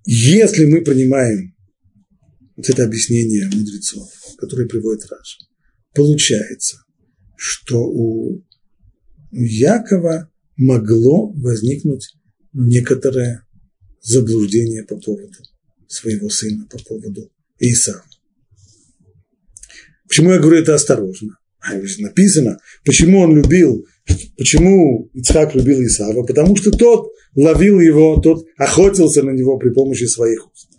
Если 0.05 0.65
мы 0.65 0.81
принимаем 0.81 1.53
вот 2.55 2.69
это 2.69 2.85
объяснение 2.85 3.45
мудрецов, 3.53 4.09
которое 4.37 4.67
приводит 4.67 5.05
Раша, 5.09 5.45
получается, 5.93 6.77
что 7.35 7.83
у 7.85 8.43
Якова 9.31 10.31
могло 10.55 11.31
возникнуть 11.33 12.15
некоторое 12.53 13.45
заблуждение 14.01 14.83
по 14.83 14.97
поводу 14.97 15.37
своего 15.87 16.29
сына, 16.29 16.65
по 16.69 16.77
поводу 16.79 17.31
Исава. 17.59 18.03
Почему 20.07 20.31
я 20.31 20.39
говорю 20.39 20.59
это 20.59 20.75
осторожно? 20.75 21.37
А 21.59 21.73
написано, 21.73 22.59
почему 22.85 23.19
он 23.19 23.35
любил, 23.35 23.85
почему 24.37 25.09
Ицхак 25.13 25.55
любил 25.55 25.83
Исава, 25.83 26.23
потому 26.23 26.55
что 26.55 26.71
тот 26.71 27.11
ловил 27.35 27.79
его, 27.79 28.21
тот 28.21 28.45
охотился 28.57 29.23
на 29.23 29.31
него 29.31 29.57
при 29.57 29.69
помощи 29.69 30.05
своих 30.05 30.49
уст. 30.51 30.69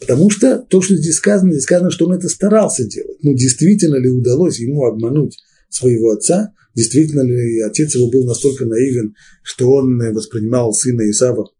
Потому 0.00 0.30
что 0.30 0.58
то, 0.58 0.80
что 0.80 0.94
здесь 0.94 1.16
сказано, 1.16 1.50
здесь 1.50 1.64
сказано, 1.64 1.90
что 1.90 2.06
он 2.06 2.14
это 2.14 2.28
старался 2.28 2.84
делать. 2.84 3.18
Но 3.22 3.32
действительно 3.32 3.96
ли 3.96 4.08
удалось 4.08 4.60
ему 4.60 4.84
обмануть 4.84 5.36
своего 5.70 6.12
отца? 6.12 6.52
Действительно 6.74 7.22
ли 7.22 7.60
отец 7.60 7.96
его 7.96 8.08
был 8.08 8.24
настолько 8.24 8.64
наивен, 8.64 9.14
что 9.42 9.72
он 9.72 9.98
воспринимал 10.12 10.72
сына 10.72 11.10
Исава 11.10 11.50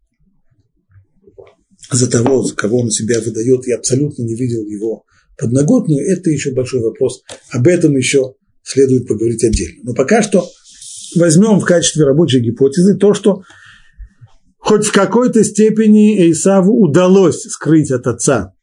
за 1.91 2.09
того, 2.09 2.43
за 2.43 2.55
кого 2.55 2.79
он 2.79 2.91
себя 2.91 3.19
выдает, 3.19 3.67
и 3.67 3.73
абсолютно 3.73 4.23
не 4.23 4.35
видел 4.35 4.65
его 4.65 5.03
подноготную, 5.39 6.05
это 6.11 6.29
еще 6.29 6.51
большой 6.51 6.81
вопрос. 6.81 7.23
Об 7.51 7.67
этом 7.67 7.95
еще 7.95 8.33
следует 8.63 9.07
поговорить 9.07 9.43
отдельно. 9.43 9.81
Но 9.83 9.93
пока 9.93 10.21
что 10.21 10.45
возьмем 11.15 11.59
в 11.59 11.65
качестве 11.65 12.05
рабочей 12.05 12.39
гипотезы 12.39 12.97
то, 12.97 13.13
что 13.13 13.43
хоть 14.57 14.85
в 14.85 14.91
какой-то 14.91 15.43
степени 15.43 16.31
Исаву 16.31 16.79
удалось 16.79 17.43
скрыть 17.43 17.91
от 17.91 18.05
отца 18.07 18.53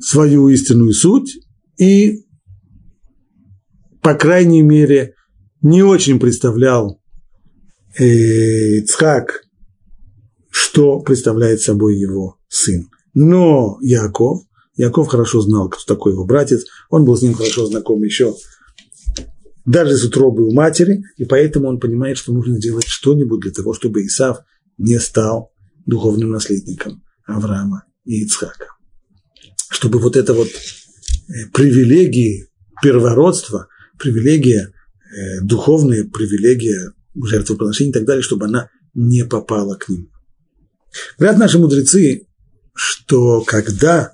свою 0.00 0.48
истинную 0.48 0.92
суть 0.92 1.38
и, 1.78 2.24
по 4.02 4.14
крайней 4.14 4.62
мере, 4.62 5.14
не 5.62 5.82
очень 5.82 6.18
представлял 6.18 7.00
э, 7.96 8.04
Ицхак, 8.04 9.44
что 10.50 11.00
представляет 11.00 11.60
собой 11.60 11.96
его 11.96 12.38
сын. 12.48 12.88
Но 13.14 13.78
Яков 13.80 14.42
Яков 14.82 15.06
хорошо 15.06 15.40
знал, 15.40 15.68
кто 15.68 15.94
такой 15.94 16.12
его 16.12 16.24
братец, 16.24 16.64
он 16.90 17.04
был 17.04 17.16
с 17.16 17.22
ним 17.22 17.34
хорошо 17.34 17.66
знаком 17.66 18.02
еще 18.02 18.34
даже 19.64 19.96
с 19.96 20.04
утробы 20.04 20.44
у 20.44 20.52
матери, 20.52 21.04
и 21.16 21.24
поэтому 21.24 21.68
он 21.68 21.78
понимает, 21.78 22.18
что 22.18 22.32
нужно 22.32 22.56
сделать 22.56 22.88
что-нибудь 22.88 23.40
для 23.42 23.52
того, 23.52 23.74
чтобы 23.74 24.04
Исав 24.04 24.38
не 24.78 24.98
стал 24.98 25.52
духовным 25.86 26.30
наследником 26.30 27.04
Авраама 27.24 27.84
и 28.04 28.24
Ицхака. 28.24 28.66
Чтобы 29.70 30.00
вот 30.00 30.16
это 30.16 30.34
вот 30.34 30.48
э, 30.48 31.46
привилегии 31.54 32.48
первородства, 32.82 33.68
привилегия, 34.00 34.72
э, 35.16 35.42
духовная 35.42 36.02
привилегия 36.02 36.92
жертвоприношения 37.14 37.92
и 37.92 37.94
так 37.94 38.04
далее, 38.04 38.22
чтобы 38.22 38.46
она 38.46 38.68
не 38.94 39.24
попала 39.24 39.76
к 39.76 39.88
ним. 39.88 40.10
Говорят 41.18 41.38
наши 41.38 41.60
мудрецы, 41.60 42.26
что 42.74 43.42
когда 43.42 44.12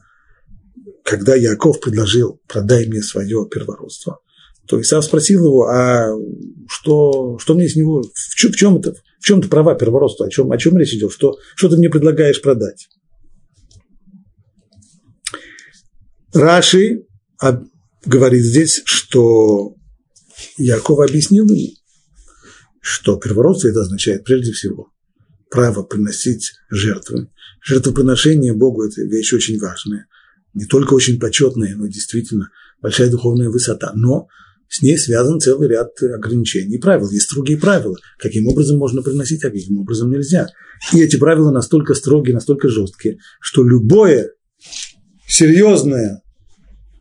когда 1.09 1.35
Яков 1.35 1.81
предложил 1.81 2.39
«продай 2.47 2.87
мне 2.87 3.03
свое 3.03 3.49
первородство», 3.51 4.21
то 4.67 4.79
Исав 4.79 5.03
спросил 5.03 5.47
его, 5.47 5.67
а 5.67 6.11
что, 6.69 7.39
что 7.39 7.55
мне 7.55 7.67
с 7.67 7.77
него, 7.77 8.03
в 8.03 8.35
чем, 8.35 8.53
в 8.53 8.57
чем 8.57 8.77
это, 8.77 8.93
в 8.93 9.25
чем 9.25 9.39
это 9.39 9.49
права 9.49 9.75
первородства, 9.75 10.27
о 10.27 10.31
чем, 10.31 10.53
о 10.53 10.59
чем 10.59 10.77
речь 10.77 10.93
идет, 10.93 11.11
что, 11.13 11.39
что 11.57 11.71
ты 11.71 11.79
мне 11.79 11.89
предлагаешь 11.89 12.43
продать? 12.43 12.89
Раши 16.35 17.07
говорит 18.05 18.45
здесь, 18.45 18.83
что 18.85 19.77
Яков 20.59 20.99
объяснил 21.01 21.47
ему, 21.47 21.73
что 22.83 23.17
первородство 23.17 23.69
это 23.69 23.81
означает 23.81 24.25
прежде 24.25 24.53
всего 24.53 24.89
право 25.51 25.85
приносить 25.85 26.53
жертвы. 26.69 27.31
Жертвоприношение 27.65 28.53
Богу– 28.53 28.83
это 28.87 29.01
вещь 29.05 29.33
очень 29.33 29.59
важная 29.59 30.07
не 30.59 30.67
только 30.67 30.95
очень 30.95 31.21
почетная, 31.21 31.77
но 31.77 31.87
действительно 31.87 32.51
большая 32.83 33.11
духовная 33.11 33.49
высота, 33.49 33.93
но 33.95 34.27
с 34.69 34.83
ней 34.83 34.99
связан 34.99 35.41
целый 35.41 35.69
ряд 35.69 35.91
ограничений 36.03 36.75
и 36.75 36.81
правил. 36.81 37.09
Есть 37.11 37.27
строгие 37.27 37.59
правила, 37.59 37.97
каким 38.19 38.49
образом 38.49 38.79
можно 38.79 39.03
приносить, 39.03 39.45
а 39.45 39.51
каким 39.51 39.79
образом 39.79 40.11
нельзя. 40.11 40.49
И 40.93 41.01
эти 41.01 41.17
правила 41.17 41.51
настолько 41.51 41.95
строгие, 41.95 42.35
настолько 42.35 42.69
жесткие, 42.69 43.19
что 43.41 43.65
любое 43.65 44.33
серьезное 45.27 46.23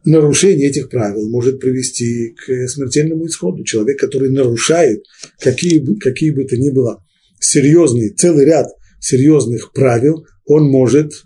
нарушение 0.05 0.69
этих 0.69 0.89
правил 0.89 1.27
может 1.29 1.59
привести 1.59 2.35
к 2.35 2.67
смертельному 2.69 3.25
исходу. 3.25 3.63
Человек, 3.63 3.99
который 3.99 4.29
нарушает 4.29 5.03
какие 5.39 5.79
бы, 5.79 5.97
какие 5.97 6.31
бы 6.31 6.45
то 6.45 6.55
ни 6.57 6.69
было 6.69 7.03
серьезные, 7.39 8.13
целый 8.13 8.45
ряд 8.45 8.67
серьезных 8.99 9.73
правил, 9.73 10.25
он 10.45 10.65
может 10.69 11.23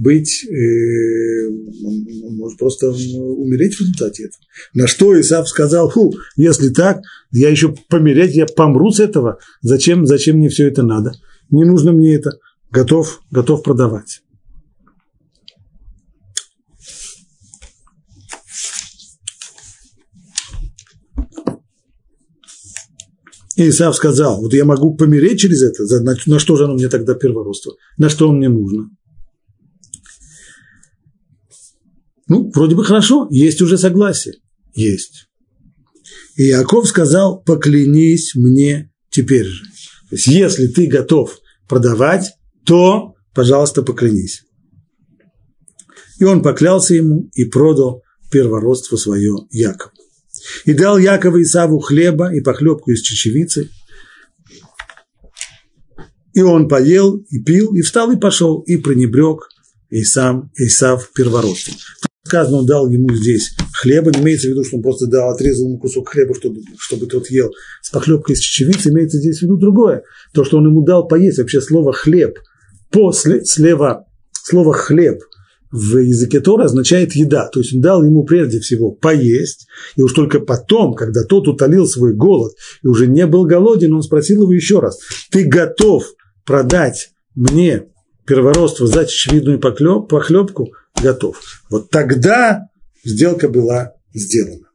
быть, 0.00 0.44
э, 0.44 1.46
он, 1.84 2.06
он 2.24 2.36
может 2.36 2.58
просто 2.58 2.88
умереть 2.88 3.74
в 3.74 3.80
результате 3.80 4.24
этого. 4.24 4.42
На 4.72 4.86
что 4.86 5.18
Исав 5.20 5.46
сказал, 5.46 5.90
фу, 5.90 6.14
если 6.36 6.70
так, 6.70 7.02
я 7.30 7.50
еще 7.50 7.74
помереть, 7.88 8.34
я 8.34 8.46
помру 8.46 8.90
с 8.90 9.00
этого, 9.00 9.38
зачем, 9.60 10.06
зачем 10.06 10.36
мне 10.36 10.48
все 10.48 10.68
это 10.68 10.82
надо? 10.82 11.12
Не 11.50 11.64
нужно 11.64 11.92
мне 11.92 12.14
это, 12.14 12.30
готов, 12.70 13.20
готов 13.30 13.62
продавать. 13.62 14.22
И 23.56 23.68
Исав 23.68 23.94
сказал, 23.94 24.40
вот 24.40 24.54
я 24.54 24.64
могу 24.64 24.94
помереть 24.94 25.40
через 25.40 25.62
это, 25.62 25.84
на, 26.02 26.14
на 26.24 26.38
что 26.38 26.56
же 26.56 26.64
оно 26.64 26.72
мне 26.72 26.88
тогда 26.88 27.12
первородство, 27.12 27.74
на 27.98 28.08
что 28.08 28.32
мне 28.32 28.48
нужно? 28.48 28.88
Ну, 32.30 32.48
вроде 32.54 32.76
бы 32.76 32.84
хорошо, 32.84 33.26
есть 33.28 33.60
уже 33.60 33.76
согласие. 33.76 34.36
Есть. 34.72 35.26
И 36.36 36.44
Яков 36.44 36.86
сказал, 36.86 37.42
поклянись 37.42 38.36
мне 38.36 38.92
теперь 39.10 39.46
же. 39.46 39.64
То 40.08 40.14
есть, 40.14 40.28
если 40.28 40.68
ты 40.68 40.86
готов 40.86 41.36
продавать, 41.68 42.34
то, 42.64 43.14
пожалуйста, 43.34 43.82
поклянись. 43.82 44.44
И 46.20 46.24
он 46.24 46.40
поклялся 46.40 46.94
ему 46.94 47.28
и 47.34 47.46
продал 47.46 48.04
первородство 48.30 48.96
свое 48.96 49.34
Якову. 49.50 49.90
И 50.66 50.72
дал 50.72 50.98
Якову 50.98 51.42
Исаву 51.42 51.80
хлеба 51.80 52.32
и 52.32 52.40
похлебку 52.40 52.92
из 52.92 53.00
чечевицы. 53.00 53.70
И 56.32 56.42
он 56.42 56.68
поел, 56.68 57.16
и 57.16 57.42
пил, 57.42 57.74
и 57.74 57.80
встал, 57.80 58.12
и 58.12 58.16
пошел, 58.16 58.60
и 58.60 58.76
пренебрег 58.76 59.48
и 59.90 60.02
сам 60.02 60.50
Исав 60.56 61.12
первородством. 61.12 61.76
Сказано, 62.24 62.58
он 62.58 62.66
дал 62.66 62.88
ему 62.88 63.14
здесь 63.14 63.56
хлеба, 63.72 64.10
не 64.10 64.20
имеется 64.20 64.48
в 64.48 64.50
виду, 64.50 64.64
что 64.64 64.76
он 64.76 64.82
просто 64.82 65.06
дал, 65.06 65.30
отрезал 65.30 65.68
ему 65.68 65.78
кусок 65.78 66.10
хлеба, 66.10 66.34
чтобы, 66.34 66.60
чтобы 66.78 67.06
тот 67.06 67.28
ел 67.30 67.50
с 67.82 67.90
похлебкой 67.90 68.34
из 68.34 68.40
чечевицы, 68.40 68.90
имеется 68.90 69.18
здесь 69.18 69.38
в 69.38 69.42
виду 69.42 69.56
другое. 69.56 70.02
То, 70.32 70.44
что 70.44 70.58
он 70.58 70.66
ему 70.66 70.84
дал 70.84 71.08
поесть, 71.08 71.38
вообще 71.38 71.60
слово 71.60 71.92
хлеб, 71.92 72.38
после, 72.90 73.44
слева, 73.44 74.06
слово 74.32 74.74
хлеб 74.74 75.22
в 75.72 75.98
языке 75.98 76.40
Тора 76.40 76.64
означает 76.64 77.14
еда. 77.14 77.48
То 77.48 77.60
есть 77.60 77.74
он 77.74 77.80
дал 77.80 78.04
ему 78.04 78.24
прежде 78.24 78.60
всего 78.60 78.90
поесть, 78.90 79.66
и 79.96 80.02
уж 80.02 80.12
только 80.12 80.40
потом, 80.40 80.94
когда 80.94 81.24
тот 81.24 81.48
утолил 81.48 81.86
свой 81.86 82.14
голод 82.14 82.52
и 82.82 82.86
уже 82.86 83.06
не 83.06 83.26
был 83.26 83.44
голоден, 83.44 83.94
он 83.94 84.02
спросил 84.02 84.42
его 84.42 84.52
еще 84.52 84.80
раз, 84.80 84.98
ты 85.30 85.44
готов 85.44 86.04
продать 86.44 87.10
мне 87.34 87.86
первородство 88.30 88.86
за 88.86 89.06
чечевидную 89.06 89.58
похлебку? 89.58 90.72
Готов. 91.02 91.36
Вот 91.68 91.90
тогда 91.90 92.68
сделка 93.04 93.48
была 93.48 93.94
сделана. 94.14 94.68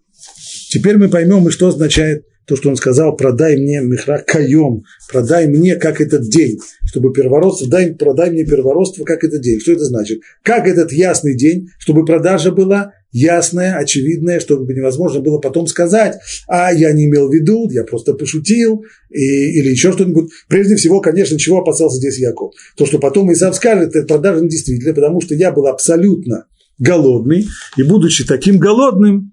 Теперь 0.70 0.98
мы 0.98 1.08
поймем, 1.08 1.48
и 1.48 1.52
что 1.52 1.70
означает 1.70 2.26
то, 2.46 2.58
что 2.58 2.70
он 2.70 2.76
сказал, 2.76 3.16
продай 3.16 3.56
мне 3.56 3.80
мехра 3.80 4.20
каем, 4.20 4.84
продай 5.10 5.48
мне 5.48 5.78
как 5.78 6.02
этот 6.02 6.24
день, 6.30 6.60
чтобы 6.86 7.14
первородство, 7.14 7.70
дай, 7.70 7.96
продай 7.96 8.30
мне 8.30 8.46
первородство 8.46 9.06
как 9.06 9.24
этот 9.24 9.42
день. 9.42 9.62
Что 9.62 9.72
это 9.72 9.86
значит? 9.86 10.20
Как 10.44 10.68
этот 10.68 10.92
ясный 10.92 11.36
день, 11.36 11.70
чтобы 11.80 12.04
продажа 12.04 12.52
была 12.52 12.92
ясная, 13.16 13.78
очевидная, 13.78 14.42
чтобы 14.42 14.74
невозможно 14.74 15.22
было 15.22 15.40
потом 15.40 15.68
сказать, 15.68 16.18
а 16.48 16.74
я 16.74 16.92
не 16.92 17.06
имел 17.06 17.30
в 17.30 17.34
виду, 17.34 17.70
я 17.70 17.86
просто 17.86 18.14
пошутил, 18.14 18.84
и, 19.10 19.60
или 19.60 19.70
еще 19.70 19.94
что-нибудь. 19.94 20.32
Прежде 20.50 20.76
всего, 20.76 21.00
конечно, 21.00 21.40
чего 21.40 21.60
опасался 21.60 21.98
здесь 21.98 22.20
Яков? 22.20 22.52
То, 22.76 22.86
что 22.86 23.00
потом 23.00 23.32
Исав 23.32 23.56
скажет, 23.56 23.96
это 23.96 24.06
продажа 24.06 24.42
действительно, 24.42 24.94
потому 24.94 25.22
что 25.22 25.34
я 25.34 25.54
был 25.54 25.68
абсолютно 25.68 26.48
голодный, 26.78 27.48
и 27.78 27.84
будучи 27.84 28.26
таким 28.28 28.58
голодным, 28.58 29.32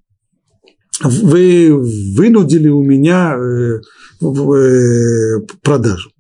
вы 1.03 1.73
вынудили 2.17 2.69
у 2.69 2.83
меня 2.83 3.35
э, 3.37 3.81
э, 4.23 5.41
продажу. 5.63 6.11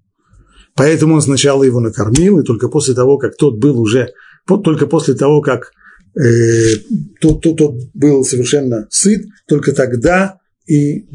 Поэтому 0.74 1.14
он 1.14 1.22
сначала 1.22 1.62
его 1.62 1.78
накормил, 1.78 2.40
и 2.40 2.44
только 2.44 2.68
после 2.68 2.94
того, 2.94 3.18
как 3.18 3.36
тот 3.36 3.60
был 3.60 3.78
уже, 3.78 4.08
только 4.64 4.88
после 4.88 5.14
того, 5.14 5.42
как 5.42 5.70
тот, 6.14 7.42
тот, 7.42 7.56
тот 7.56 7.74
был 7.94 8.24
совершенно 8.24 8.86
сыт, 8.90 9.24
только 9.46 9.72
тогда 9.72 10.38
и 10.66 11.06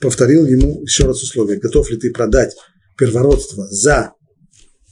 повторил 0.00 0.46
ему 0.46 0.82
еще 0.82 1.04
раз 1.04 1.22
условие, 1.22 1.58
готов 1.58 1.90
ли 1.90 1.96
ты 1.96 2.10
продать 2.10 2.54
первородство 2.96 3.66
за 3.68 4.12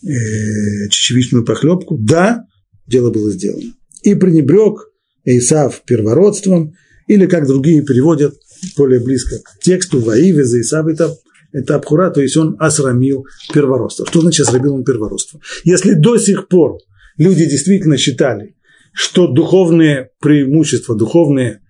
э, 0.02 0.88
чечевичную 0.90 1.44
похлебку? 1.44 1.96
Да, 1.98 2.44
дело 2.86 3.10
было 3.10 3.30
сделано. 3.30 3.72
И 4.02 4.14
пренебрег 4.14 4.88
Исав 5.24 5.82
первородством, 5.84 6.74
или 7.06 7.26
как 7.26 7.46
другие 7.46 7.82
переводят 7.82 8.34
более 8.76 9.00
близко 9.00 9.38
к 9.38 9.60
тексту 9.60 10.00
Ваиве 10.00 10.44
за 10.44 10.60
Исав, 10.60 10.86
это, 10.88 11.16
это 11.52 11.76
Абхура, 11.76 12.10
то 12.10 12.20
есть 12.20 12.36
он 12.36 12.56
осрамил 12.58 13.24
первородство. 13.52 14.06
Что 14.06 14.20
значит 14.20 14.46
осрамил 14.46 14.74
он 14.74 14.84
первородство? 14.84 15.40
Если 15.64 15.94
до 15.94 16.18
сих 16.18 16.48
пор 16.48 16.78
люди 17.16 17.44
действительно 17.44 17.96
считали, 17.96 18.56
что 18.92 19.26
духовные 19.26 20.10
преимущества, 20.20 20.96
духовные, 20.96 21.60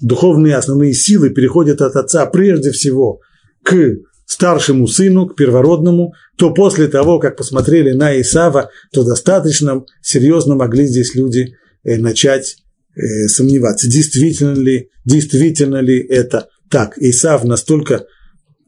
духовные 0.00 0.56
основные 0.56 0.94
силы 0.94 1.30
переходят 1.30 1.80
от 1.80 1.96
отца 1.96 2.26
прежде 2.26 2.70
всего 2.70 3.20
к 3.62 3.96
старшему 4.26 4.86
сыну, 4.86 5.26
к 5.26 5.36
первородному, 5.36 6.12
то 6.36 6.54
после 6.54 6.86
того, 6.86 7.18
как 7.18 7.36
посмотрели 7.36 7.92
на 7.92 8.18
Исава, 8.20 8.70
то 8.92 9.04
достаточно 9.04 9.84
серьезно 10.02 10.54
могли 10.54 10.86
здесь 10.86 11.14
люди 11.14 11.54
э, 11.82 11.96
начать 11.96 12.56
э, 12.94 13.26
сомневаться, 13.26 13.88
действительно 13.90 14.54
ли, 14.54 14.88
действительно 15.04 15.80
ли 15.80 15.98
это 15.98 16.48
так. 16.70 16.96
Исав 16.98 17.42
настолько, 17.44 18.06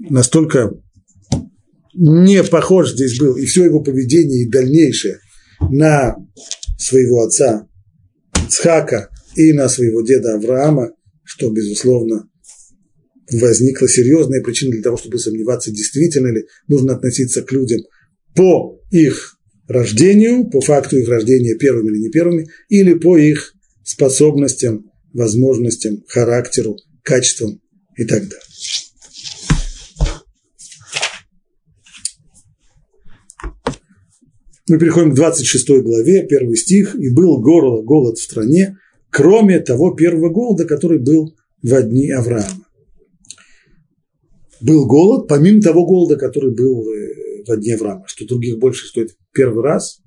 настолько 0.01 0.73
не 1.95 2.43
похож 2.43 2.91
здесь 2.91 3.19
был, 3.21 3.37
и 3.37 3.47
все 3.47 3.65
его 3.65 3.83
поведение 3.83 4.43
и 4.43 4.51
дальнейшее 4.51 5.19
на 5.71 6.17
своего 6.77 7.23
отца 7.23 7.69
Ицхака 8.53 9.09
и 9.35 9.53
на 9.53 9.69
своего 9.69 10.03
деда 10.03 10.35
Авраама, 10.35 10.93
что, 11.25 11.51
безусловно, 11.51 12.29
возникла 13.31 13.89
серьезная 13.89 14.43
причина 14.43 14.73
для 14.73 14.83
того, 14.83 14.97
чтобы 14.97 15.19
сомневаться, 15.19 15.71
действительно 15.71 16.29
ли 16.29 16.45
нужно 16.69 16.95
относиться 16.95 17.43
к 17.43 17.53
людям 17.53 17.81
по 18.35 18.79
их 18.91 19.37
рождению, 19.69 20.51
по 20.51 20.61
факту 20.61 20.99
их 20.99 21.09
рождения 21.09 21.55
первыми 21.55 21.89
или 21.89 21.99
не 21.99 22.11
первыми, 22.11 22.49
или 22.69 22.95
по 22.95 23.17
их 23.17 23.55
способностям, 23.85 24.91
возможностям, 25.13 26.05
характеру, 26.09 26.77
качествам 27.03 27.61
и 27.97 28.05
так 28.05 28.23
далее. 28.23 28.52
Мы 34.69 34.79
переходим 34.79 35.13
к 35.13 35.15
26 35.15 35.69
главе, 35.83 36.27
первый 36.27 36.57
стих. 36.57 36.95
«И 36.95 37.13
был 37.13 37.41
горло, 37.41 37.83
голод 37.83 38.19
в 38.19 38.23
стране, 38.23 38.79
кроме 39.11 39.61
того 39.61 39.95
первого 39.95 40.29
голода, 40.29 40.65
который 40.65 40.99
был 40.99 41.35
в 41.63 41.83
дни 41.83 42.11
Авраама». 42.11 42.67
Был 44.61 44.87
голод, 44.87 45.27
помимо 45.27 45.61
того 45.61 45.85
голода, 45.85 46.17
который 46.17 46.55
был 46.55 46.85
в 47.47 47.57
дни 47.57 47.73
Авраама. 47.73 48.05
Что 48.07 48.27
других 48.27 48.59
больше 48.59 48.87
стоит 48.87 49.17
первый 49.33 49.65
раз. 49.65 50.01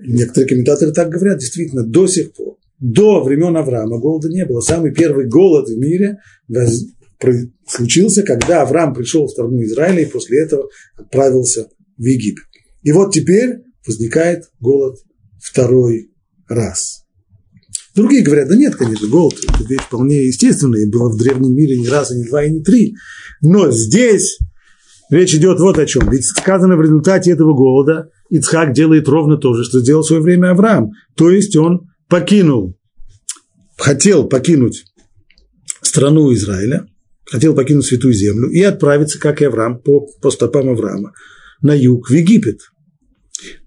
Некоторые 0.00 0.48
комментаторы 0.48 0.92
так 0.92 1.08
говорят, 1.10 1.38
действительно, 1.38 1.84
до 1.84 2.08
сих 2.08 2.32
пор, 2.32 2.56
до 2.80 3.22
времен 3.22 3.56
Авраама 3.56 3.98
голода 3.98 4.28
не 4.28 4.44
было. 4.44 4.60
Самый 4.60 4.92
первый 4.92 5.28
голод 5.28 5.68
в 5.68 5.78
мире 5.78 6.18
случился, 7.68 8.24
когда 8.24 8.62
Авраам 8.62 8.92
пришел 8.92 9.26
в 9.26 9.30
страну 9.30 9.62
Израиля 9.62 10.02
и 10.02 10.10
после 10.10 10.42
этого 10.42 10.68
отправился 10.96 11.68
в 11.96 12.04
Египет. 12.04 12.42
И 12.82 12.92
вот 12.92 13.12
теперь 13.12 13.62
возникает 13.86 14.44
голод 14.60 14.98
второй 15.40 16.10
раз. 16.48 17.02
Другие 17.94 18.22
говорят, 18.22 18.48
да 18.48 18.56
нет, 18.56 18.74
конечно, 18.74 19.06
голод– 19.08 19.34
это 19.48 19.64
вещь 19.64 19.82
вполне 19.82 20.26
естественная, 20.26 20.88
было 20.90 21.10
в 21.10 21.18
древнем 21.18 21.54
мире 21.54 21.78
не 21.78 21.88
раз, 21.88 22.10
и 22.10 22.16
не 22.16 22.24
два, 22.24 22.44
и 22.44 22.50
не 22.50 22.62
три. 22.62 22.94
Но 23.42 23.70
здесь 23.70 24.38
речь 25.10 25.34
идет 25.34 25.60
вот 25.60 25.78
о 25.78 25.84
чем. 25.84 26.08
Ведь 26.10 26.24
сказано 26.24 26.76
в 26.76 26.80
результате 26.80 27.32
этого 27.32 27.54
голода 27.54 28.08
Ицхак 28.30 28.72
делает 28.72 29.08
ровно 29.08 29.36
то 29.36 29.52
же, 29.54 29.64
что 29.64 29.80
сделал 29.80 30.02
в 30.02 30.06
свое 30.06 30.22
время 30.22 30.52
Авраам. 30.52 30.92
То 31.16 31.30
есть 31.30 31.54
он 31.54 31.90
покинул, 32.08 32.78
хотел 33.76 34.26
покинуть 34.26 34.84
страну 35.82 36.32
Израиля, 36.32 36.86
хотел 37.26 37.54
покинуть 37.54 37.84
Святую 37.84 38.14
Землю 38.14 38.48
и 38.48 38.62
отправиться, 38.62 39.20
как 39.20 39.42
и 39.42 39.44
Авраам, 39.44 39.82
по, 39.82 40.06
по 40.22 40.30
стопам 40.30 40.70
Авраама, 40.70 41.12
на 41.60 41.74
юг, 41.74 42.08
в 42.08 42.12
Египет. 42.14 42.60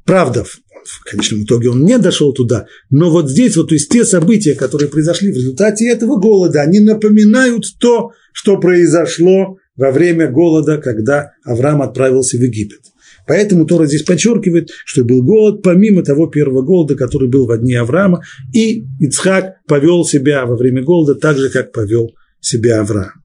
Правда, 0.06 0.44
в 0.44 1.04
конечном 1.04 1.44
итоге 1.44 1.70
он 1.70 1.84
не 1.84 1.98
дошел 1.98 2.32
туда, 2.32 2.68
но 2.92 3.10
вот 3.10 3.30
здесь 3.30 3.58
вот, 3.58 3.70
то 3.70 3.74
есть 3.76 3.90
те 3.90 4.06
события, 4.06 4.54
которые 4.54 4.88
произошли 4.88 5.32
в 5.32 5.36
результате 5.36 5.90
этого 5.90 6.18
голода, 6.18 6.62
они 6.62 6.80
напоминают 6.80 7.66
то, 7.80 8.12
что 8.32 8.58
произошло 8.58 9.58
во 9.76 9.92
время 9.92 10.30
голода, 10.30 10.78
когда 10.78 11.32
Авраам 11.44 11.82
отправился 11.82 12.38
в 12.38 12.42
Египет. 12.42 12.82
Поэтому 13.28 13.66
Тора 13.66 13.88
здесь 13.88 14.04
подчеркивает, 14.04 14.70
что 14.86 15.04
был 15.04 15.24
голод, 15.24 15.64
помимо 15.64 16.04
того 16.04 16.28
первого 16.28 16.62
голода, 16.62 16.96
который 16.96 17.28
был 17.28 17.48
в 17.48 17.58
дни 17.58 17.74
Авраама, 17.74 18.22
и 18.54 18.86
Ицхак 19.00 19.66
повел 19.68 20.06
себя 20.06 20.46
во 20.46 20.56
время 20.56 20.84
голода 20.84 21.16
так 21.16 21.38
же, 21.38 21.50
как 21.50 21.72
повел 21.72 22.12
себя 22.40 22.82
Авраам. 22.82 23.24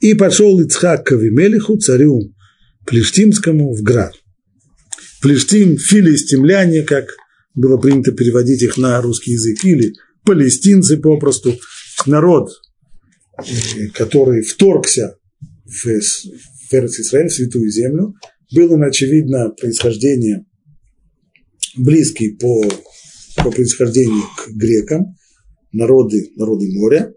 И 0.00 0.12
пошел 0.12 0.60
Ицхак 0.60 1.06
к 1.06 1.12
Авимелиху, 1.12 1.78
царю 1.78 2.34
Плештимскому, 2.84 3.74
в 3.74 3.82
Град. 3.82 4.12
Плештим, 5.24 5.78
филистимляне, 5.78 6.82
как 6.82 7.06
было 7.54 7.78
принято 7.78 8.12
переводить 8.12 8.60
их 8.60 8.76
на 8.76 9.00
русский 9.00 9.32
язык, 9.32 9.64
или 9.64 9.94
палестинцы 10.22 10.98
попросту, 10.98 11.58
народ, 12.04 12.50
э, 13.38 13.86
который 13.94 14.42
вторгся 14.42 15.16
в, 15.64 15.86
в 15.86 16.74
Израиль, 16.74 17.28
в 17.28 17.32
Святую 17.32 17.70
Землю, 17.70 18.14
был 18.54 18.74
он, 18.74 18.82
очевидно, 18.82 19.48
происхождение 19.48 20.44
близкий 21.74 22.36
по, 22.36 22.62
по 23.38 23.50
происхождению 23.50 24.24
к 24.36 24.50
грекам, 24.50 25.16
народы, 25.72 26.32
народы 26.36 26.70
моря. 26.70 27.14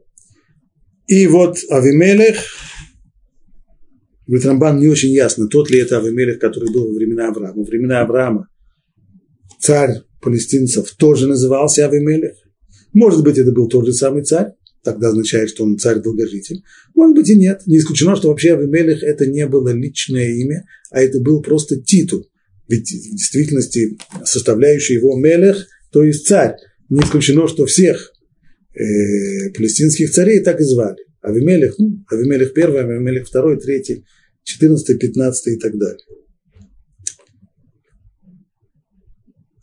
И 1.08 1.28
вот 1.28 1.58
Авимелех, 1.70 2.38
Говорит, 4.28 4.46
Рамбан 4.46 4.80
не 4.80 4.88
очень 4.88 5.12
ясно, 5.12 5.48
тот 5.48 5.70
ли 5.70 5.80
это 5.80 5.98
Авимелех, 5.98 6.40
который 6.40 6.72
был 6.72 6.88
во 6.88 6.94
времена 6.94 7.30
Авраама. 7.30 7.56
Во 7.56 7.64
времена 7.64 8.02
Авраама 8.02 8.50
царь 9.60 10.02
палестинцев 10.22 10.92
тоже 10.98 11.28
назывался 11.28 11.88
Авимелех. 11.88 12.36
Может 12.94 13.24
быть, 13.24 13.38
это 13.38 13.52
был 13.52 13.70
тот 13.70 13.86
же 13.86 13.94
самый 13.94 14.24
царь, 14.24 14.52
тогда 14.84 15.10
означает, 15.10 15.50
что 15.50 15.64
он 15.64 15.78
царь-долгожитель. 15.78 16.62
Может 16.94 17.16
быть 17.16 17.30
и 17.30 17.36
нет. 17.36 17.62
Не 17.66 17.78
исключено, 17.78 18.16
что 18.16 18.30
вообще 18.30 18.54
Авимелех 18.54 19.02
это 19.02 19.26
не 19.26 19.48
было 19.48 19.70
личное 19.70 20.30
имя, 20.36 20.66
а 20.92 21.02
это 21.02 21.22
был 21.22 21.42
просто 21.42 21.80
титул. 21.80 22.28
Ведь 22.68 22.90
в 22.90 23.16
действительности 23.16 23.98
составляющий 24.26 24.96
его 24.96 25.18
Мелех, 25.18 25.68
то 25.92 26.04
есть 26.04 26.28
царь. 26.28 26.56
Не 26.90 27.00
исключено, 27.00 27.48
что 27.48 27.66
всех 27.66 28.12
э, 28.74 29.52
палестинских 29.56 30.12
царей 30.12 30.42
так 30.42 30.60
и 30.60 30.64
звали. 30.64 30.98
Авимелех, 31.22 31.76
ну, 31.78 32.04
Авимелех 32.10 32.54
первый, 32.54 32.82
Авимелех 32.82 33.28
второй, 33.28 33.60
третий, 33.60 34.06
четырнадцатый, 34.48 34.98
пятнадцатый 34.98 35.56
и 35.56 35.60
так 35.60 35.78
далее. 35.78 36.06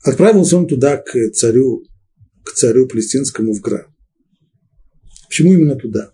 Отправился 0.03 0.59
он 0.59 0.67
туда 0.67 0.99
к 0.99 1.31
царю, 1.33 1.83
к 2.45 2.53
царю 2.53 2.87
палестинскому 2.87 3.55
в 3.55 3.61
Град. 3.61 3.87
Почему 5.27 5.55
именно 5.55 5.77
туда? 5.77 6.13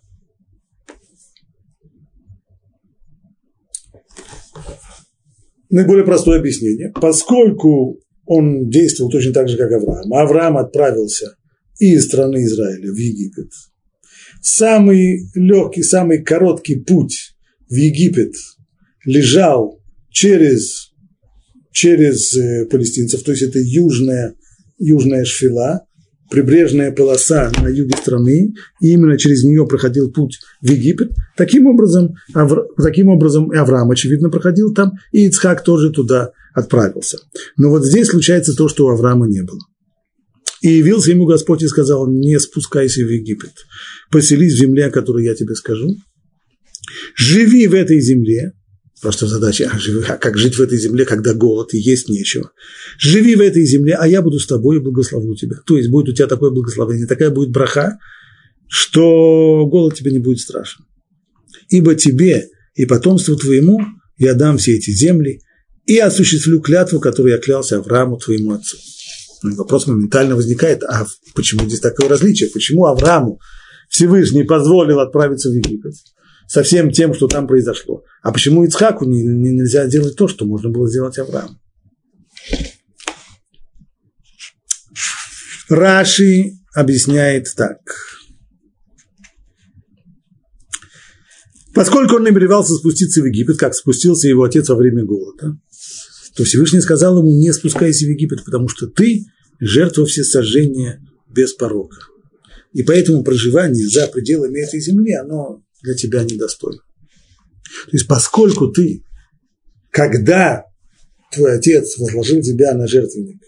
Наиболее 5.69 6.05
простое 6.05 6.39
объяснение. 6.39 6.93
Поскольку 6.93 8.01
он 8.25 8.69
действовал 8.69 9.11
точно 9.11 9.33
так 9.33 9.49
же, 9.49 9.57
как 9.57 9.73
Авраам, 9.73 10.13
Авраам 10.15 10.57
отправился 10.57 11.37
из 11.81 12.07
страны 12.07 12.45
Израиля 12.45 12.93
в 12.93 12.97
Египет, 12.97 13.51
самый 14.41 15.29
легкий, 15.35 15.83
самый 15.83 16.23
короткий 16.23 16.77
путь 16.77 17.35
в 17.69 17.75
Египет 17.75 18.35
лежал 19.05 19.81
через, 20.11 20.93
через 21.73 22.37
э, 22.37 22.67
палестинцев, 22.67 23.23
то 23.23 23.33
есть 23.33 23.43
это 23.43 23.59
южная, 23.61 24.35
южная 24.79 25.25
шфила, 25.25 25.87
прибрежная 26.31 26.93
полоса 26.93 27.51
на 27.61 27.69
юге 27.69 27.97
страны, 27.97 28.55
и 28.81 28.93
именно 28.93 29.19
через 29.19 29.43
нее 29.43 29.67
проходил 29.67 30.11
путь 30.11 30.39
в 30.63 30.71
Египет. 30.71 31.11
Таким 31.37 31.67
образом, 31.67 32.15
Авр... 32.35 32.67
таким 32.83 33.09
образом 33.09 33.53
и 33.53 33.57
Авраам, 33.57 33.91
очевидно, 33.91 34.31
проходил 34.31 34.73
там, 34.73 34.93
и 35.13 35.27
Ицхак 35.27 35.65
тоже 35.65 35.91
туда 35.91 36.31
отправился. 36.55 37.19
Но 37.57 37.71
вот 37.71 37.85
здесь 37.85 38.09
случается 38.09 38.55
то, 38.55 38.69
что 38.69 38.87
у 38.87 38.91
Авраама 38.91 39.27
не 39.27 39.43
было. 39.43 39.61
И 40.63 40.69
явился 40.69 41.11
ему 41.11 41.27
Господь 41.27 41.63
и 41.63 41.69
сказал, 41.69 42.09
не 42.09 42.39
спускайся 42.39 43.03
в 43.03 43.09
Египет, 43.09 43.53
поселись 44.11 44.55
в 44.55 44.59
земле, 44.59 44.87
о 44.87 44.91
которой 44.91 45.25
я 45.25 45.35
тебе 45.35 45.55
скажу, 45.55 45.89
живи 47.17 47.67
в 47.67 47.75
этой 47.75 48.01
земле, 48.01 48.53
Просто 49.01 49.27
задача, 49.27 49.71
а, 49.73 50.13
а 50.13 50.17
как 50.19 50.37
жить 50.37 50.57
в 50.57 50.61
этой 50.61 50.79
земле, 50.79 51.07
когда 51.07 51.33
голод 51.33 51.73
и 51.73 51.79
есть 51.79 52.09
нечего? 52.09 52.51
Живи 52.99 53.35
в 53.35 53.41
этой 53.41 53.65
земле, 53.65 53.97
а 53.99 54.07
я 54.07 54.21
буду 54.21 54.39
с 54.39 54.47
тобой 54.47 54.77
и 54.77 54.81
благословлю 54.81 55.35
тебя. 55.35 55.57
То 55.67 55.79
есть 55.79 55.91
будет 55.91 56.11
у 56.11 56.13
тебя 56.13 56.27
такое 56.27 56.51
благословение, 56.51 57.07
такая 57.07 57.31
будет 57.31 57.51
браха, 57.51 57.99
что 58.69 59.67
голод 59.67 59.95
тебе 59.95 60.13
не 60.13 60.19
будет 60.19 60.41
страшен. 60.41 60.85
Ибо 61.71 61.95
тебе 61.95 62.49
и 62.75 62.85
потомству 62.85 63.37
твоему 63.37 63.81
я 64.19 64.35
дам 64.35 64.59
все 64.59 64.77
эти 64.77 64.91
земли 64.91 65.41
и 65.87 65.99
осуществлю 65.99 66.61
клятву, 66.61 67.01
которую 67.01 67.33
я 67.33 67.39
клялся 67.39 67.79
Аврааму, 67.79 68.19
твоему 68.19 68.53
отцу. 68.53 68.77
Ну, 69.43 69.57
вопрос 69.57 69.87
моментально 69.87 70.37
возникает, 70.37 70.83
а 70.85 71.07
почему 71.35 71.67
здесь 71.67 71.81
такое 71.81 72.09
различие? 72.09 72.51
Почему 72.51 72.85
Аврааму 72.85 73.41
Всевышний 73.89 74.45
позволил 74.45 75.01
отправиться 75.01 75.49
в 75.49 75.55
Египет? 75.55 75.95
Со 76.51 76.65
всем 76.65 76.91
тем, 76.91 77.15
что 77.15 77.29
там 77.29 77.47
произошло. 77.47 78.03
А 78.23 78.33
почему 78.33 78.65
Ицхаку 78.65 79.05
не, 79.05 79.23
не, 79.23 79.53
нельзя 79.53 79.87
делать 79.87 80.17
то, 80.17 80.27
что 80.27 80.45
можно 80.45 80.69
было 80.69 80.89
сделать 80.89 81.17
Аврааму? 81.17 81.61
Раши 85.69 86.55
объясняет 86.75 87.47
так. 87.57 87.79
Поскольку 91.73 92.17
он 92.17 92.25
намеревался 92.25 92.75
спуститься 92.75 93.23
в 93.23 93.27
Египет, 93.27 93.57
как 93.57 93.77
спустился 93.77 94.27
его 94.27 94.43
отец 94.43 94.69
во 94.71 94.75
время 94.75 95.05
голода, 95.05 95.57
то 96.35 96.43
Всевышний 96.43 96.81
сказал 96.81 97.19
ему, 97.19 97.33
не 97.33 97.53
спускайся 97.53 98.07
в 98.07 98.09
Египет, 98.09 98.45
потому 98.45 98.67
что 98.67 98.89
ты 98.89 99.25
жертва 99.61 100.05
всесожжения 100.05 101.01
без 101.29 101.53
порока. 101.53 101.99
И 102.73 102.83
поэтому 102.83 103.23
проживание 103.23 103.87
за 103.87 104.09
пределами 104.09 104.59
этой 104.59 104.81
земли, 104.81 105.13
оно 105.13 105.63
для 105.83 105.95
тебя 105.95 106.25
недостойно. 106.25 106.83
То 107.87 107.91
есть, 107.93 108.07
поскольку 108.07 108.69
ты, 108.69 109.03
когда 109.91 110.65
твой 111.33 111.57
отец 111.57 111.99
возложил 111.99 112.41
тебя 112.43 112.75
на 112.75 112.87
жертвенник 112.87 113.41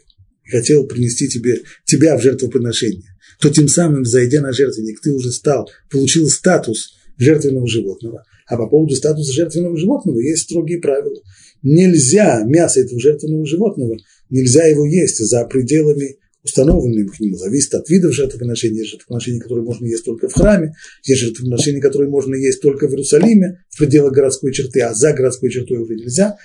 и 0.45 0.51
хотел 0.51 0.87
принести 0.87 1.29
тебе, 1.29 1.63
тебя 1.85 2.17
в 2.17 2.23
жертвоприношение, 2.23 3.09
то 3.41 3.51
тем 3.51 3.69
самым, 3.69 4.05
зайдя 4.05 4.41
на 4.41 4.53
жертвенник, 4.53 5.01
ты 5.01 5.13
уже 5.13 5.33
стал, 5.33 5.69
получил 5.91 6.29
статус 6.29 6.95
жертвенного 7.19 7.67
животного. 7.67 8.25
А 8.47 8.57
по 8.57 8.69
поводу 8.69 8.95
статуса 8.95 9.33
жертвенного 9.33 9.77
животного 9.77 10.21
есть 10.21 10.43
строгие 10.43 10.79
правила. 10.79 11.17
Нельзя 11.63 12.43
мясо 12.45 12.81
этого 12.81 13.01
жертвенного 13.01 13.47
животного, 13.47 13.97
нельзя 14.31 14.65
его 14.67 14.85
есть 14.87 15.19
за 15.19 15.45
пределами 15.45 16.17
установленным 16.45 17.09
к 17.09 17.21
нему, 17.21 17.37
зависит 17.37 17.75
от 17.75 17.89
видов 17.89 18.13
жертвоприношения. 18.13 18.81
Есть 18.81 18.91
жертвоприношения, 18.91 19.41
которые 19.41 19.65
можно 19.65 19.87
есть 19.87 20.05
только 20.05 20.29
в 20.29 20.33
храме, 20.33 20.75
есть 21.05 21.21
жертвоприношения, 21.21 21.81
которые 21.81 22.11
можно 22.11 22.35
есть 22.35 22.61
только 22.61 22.89
в 22.89 22.91
Иерусалиме, 22.91 23.65
в 23.71 23.79
пределах 23.79 24.13
городской 24.13 24.53
черты, 24.53 24.81
а 24.81 24.95
за 24.95 25.13
городской 25.13 25.51
чертой 25.51 25.79
уже 25.79 25.95
нельзя. 25.95 26.37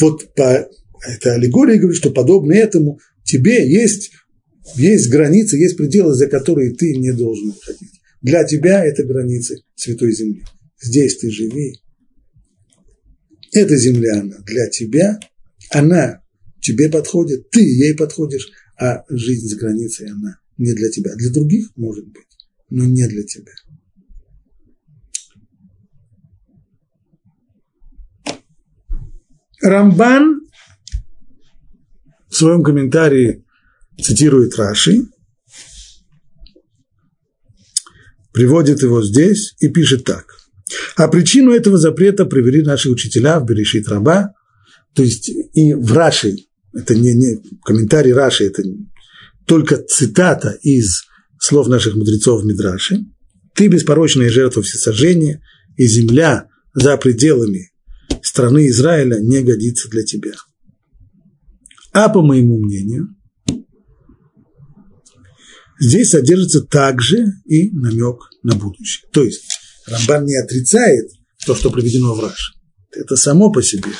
Вот 0.00 0.34
по 0.34 0.68
этой 1.06 1.34
аллегории 1.34 1.76
говорит, 1.76 1.96
что 1.96 2.10
подобно 2.10 2.52
этому 2.52 2.98
тебе 3.24 3.70
есть, 3.70 4.10
есть 4.76 5.10
границы, 5.10 5.56
есть 5.56 5.76
пределы, 5.76 6.14
за 6.14 6.26
которые 6.26 6.74
ты 6.74 6.96
не 6.96 7.12
должен 7.12 7.50
выходить. 7.50 8.00
Для 8.20 8.44
тебя 8.44 8.84
это 8.84 9.04
границы 9.04 9.62
Святой 9.76 10.12
Земли. 10.12 10.42
Здесь 10.80 11.18
ты 11.18 11.30
живи. 11.30 11.74
Эта 13.52 13.76
земля, 13.76 14.20
она 14.20 14.36
для 14.44 14.68
тебя, 14.68 15.18
она 15.70 16.20
тебе 16.60 16.88
подходит, 16.90 17.50
ты 17.50 17.60
ей 17.60 17.94
подходишь, 17.94 18.48
а 18.78 19.04
жизнь 19.08 19.48
за 19.48 19.56
границей, 19.56 20.10
она 20.10 20.38
не 20.56 20.72
для 20.74 20.90
тебя. 20.90 21.14
Для 21.16 21.30
других, 21.30 21.70
может 21.76 22.06
быть, 22.06 22.26
но 22.70 22.84
не 22.84 23.06
для 23.08 23.24
тебя. 23.24 23.52
Рамбан 29.60 30.42
в 32.28 32.36
своем 32.36 32.62
комментарии 32.62 33.44
цитирует 34.00 34.56
Раши, 34.56 35.08
приводит 38.32 38.82
его 38.82 39.02
здесь 39.02 39.56
и 39.58 39.68
пишет 39.68 40.04
так. 40.04 40.36
А 40.96 41.08
причину 41.08 41.50
этого 41.50 41.78
запрета 41.78 42.26
привели 42.26 42.62
наши 42.62 42.90
учителя 42.90 43.40
в 43.40 43.46
Берешит 43.46 43.88
Раба, 43.88 44.34
то 44.94 45.02
есть 45.02 45.28
и 45.28 45.74
в 45.74 45.92
Раши 45.92 46.47
это 46.72 46.94
не, 46.94 47.14
не 47.14 47.42
комментарий 47.64 48.12
Раши, 48.12 48.44
это 48.44 48.62
только 49.46 49.78
цитата 49.78 50.58
из 50.62 51.04
слов 51.40 51.68
наших 51.68 51.94
мудрецов 51.94 52.42
в 52.42 52.46
Мидраше. 52.46 53.04
Ты 53.54 53.68
беспорочная 53.68 54.30
жертва 54.30 54.62
всесожжения, 54.62 55.42
и 55.76 55.86
земля 55.86 56.48
за 56.74 56.96
пределами 56.96 57.70
страны 58.22 58.68
Израиля 58.68 59.18
не 59.20 59.42
годится 59.42 59.88
для 59.88 60.04
тебя. 60.04 60.32
А 61.92 62.08
по 62.08 62.20
моему 62.22 62.58
мнению, 62.58 63.08
здесь 65.80 66.10
содержится 66.10 66.62
также 66.62 67.26
и 67.46 67.70
намек 67.70 68.28
на 68.42 68.54
будущее. 68.54 69.08
То 69.12 69.24
есть 69.24 69.44
Рамбан 69.86 70.24
не 70.24 70.36
отрицает 70.36 71.10
то, 71.46 71.54
что 71.54 71.70
приведено 71.70 72.14
в 72.14 72.20
Раши. 72.20 72.52
Это 72.90 73.16
само 73.16 73.50
по 73.50 73.62
себе. 73.62 73.90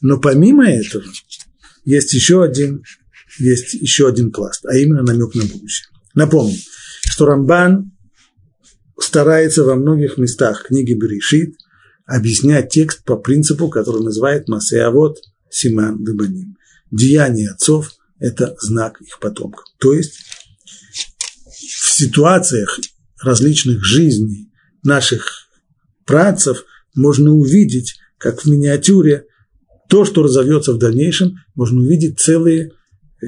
Но 0.00 0.18
помимо 0.18 0.68
этого, 0.68 1.04
есть 1.84 2.12
еще 2.14 2.42
один, 2.42 2.82
есть 3.38 3.74
еще 3.74 4.08
один 4.08 4.30
пласт, 4.30 4.64
а 4.66 4.76
именно 4.76 5.02
намек 5.02 5.34
на 5.34 5.44
будущее. 5.44 5.88
Напомню, 6.14 6.56
что 7.02 7.26
Рамбан 7.26 7.92
старается 8.98 9.64
во 9.64 9.76
многих 9.76 10.18
местах 10.18 10.66
книги 10.66 10.92
Берешит 10.92 11.54
объяснять 12.06 12.70
текст 12.70 13.04
по 13.04 13.16
принципу, 13.16 13.68
который 13.68 14.02
называет 14.02 14.48
Масеавод 14.48 15.18
Симан 15.48 16.04
Дебаним. 16.04 16.56
Деяние 16.90 17.50
отцов– 17.50 17.92
это 18.18 18.56
знак 18.60 19.00
их 19.00 19.18
потомков. 19.20 19.64
То 19.78 19.94
есть 19.94 20.18
в 21.48 21.90
ситуациях 21.92 22.78
различных 23.22 23.84
жизней 23.84 24.50
наших 24.82 25.48
працев 26.04 26.64
можно 26.94 27.30
увидеть, 27.30 27.96
как 28.18 28.42
в 28.42 28.46
миниатюре, 28.46 29.26
то, 29.90 30.04
что 30.04 30.22
разовьется 30.22 30.72
в 30.72 30.78
дальнейшем, 30.78 31.34
можно 31.54 31.80
увидеть 31.80 32.20
целые 32.20 32.70
э, 32.70 33.26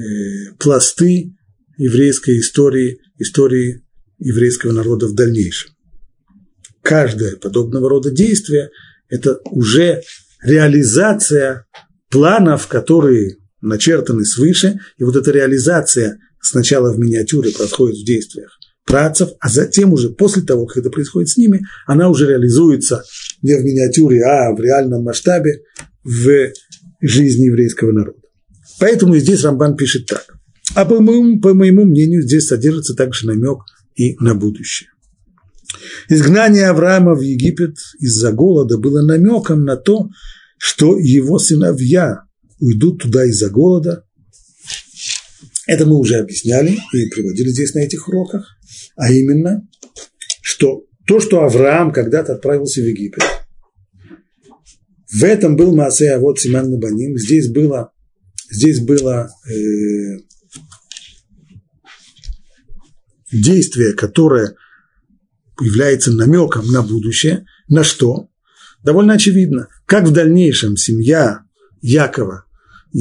пласты 0.57 1.35
еврейской 1.77 2.39
истории, 2.39 2.99
истории 3.19 3.83
еврейского 4.17 4.71
народа 4.71 5.07
в 5.07 5.13
дальнейшем. 5.13 5.71
Каждое 6.81 7.35
подобного 7.35 7.89
рода 7.89 8.11
действие– 8.11 8.69
это 9.09 9.39
уже 9.45 10.01
реализация 10.41 11.65
планов, 12.09 12.67
которые 12.67 13.37
начертаны 13.61 14.23
свыше, 14.23 14.79
и 14.97 15.03
вот 15.03 15.15
эта 15.15 15.31
реализация 15.31 16.19
сначала 16.41 16.93
в 16.93 16.99
миниатюре 16.99 17.51
происходит 17.51 17.97
в 17.97 18.05
действиях 18.05 18.57
працев, 18.85 19.29
а 19.39 19.49
затем 19.49 19.93
уже 19.93 20.09
после 20.09 20.43
того, 20.43 20.65
как 20.65 20.77
это 20.77 20.89
происходит 20.89 21.29
с 21.29 21.37
ними, 21.37 21.61
она 21.87 22.09
уже 22.09 22.27
реализуется 22.27 23.03
не 23.41 23.55
в 23.55 23.63
миниатюре, 23.63 24.23
а 24.23 24.53
в 24.53 24.59
реальном 24.61 25.03
масштабе 25.03 25.61
в 26.03 26.51
жизни 27.01 27.45
еврейского 27.45 27.91
народа. 27.91 28.19
Поэтому 28.79 29.17
здесь 29.17 29.43
Рамбан 29.43 29.75
пишет 29.75 30.07
так. 30.07 30.35
А 30.75 30.85
по 30.85 30.99
моему, 30.99 31.39
по 31.39 31.53
моему 31.53 31.85
мнению, 31.85 32.23
здесь 32.23 32.47
содержится 32.47 32.95
также 32.95 33.27
намек 33.27 33.59
и 33.95 34.15
на 34.19 34.33
будущее. 34.35 34.89
Изгнание 36.09 36.67
Авраама 36.67 37.15
в 37.15 37.21
Египет 37.21 37.75
из-за 37.99 38.31
голода 38.31 38.77
было 38.77 39.01
намеком 39.01 39.63
на 39.63 39.75
то, 39.75 40.09
что 40.57 40.97
его 40.97 41.39
сыновья 41.39 42.23
уйдут 42.59 43.01
туда 43.01 43.25
из-за 43.25 43.49
голода. 43.49 44.05
Это 45.67 45.85
мы 45.85 45.97
уже 45.97 46.15
объясняли 46.15 46.77
и 46.93 47.09
приводили 47.09 47.49
здесь 47.49 47.73
на 47.73 47.79
этих 47.79 48.07
уроках. 48.07 48.47
А 48.95 49.11
именно, 49.11 49.67
что 50.41 50.85
то, 51.05 51.19
что 51.19 51.43
Авраам 51.43 51.91
когда-то 51.91 52.33
отправился 52.33 52.81
в 52.81 52.85
Египет, 52.85 53.23
в 55.13 55.23
этом 55.23 55.55
был 55.55 55.75
Маасея, 55.75 56.17
вот 56.17 56.39
Симан 56.39 56.71
Набаним, 56.71 57.17
здесь 57.17 57.47
было, 57.49 57.91
здесь 58.49 58.79
было 58.79 59.29
э, 59.47 60.17
действие, 63.31 63.93
которое 63.93 64.55
является 65.61 66.11
намеком 66.11 66.65
на 66.71 66.81
будущее, 66.81 67.45
на 67.67 67.83
что? 67.83 68.29
Довольно 68.83 69.13
очевидно, 69.13 69.67
как 69.85 70.05
в 70.05 70.11
дальнейшем 70.11 70.77
семья 70.77 71.41
Якова, 71.81 72.45
э, 72.95 72.97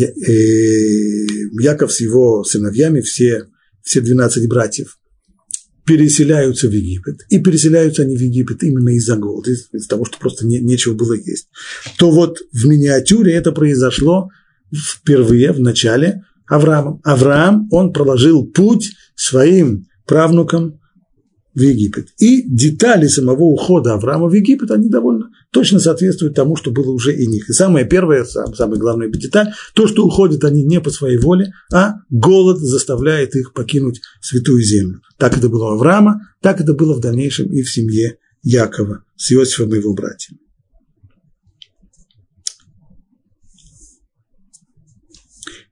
Яков 1.60 1.92
с 1.92 2.00
его 2.00 2.44
сыновьями, 2.44 3.00
все, 3.00 3.46
все 3.82 4.02
12 4.02 4.48
братьев, 4.48 4.98
переселяются 5.84 6.68
в 6.68 6.72
Египет, 6.72 7.20
и 7.28 7.40
переселяются 7.40 8.02
они 8.02 8.16
в 8.16 8.20
Египет 8.20 8.62
именно 8.62 8.90
из-за 8.90 9.16
голода, 9.16 9.50
из-за 9.50 9.88
того, 9.88 10.04
что 10.04 10.18
просто 10.18 10.46
не, 10.46 10.60
нечего 10.60 10.94
было 10.94 11.14
есть, 11.14 11.48
то 11.98 12.10
вот 12.10 12.38
в 12.52 12.66
миниатюре 12.66 13.32
это 13.34 13.52
произошло 13.52 14.30
впервые 14.74 15.52
в 15.52 15.60
начале 15.60 16.24
Авраамом. 16.46 17.00
Авраам, 17.04 17.68
он 17.70 17.92
проложил 17.92 18.46
путь 18.46 18.92
своим 19.14 19.86
правнукам 20.06 20.80
в 21.54 21.60
Египет. 21.60 22.08
И 22.18 22.42
детали 22.42 23.06
самого 23.06 23.44
ухода 23.44 23.94
Авраама 23.94 24.28
в 24.28 24.34
Египет, 24.34 24.70
они 24.70 24.88
довольно 24.88 25.30
точно 25.50 25.80
соответствуют 25.80 26.34
тому, 26.34 26.56
что 26.56 26.70
было 26.70 26.90
уже 26.90 27.14
и 27.14 27.26
них. 27.26 27.48
И 27.50 27.52
самая 27.52 27.84
первая, 27.84 28.24
самая 28.24 28.78
главная 28.78 29.08
деталь, 29.08 29.52
то, 29.74 29.86
что 29.86 30.06
уходят 30.06 30.44
они 30.44 30.62
не 30.62 30.80
по 30.80 30.90
своей 30.90 31.18
воле, 31.18 31.52
а 31.72 31.96
голод 32.10 32.58
заставляет 32.58 33.36
их 33.36 33.52
покинуть 33.52 34.00
святую 34.20 34.62
землю. 34.62 35.00
Так 35.18 35.36
это 35.36 35.48
было 35.48 35.66
у 35.66 35.74
Авраама, 35.74 36.20
так 36.40 36.60
это 36.60 36.74
было 36.74 36.94
в 36.94 37.00
дальнейшем 37.00 37.52
и 37.52 37.62
в 37.62 37.70
семье 37.70 38.18
Якова 38.42 39.04
с 39.16 39.30
Иосифом 39.32 39.74
и 39.74 39.78
его 39.78 39.94
братьями. 39.94 40.40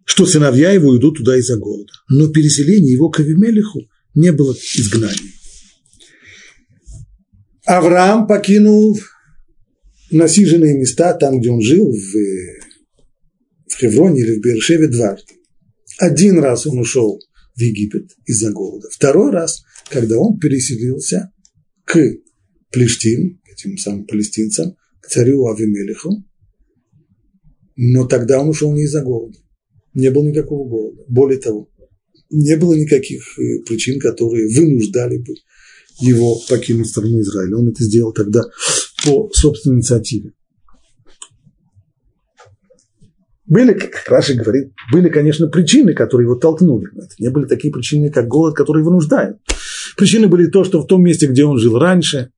Что 0.05 0.26
сыновья 0.26 0.72
его 0.72 0.97
идут 0.99 1.18
туда 1.18 1.37
из-за 1.39 1.57
голода. 1.57 1.93
Но 2.09 2.28
переселение 2.28 2.93
его 2.93 3.11
к 3.11 3.20
Авимелиху 3.20 3.89
не 4.14 4.33
было 4.33 4.53
изгнанием. 4.53 5.39
Авраам 7.71 8.27
покинул 8.27 8.99
насиженные 10.11 10.77
места 10.77 11.14
там, 11.14 11.39
где 11.39 11.51
он 11.51 11.61
жил, 11.61 11.89
в, 11.89 12.14
в 13.68 13.77
Хевроне 13.79 14.23
или 14.23 14.39
в 14.39 14.41
Бершеве 14.41 14.89
дважды. 14.89 15.35
Один 16.01 16.41
раз 16.41 16.66
он 16.66 16.81
ушел 16.81 17.21
в 17.55 17.61
Египет 17.61 18.11
из-за 18.27 18.51
голода. 18.51 18.89
Второй 18.91 19.31
раз, 19.31 19.62
когда 19.89 20.18
он 20.18 20.41
переселился 20.41 21.31
к 21.85 21.97
Плештим, 22.73 23.41
этим 23.49 23.77
самым 23.77 24.05
палестинцам, 24.05 24.75
к 25.01 25.07
царю 25.07 25.47
Авимелиху, 25.47 26.25
но 27.77 28.05
тогда 28.05 28.41
он 28.41 28.49
ушел 28.49 28.73
не 28.73 28.83
из-за 28.83 29.03
голода. 29.03 29.39
Не 29.95 30.11
было 30.11 30.27
никакого 30.27 30.68
голода. 30.68 31.05
Более 31.07 31.39
того, 31.39 31.71
не 32.31 32.57
было 32.57 32.75
никаких 32.75 33.39
э, 33.39 33.61
причин, 33.64 34.01
которые 34.01 34.49
вынуждали 34.49 35.18
бы 35.18 35.35
его 36.01 36.37
покинуть 36.49 36.89
страну 36.89 37.21
Израиля. 37.21 37.57
Он 37.57 37.69
это 37.69 37.83
сделал 37.85 38.13
тогда 38.13 38.43
по 39.05 39.31
собственной 39.33 39.77
инициативе. 39.77 40.33
Были, 43.47 43.73
как 43.73 44.09
Раши 44.09 44.35
говорит, 44.35 44.73
были, 44.93 45.09
конечно, 45.09 45.49
причины, 45.49 45.93
которые 45.93 46.27
его 46.27 46.37
толкнули. 46.37 46.87
Это 46.97 47.15
не 47.19 47.31
были 47.31 47.47
такие 47.47 47.73
причины, 47.73 48.09
как 48.09 48.29
голод, 48.29 48.55
которые 48.55 48.85
вынуждают. 48.85 49.39
Причины 49.97 50.29
были 50.29 50.47
то, 50.47 50.63
что 50.63 50.81
в 50.81 50.87
том 50.87 51.03
месте, 51.03 51.27
где 51.27 51.45
он 51.45 51.59
жил 51.59 51.77
раньше, 51.77 52.31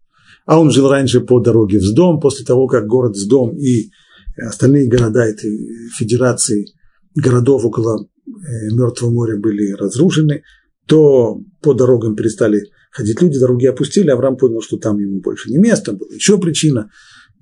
а 0.46 0.58
он 0.58 0.70
жил 0.70 0.88
раньше 0.88 1.20
по 1.20 1.38
дороге 1.38 1.78
в 1.78 1.82
Сдом, 1.82 2.18
после 2.18 2.46
того, 2.46 2.66
как 2.66 2.86
город 2.86 3.16
Сдом 3.16 3.54
и 3.58 3.90
остальные 4.38 4.88
города 4.88 5.22
этой 5.24 5.54
федерации 5.98 6.66
городов 7.14 7.66
около 7.66 8.00
э, 8.00 8.74
Мертвого 8.74 9.10
моря 9.10 9.36
были 9.36 9.72
разрушены, 9.72 10.42
то 10.86 11.40
по 11.60 11.74
дорогам 11.74 12.16
перестали 12.16 12.70
ходить 12.92 13.20
люди, 13.20 13.38
дороги 13.38 13.66
опустили, 13.66 14.10
Авраам 14.10 14.36
понял, 14.36 14.60
что 14.60 14.76
там 14.76 14.98
ему 14.98 15.20
больше 15.20 15.50
не 15.50 15.58
место, 15.58 15.92
была 15.92 16.14
еще 16.14 16.38
причина, 16.38 16.90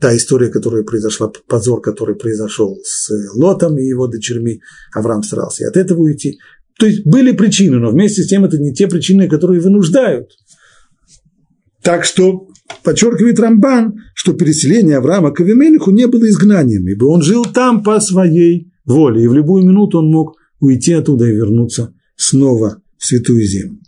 та 0.01 0.17
история, 0.17 0.49
которая 0.49 0.83
произошла, 0.83 1.31
позор, 1.47 1.83
который 1.83 2.15
произошел 2.15 2.79
с 2.83 3.11
Лотом 3.35 3.77
и 3.79 3.85
его 3.85 4.07
дочерьми, 4.07 4.63
Авраам 4.95 5.23
старался 5.23 5.65
и 5.65 5.67
от 5.67 5.77
этого 5.77 6.01
уйти. 6.01 6.39
То 6.79 6.87
есть 6.87 7.05
были 7.05 7.33
причины, 7.33 7.79
но 7.79 7.91
вместе 7.91 8.23
с 8.23 8.29
тем 8.29 8.45
это 8.45 8.57
не 8.59 8.73
те 8.73 8.89
причины, 8.89 9.29
которые 9.29 9.61
вынуждают. 9.61 10.31
Так 11.83 12.05
что 12.05 12.49
подчеркивает 12.83 13.39
Рамбан, 13.39 13.97
что 14.15 14.33
переселение 14.33 14.97
Авраама 14.97 15.33
к 15.33 15.41
Авимелиху 15.41 15.91
не 15.91 16.07
было 16.07 16.27
изгнанием, 16.29 16.87
ибо 16.87 17.07
он 17.07 17.23
жил 17.23 17.45
там 17.45 17.83
по 17.83 18.01
своей 18.01 18.73
воле, 18.87 19.25
и 19.25 19.27
в 19.27 19.35
любую 19.35 19.65
минуту 19.65 19.99
он 19.99 20.11
мог 20.11 20.37
уйти 20.61 20.93
оттуда 20.93 21.27
и 21.27 21.35
вернуться 21.35 21.95
снова 22.17 22.81
в 22.97 23.05
святую 23.05 23.43
землю. 23.43 23.80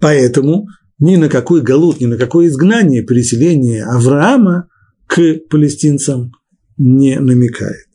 Поэтому 0.00 0.66
ни 0.98 1.16
на 1.16 1.28
какой 1.28 1.62
галут, 1.62 2.00
ни 2.00 2.06
на 2.06 2.16
какое 2.16 2.48
изгнание, 2.48 3.02
переселение 3.02 3.84
Авраама 3.84 4.68
к 5.06 5.40
палестинцам 5.48 6.32
не 6.76 7.18
намекает. 7.18 7.86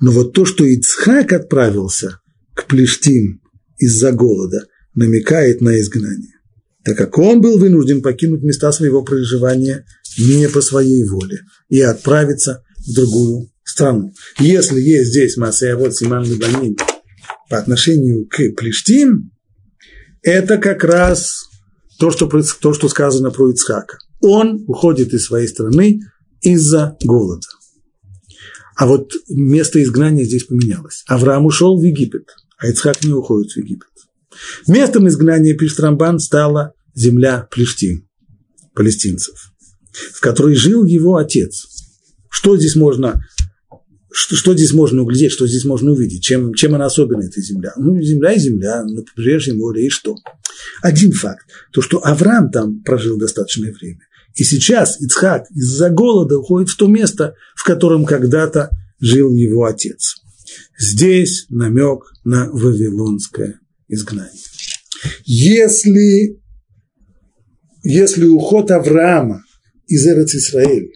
Но 0.00 0.10
вот 0.10 0.32
то, 0.32 0.44
что 0.44 0.64
Ицхак 0.64 1.32
отправился 1.32 2.20
к 2.54 2.66
Плештим 2.66 3.40
из-за 3.78 4.12
голода, 4.12 4.66
намекает 4.94 5.60
на 5.60 5.78
изгнание, 5.80 6.34
так 6.84 6.96
как 6.96 7.18
он 7.18 7.40
был 7.40 7.58
вынужден 7.58 8.02
покинуть 8.02 8.42
места 8.42 8.72
своего 8.72 9.02
проживания 9.02 9.84
не 10.18 10.48
по 10.48 10.60
своей 10.60 11.04
воле 11.04 11.40
и 11.68 11.80
отправиться 11.80 12.64
в 12.78 12.94
другую 12.94 13.50
страну. 13.62 14.12
Если 14.40 14.80
есть 14.80 15.10
здесь 15.10 15.36
Масея 15.36 15.76
вот 15.76 15.94
Симан 15.94 16.24
Либанин 16.24 16.76
по 17.48 17.58
отношению 17.58 18.26
к 18.26 18.38
Плештим, 18.56 19.30
это 20.22 20.58
как 20.58 20.84
раз 20.84 21.48
то, 21.98 22.10
что, 22.10 22.28
то, 22.28 22.74
что 22.74 22.88
сказано 22.88 23.30
про 23.30 23.50
Ицхака. 23.50 23.98
Он 24.20 24.64
уходит 24.66 25.12
из 25.12 25.26
своей 25.26 25.48
страны 25.48 26.00
из-за 26.40 26.96
голода. 27.02 27.46
А 28.76 28.86
вот 28.86 29.10
место 29.28 29.82
изгнания 29.82 30.24
здесь 30.24 30.44
поменялось. 30.44 31.02
Авраам 31.08 31.46
ушел 31.46 31.78
в 31.78 31.82
Египет, 31.82 32.28
а 32.58 32.68
Ицхак 32.68 33.02
не 33.02 33.12
уходит 33.12 33.52
в 33.52 33.56
Египет. 33.56 33.88
Местом 34.68 35.08
изгнания, 35.08 35.56
пишет 35.56 35.80
Рамбан, 35.80 36.20
стала 36.20 36.74
земля 36.94 37.48
Плештим, 37.50 38.08
палестинцев, 38.74 39.52
в 40.14 40.20
которой 40.20 40.54
жил 40.54 40.84
его 40.84 41.16
отец. 41.16 41.66
Что 42.30 42.56
здесь 42.56 42.76
можно 42.76 43.24
что, 44.10 44.36
что 44.36 44.56
здесь 44.56 44.72
можно 44.72 45.02
углядеть, 45.02 45.32
что 45.32 45.46
здесь 45.46 45.64
можно 45.64 45.92
увидеть, 45.92 46.22
чем, 46.22 46.54
чем 46.54 46.74
она 46.74 46.86
особенна, 46.86 47.24
эта 47.24 47.40
земля? 47.42 47.72
Ну, 47.76 48.00
земля 48.00 48.32
и 48.32 48.38
земля, 48.38 48.82
на 48.84 49.02
побережье 49.02 49.54
моря, 49.54 49.84
и 49.84 49.90
что? 49.90 50.16
Один 50.82 51.12
факт, 51.12 51.46
то, 51.72 51.82
что 51.82 52.04
Авраам 52.04 52.50
там 52.50 52.82
прожил 52.82 53.18
достаточное 53.18 53.72
время. 53.72 54.00
И 54.34 54.44
сейчас 54.44 55.00
Ицхак 55.00 55.50
из-за 55.50 55.90
голода 55.90 56.38
уходит 56.38 56.70
в 56.70 56.76
то 56.76 56.86
место, 56.86 57.34
в 57.54 57.64
котором 57.64 58.04
когда-то 58.04 58.70
жил 59.00 59.32
его 59.32 59.64
отец. 59.64 60.16
Здесь 60.78 61.46
намек 61.50 62.04
на 62.24 62.50
вавилонское 62.50 63.60
изгнание. 63.88 64.42
Если, 65.24 66.40
если 67.82 68.26
уход 68.26 68.70
Авраама 68.70 69.42
из 69.86 70.06
Эрец 70.06 70.34
Исраэль 70.34 70.92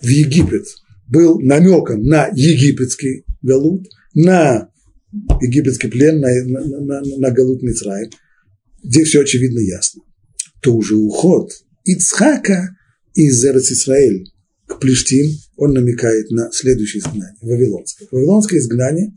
в 0.00 0.06
Египет– 0.06 0.64
был 1.08 1.40
намеком 1.40 2.02
на 2.04 2.28
египетский 2.28 3.24
галут, 3.42 3.88
на 4.14 4.70
египетский 5.40 5.88
плен, 5.88 6.20
на, 6.20 6.28
на, 6.44 6.80
на, 6.80 7.00
на 7.00 7.30
галут 7.30 7.62
Мицраим. 7.62 8.10
Здесь 8.82 9.08
все 9.08 9.22
очевидно 9.22 9.60
ясно. 9.60 10.02
То 10.60 10.74
уже 10.74 10.96
уход 10.96 11.50
Ицхака 11.84 12.76
из 13.14 13.44
Эрец 13.44 13.70
Исраэль 13.70 14.24
к 14.66 14.78
Плештим, 14.80 15.30
он 15.56 15.72
намекает 15.72 16.30
на 16.30 16.52
следующее 16.52 17.00
изгнание, 17.00 17.36
вавилонское. 17.40 18.06
Вавилонское 18.10 18.60
изгнание 18.60 19.14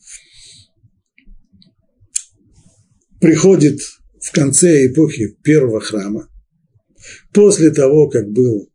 приходит 3.20 3.80
в 4.22 4.32
конце 4.32 4.88
эпохи 4.88 5.36
первого 5.44 5.82
храма, 5.82 6.30
после 7.34 7.72
того, 7.72 8.08
как 8.08 8.30
был, 8.32 8.70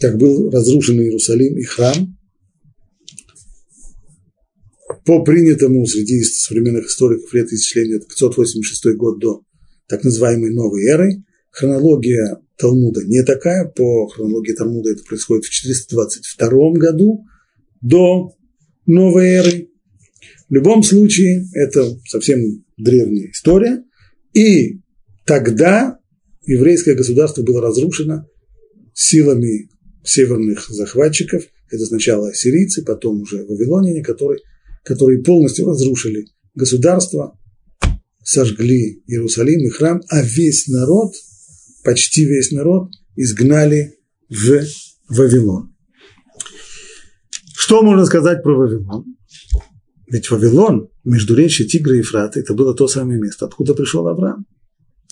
как 0.00 0.18
был 0.18 0.50
разрушен 0.50 1.00
Иерусалим 1.00 1.56
и 1.56 1.62
храм, 1.62 2.15
по 5.06 5.22
принятому 5.22 5.86
среди 5.86 6.22
современных 6.24 6.86
историков 6.86 7.32
лет 7.32 7.50
исчисления, 7.52 7.96
это 7.96 8.06
586 8.06 8.96
год 8.96 9.20
до 9.20 9.42
так 9.88 10.02
называемой 10.02 10.50
новой 10.50 10.84
эры, 10.84 11.22
хронология 11.50 12.40
Талмуда 12.58 13.04
не 13.04 13.22
такая, 13.22 13.66
по 13.66 14.08
хронологии 14.08 14.52
Талмуда 14.52 14.90
это 14.90 15.04
происходит 15.04 15.44
в 15.44 15.50
422 15.50 16.72
году 16.72 17.24
до 17.80 18.32
новой 18.86 19.28
эры. 19.28 19.68
В 20.48 20.54
любом 20.54 20.82
случае, 20.82 21.46
это 21.54 21.98
совсем 22.08 22.64
древняя 22.76 23.30
история, 23.30 23.84
и 24.32 24.80
тогда 25.24 25.98
еврейское 26.44 26.94
государство 26.94 27.42
было 27.42 27.60
разрушено 27.60 28.26
силами 28.92 29.68
северных 30.02 30.68
захватчиков, 30.68 31.44
это 31.70 31.84
сначала 31.84 32.30
ассирийцы, 32.30 32.84
потом 32.84 33.22
уже 33.22 33.44
вавилоняне, 33.44 34.02
которые, 34.02 34.40
которые 34.86 35.20
полностью 35.22 35.66
разрушили 35.66 36.28
государство, 36.54 37.36
сожгли 38.22 39.02
Иерусалим 39.08 39.66
и 39.66 39.68
храм, 39.68 40.00
а 40.08 40.22
весь 40.22 40.68
народ, 40.68 41.12
почти 41.82 42.24
весь 42.24 42.52
народ, 42.52 42.90
изгнали 43.16 43.96
в 44.30 44.64
Вавилон. 45.08 45.74
Что 47.56 47.82
можно 47.82 48.06
сказать 48.06 48.44
про 48.44 48.56
Вавилон? 48.56 49.16
Ведь 50.06 50.30
Вавилон, 50.30 50.88
между 51.02 51.34
речью 51.34 51.66
Тигра 51.66 51.96
и 51.96 51.98
Ефрата, 51.98 52.38
это 52.38 52.54
было 52.54 52.72
то 52.72 52.86
самое 52.86 53.20
место, 53.20 53.46
откуда 53.46 53.74
пришел 53.74 54.06
Авраам. 54.06 54.46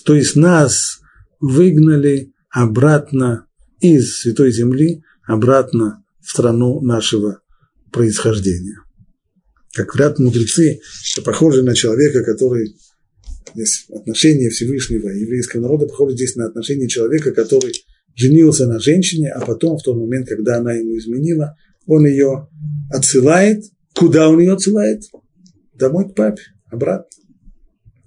То 0.04 0.14
есть 0.14 0.36
нас 0.36 1.00
выгнали 1.40 2.32
обратно 2.48 3.46
из 3.80 4.18
Святой 4.20 4.52
Земли, 4.52 5.02
обратно 5.26 6.04
в 6.20 6.30
страну 6.30 6.80
нашего 6.80 7.40
происхождения. 7.90 8.84
Как 9.74 9.88
говорят 9.88 10.18
мудрецы, 10.18 10.80
это 11.12 11.22
похоже 11.22 11.62
на 11.62 11.74
человека, 11.74 12.22
который 12.22 12.76
здесь 13.54 13.86
отношение 13.90 14.50
Всевышнего 14.50 15.08
еврейского 15.08 15.62
народа 15.62 15.86
похоже 15.86 16.14
здесь 16.14 16.36
на 16.36 16.46
отношение 16.46 16.88
человека, 16.88 17.32
который 17.32 17.72
женился 18.14 18.66
на 18.66 18.78
женщине, 18.78 19.32
а 19.32 19.44
потом, 19.44 19.76
в 19.76 19.82
тот 19.82 19.96
момент, 19.96 20.28
когда 20.28 20.58
она 20.58 20.74
ему 20.74 20.96
изменила, 20.96 21.56
он 21.86 22.06
ее 22.06 22.48
отсылает. 22.90 23.64
Куда 23.94 24.28
он 24.28 24.40
ее 24.40 24.52
отсылает? 24.52 25.02
Домой 25.74 26.08
к 26.08 26.14
папе, 26.14 26.42
обратно. 26.70 27.08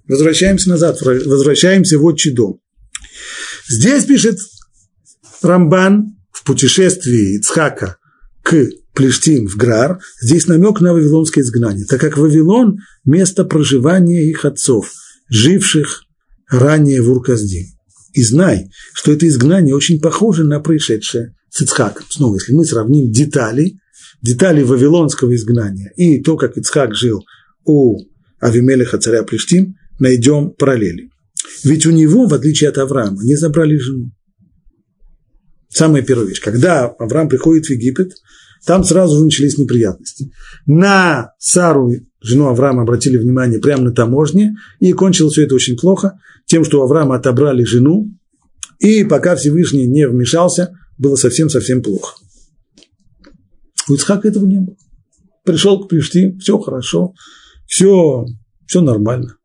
Возвращаемся 0.06 0.70
назад, 0.70 1.00
возвращаемся 1.02 1.98
в 1.98 2.04
отчий 2.04 2.32
дом. 2.32 2.60
Здесь 3.68 4.06
пишет 4.06 4.38
Рамбан 5.42 6.16
в 6.30 6.44
путешествии 6.44 7.36
Ицхака 7.36 7.98
к 8.42 8.70
Плештим 8.98 9.46
в 9.46 9.54
Грар, 9.54 10.00
здесь 10.20 10.48
намек 10.48 10.80
на 10.80 10.92
вавилонское 10.92 11.44
изгнание, 11.44 11.86
так 11.86 12.00
как 12.00 12.18
Вавилон– 12.18 12.78
место 13.04 13.44
проживания 13.44 14.28
их 14.28 14.44
отцов, 14.44 14.90
живших 15.28 16.02
ранее 16.50 17.00
в 17.00 17.08
Урказди. 17.08 17.68
И 18.12 18.24
знай, 18.24 18.70
что 18.92 19.12
это 19.12 19.28
изгнание 19.28 19.72
очень 19.72 20.00
похоже 20.00 20.42
на 20.42 20.58
происшедшее 20.58 21.36
с 21.48 21.62
Ицхаком. 21.62 22.06
Снова, 22.08 22.34
если 22.34 22.52
мы 22.54 22.64
сравним 22.64 23.12
детали, 23.12 23.78
детали 24.20 24.64
вавилонского 24.64 25.32
изгнания 25.36 25.92
и 25.94 26.20
то, 26.20 26.36
как 26.36 26.56
Ицхак 26.56 26.96
жил 26.96 27.24
у 27.66 28.00
Авимелеха, 28.40 28.98
царя 28.98 29.22
Плештим, 29.22 29.76
найдем 30.00 30.50
параллели. 30.50 31.08
Ведь 31.62 31.86
у 31.86 31.92
него, 31.92 32.26
в 32.26 32.34
отличие 32.34 32.68
от 32.68 32.78
Авраама, 32.78 33.22
не 33.22 33.36
забрали 33.36 33.76
жену. 33.76 34.10
Самая 35.68 36.02
первая 36.02 36.26
вещь. 36.26 36.40
Когда 36.40 36.86
Авраам 36.86 37.28
приходит 37.28 37.66
в 37.66 37.70
Египет, 37.70 38.14
там 38.68 38.84
сразу 38.84 39.16
же 39.16 39.24
начались 39.24 39.56
неприятности. 39.56 40.30
На 40.66 41.32
Сару, 41.38 41.90
жену 42.20 42.48
Авраама, 42.48 42.82
обратили 42.82 43.16
внимание 43.16 43.60
прямо 43.60 43.84
на 43.84 43.92
таможне, 43.92 44.58
и 44.78 44.92
кончилось 44.92 45.32
все 45.32 45.44
это 45.44 45.54
очень 45.54 45.78
плохо, 45.78 46.20
тем, 46.44 46.66
что 46.66 46.80
у 46.80 46.82
Авраама 46.82 47.16
отобрали 47.16 47.64
жену, 47.64 48.12
и 48.78 49.04
пока 49.04 49.36
Всевышний 49.36 49.86
не 49.86 50.06
вмешался, 50.06 50.74
было 50.98 51.16
совсем-совсем 51.16 51.82
плохо. 51.82 52.16
У 53.88 53.94
Ицхака 53.94 54.28
этого 54.28 54.44
не 54.44 54.58
было. 54.58 54.76
Пришел 55.46 55.82
к 55.82 55.88
Плешти, 55.88 56.36
все 56.38 56.58
хорошо, 56.58 57.14
все, 57.66 58.26
все 58.66 58.82
нормально. 58.82 59.38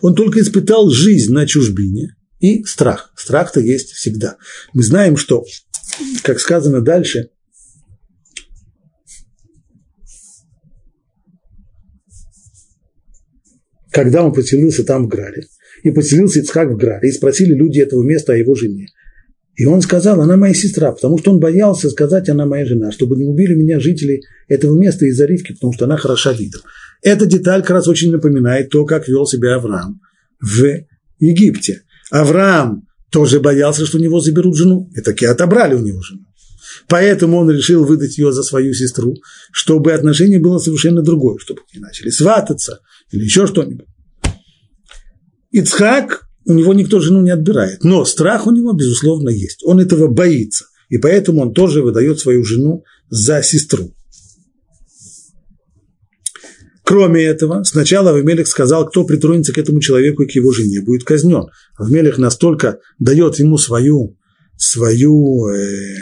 Он 0.00 0.14
только 0.14 0.40
испытал 0.40 0.88
жизнь 0.88 1.34
на 1.34 1.46
чужбине 1.46 2.16
и 2.38 2.64
страх. 2.64 3.12
Страх-то 3.14 3.60
есть 3.60 3.90
всегда. 3.90 4.38
Мы 4.72 4.82
знаем, 4.82 5.18
что, 5.18 5.44
как 6.22 6.40
сказано 6.40 6.80
дальше, 6.80 7.28
когда 13.90 14.22
он 14.22 14.32
поселился 14.32 14.84
там 14.84 15.04
в 15.04 15.08
Граре, 15.08 15.46
и 15.82 15.90
поселился 15.90 16.40
Ицхак 16.40 16.70
в 16.70 16.76
Граре, 16.76 17.08
и 17.08 17.12
спросили 17.12 17.54
люди 17.54 17.80
этого 17.80 18.02
места 18.02 18.32
о 18.32 18.36
его 18.36 18.54
жене. 18.54 18.88
И 19.56 19.66
он 19.66 19.82
сказал, 19.82 20.20
она 20.20 20.36
моя 20.36 20.54
сестра, 20.54 20.92
потому 20.92 21.18
что 21.18 21.32
он 21.32 21.40
боялся 21.40 21.90
сказать, 21.90 22.28
она 22.28 22.46
моя 22.46 22.64
жена, 22.64 22.92
чтобы 22.92 23.16
не 23.16 23.24
убили 23.24 23.54
меня 23.54 23.78
жители 23.78 24.22
этого 24.48 24.78
места 24.78 25.06
из-за 25.06 25.26
Ривки, 25.26 25.52
потому 25.52 25.72
что 25.72 25.84
она 25.84 25.96
хороша 25.96 26.32
видом. 26.32 26.62
Эта 27.02 27.26
деталь 27.26 27.60
как 27.60 27.70
раз 27.70 27.88
очень 27.88 28.10
напоминает 28.10 28.70
то, 28.70 28.84
как 28.84 29.08
вел 29.08 29.26
себя 29.26 29.56
Авраам 29.56 30.00
в 30.40 30.64
Египте. 31.18 31.82
Авраам 32.10 32.86
тоже 33.10 33.40
боялся, 33.40 33.84
что 33.84 33.98
у 33.98 34.00
него 34.00 34.20
заберут 34.20 34.56
жену, 34.56 34.90
и 34.96 35.00
таки 35.00 35.26
отобрали 35.26 35.74
у 35.74 35.80
него 35.80 36.00
жену. 36.00 36.22
Поэтому 36.88 37.38
он 37.38 37.50
решил 37.50 37.84
выдать 37.84 38.16
ее 38.18 38.32
за 38.32 38.42
свою 38.42 38.72
сестру, 38.72 39.16
чтобы 39.52 39.92
отношение 39.92 40.38
было 40.38 40.58
совершенно 40.58 41.02
другое, 41.02 41.38
чтобы 41.38 41.62
не 41.74 41.80
начали 41.80 42.10
свататься 42.10 42.80
или 43.10 43.24
еще 43.24 43.46
что-нибудь. 43.46 43.86
Ицхак 45.50 46.28
у 46.46 46.52
него 46.52 46.74
никто 46.74 47.00
жену 47.00 47.22
не 47.22 47.30
отбирает. 47.30 47.84
Но 47.84 48.04
страх 48.04 48.46
у 48.46 48.50
него, 48.50 48.72
безусловно, 48.72 49.30
есть. 49.30 49.62
Он 49.64 49.80
этого 49.80 50.08
боится. 50.08 50.66
И 50.88 50.98
поэтому 50.98 51.42
он 51.42 51.52
тоже 51.52 51.82
выдает 51.82 52.18
свою 52.18 52.44
жену 52.44 52.84
за 53.08 53.42
сестру. 53.42 53.94
Кроме 56.82 57.22
этого, 57.22 57.62
сначала 57.62 58.10
Авимелех 58.10 58.48
сказал, 58.48 58.84
кто 58.88 59.04
притронется 59.04 59.52
к 59.52 59.58
этому 59.58 59.80
человеку 59.80 60.24
и 60.24 60.26
к 60.26 60.32
его 60.32 60.50
жене, 60.50 60.80
будет 60.80 61.04
казнен. 61.04 61.44
Авимелех 61.78 62.18
настолько 62.18 62.80
дает 62.98 63.38
ему 63.38 63.58
свою, 63.58 64.18
свою 64.56 65.46
э, 65.46 65.94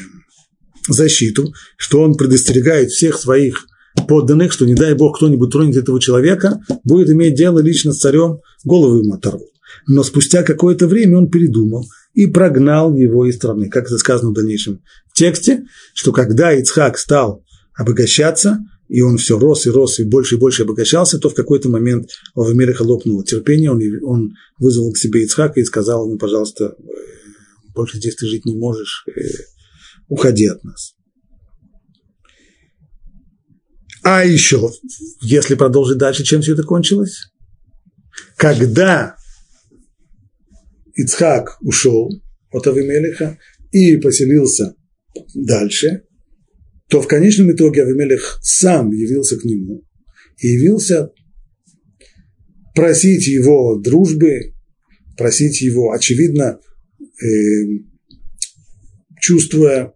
защиту, 0.89 1.53
что 1.77 2.01
он 2.01 2.15
предостерегает 2.15 2.91
всех 2.91 3.19
своих 3.19 3.67
подданных, 4.09 4.53
что 4.53 4.67
не 4.67 4.75
дай 4.75 4.95
бог 4.95 5.17
кто-нибудь 5.17 5.51
тронет 5.51 5.77
этого 5.77 6.01
человека, 6.01 6.61
будет 6.85 7.11
иметь 7.11 7.35
дело 7.35 7.61
лично 7.61 7.93
с 7.93 7.99
царем, 7.99 8.41
голову 8.65 8.97
ему 8.97 9.15
оторвут. 9.15 9.51
Но 9.87 10.03
спустя 10.03 10.43
какое-то 10.43 10.87
время 10.87 11.19
он 11.19 11.31
передумал 11.31 11.87
и 12.15 12.27
прогнал 12.27 12.97
его 12.97 13.27
из 13.27 13.37
страны. 13.37 13.69
Как 13.69 13.87
это 13.87 13.99
сказано 13.99 14.31
в 14.31 14.35
дальнейшем 14.35 14.81
тексте, 15.15 15.65
что 15.95 16.13
когда 16.13 16.53
Ицхак 16.53 16.99
стал 16.99 17.45
обогащаться, 17.77 18.59
и 18.89 19.03
он 19.03 19.19
все 19.19 19.39
рос 19.39 19.67
и 19.67 19.71
рос, 19.71 20.01
и 20.01 20.05
больше 20.05 20.37
и 20.37 20.39
больше 20.39 20.63
обогащался, 20.63 21.19
то 21.19 21.29
в 21.29 21.35
какой-то 21.35 21.69
момент 21.69 22.11
у 22.35 22.43
Авимелеха 22.43 22.83
лопнуло 22.83 23.25
терпение, 23.25 23.71
он, 23.71 23.81
он 24.03 24.33
вызвал 24.59 24.93
к 24.93 24.99
себе 24.99 25.23
Ицхака 25.25 25.61
и 25.61 25.65
сказал 25.65 26.07
ему, 26.07 26.19
пожалуйста, 26.19 26.75
э, 26.79 26.83
больше 27.75 27.99
здесь 27.99 28.17
ты 28.17 28.27
жить 28.27 28.47
не 28.47 28.57
можешь, 28.57 29.05
э, 29.07 29.21
уходи 30.09 30.47
от 30.47 30.65
нас. 30.65 30.95
А 34.11 34.25
еще, 34.25 34.71
если 35.21 35.55
продолжить 35.55 35.99
дальше, 35.99 36.25
чем 36.25 36.41
все 36.41 36.55
это 36.55 36.63
кончилось? 36.63 37.31
Когда 38.39 39.17
Ицхак 40.95 41.59
ушел 41.61 42.09
от 42.51 42.67
Авимелиха 42.67 43.39
и 43.71 43.99
поселился 43.99 44.75
дальше, 45.35 46.05
то 46.89 47.03
в 47.03 47.07
конечном 47.07 47.53
итоге 47.53 47.83
Авимелих 47.83 48.39
сам 48.43 48.93
явился 48.93 49.39
к 49.39 49.45
нему 49.45 49.85
и 50.39 50.55
явился 50.55 51.11
просить 52.75 53.27
его 53.27 53.77
дружбы, 53.77 54.55
просить 55.19 55.61
его, 55.61 55.93
очевидно, 55.93 56.59
э, 57.23 57.27
чувствуя, 59.21 59.93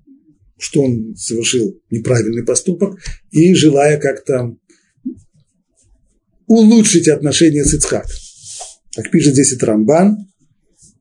что 0.63 0.83
он 0.83 1.17
совершил 1.17 1.77
неправильный 1.91 2.45
поступок, 2.45 2.99
и 3.33 3.53
желая 3.55 3.99
как-то 3.99 4.57
улучшить 6.47 7.09
отношения 7.09 7.65
с 7.65 7.75
Ицхаком. 7.75 8.11
Как 8.95 9.11
пишет 9.11 9.33
здесь 9.33 9.53
и 9.53 9.57
Трамбан, 9.57 10.19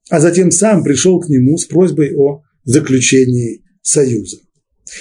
а 0.10 0.20
затем 0.20 0.50
сам 0.50 0.84
пришел 0.84 1.20
к 1.20 1.30
нему 1.30 1.58
с 1.58 1.66
просьбой 1.66 2.16
о 2.16 2.42
заключении 2.64 3.64
союза. 3.82 4.38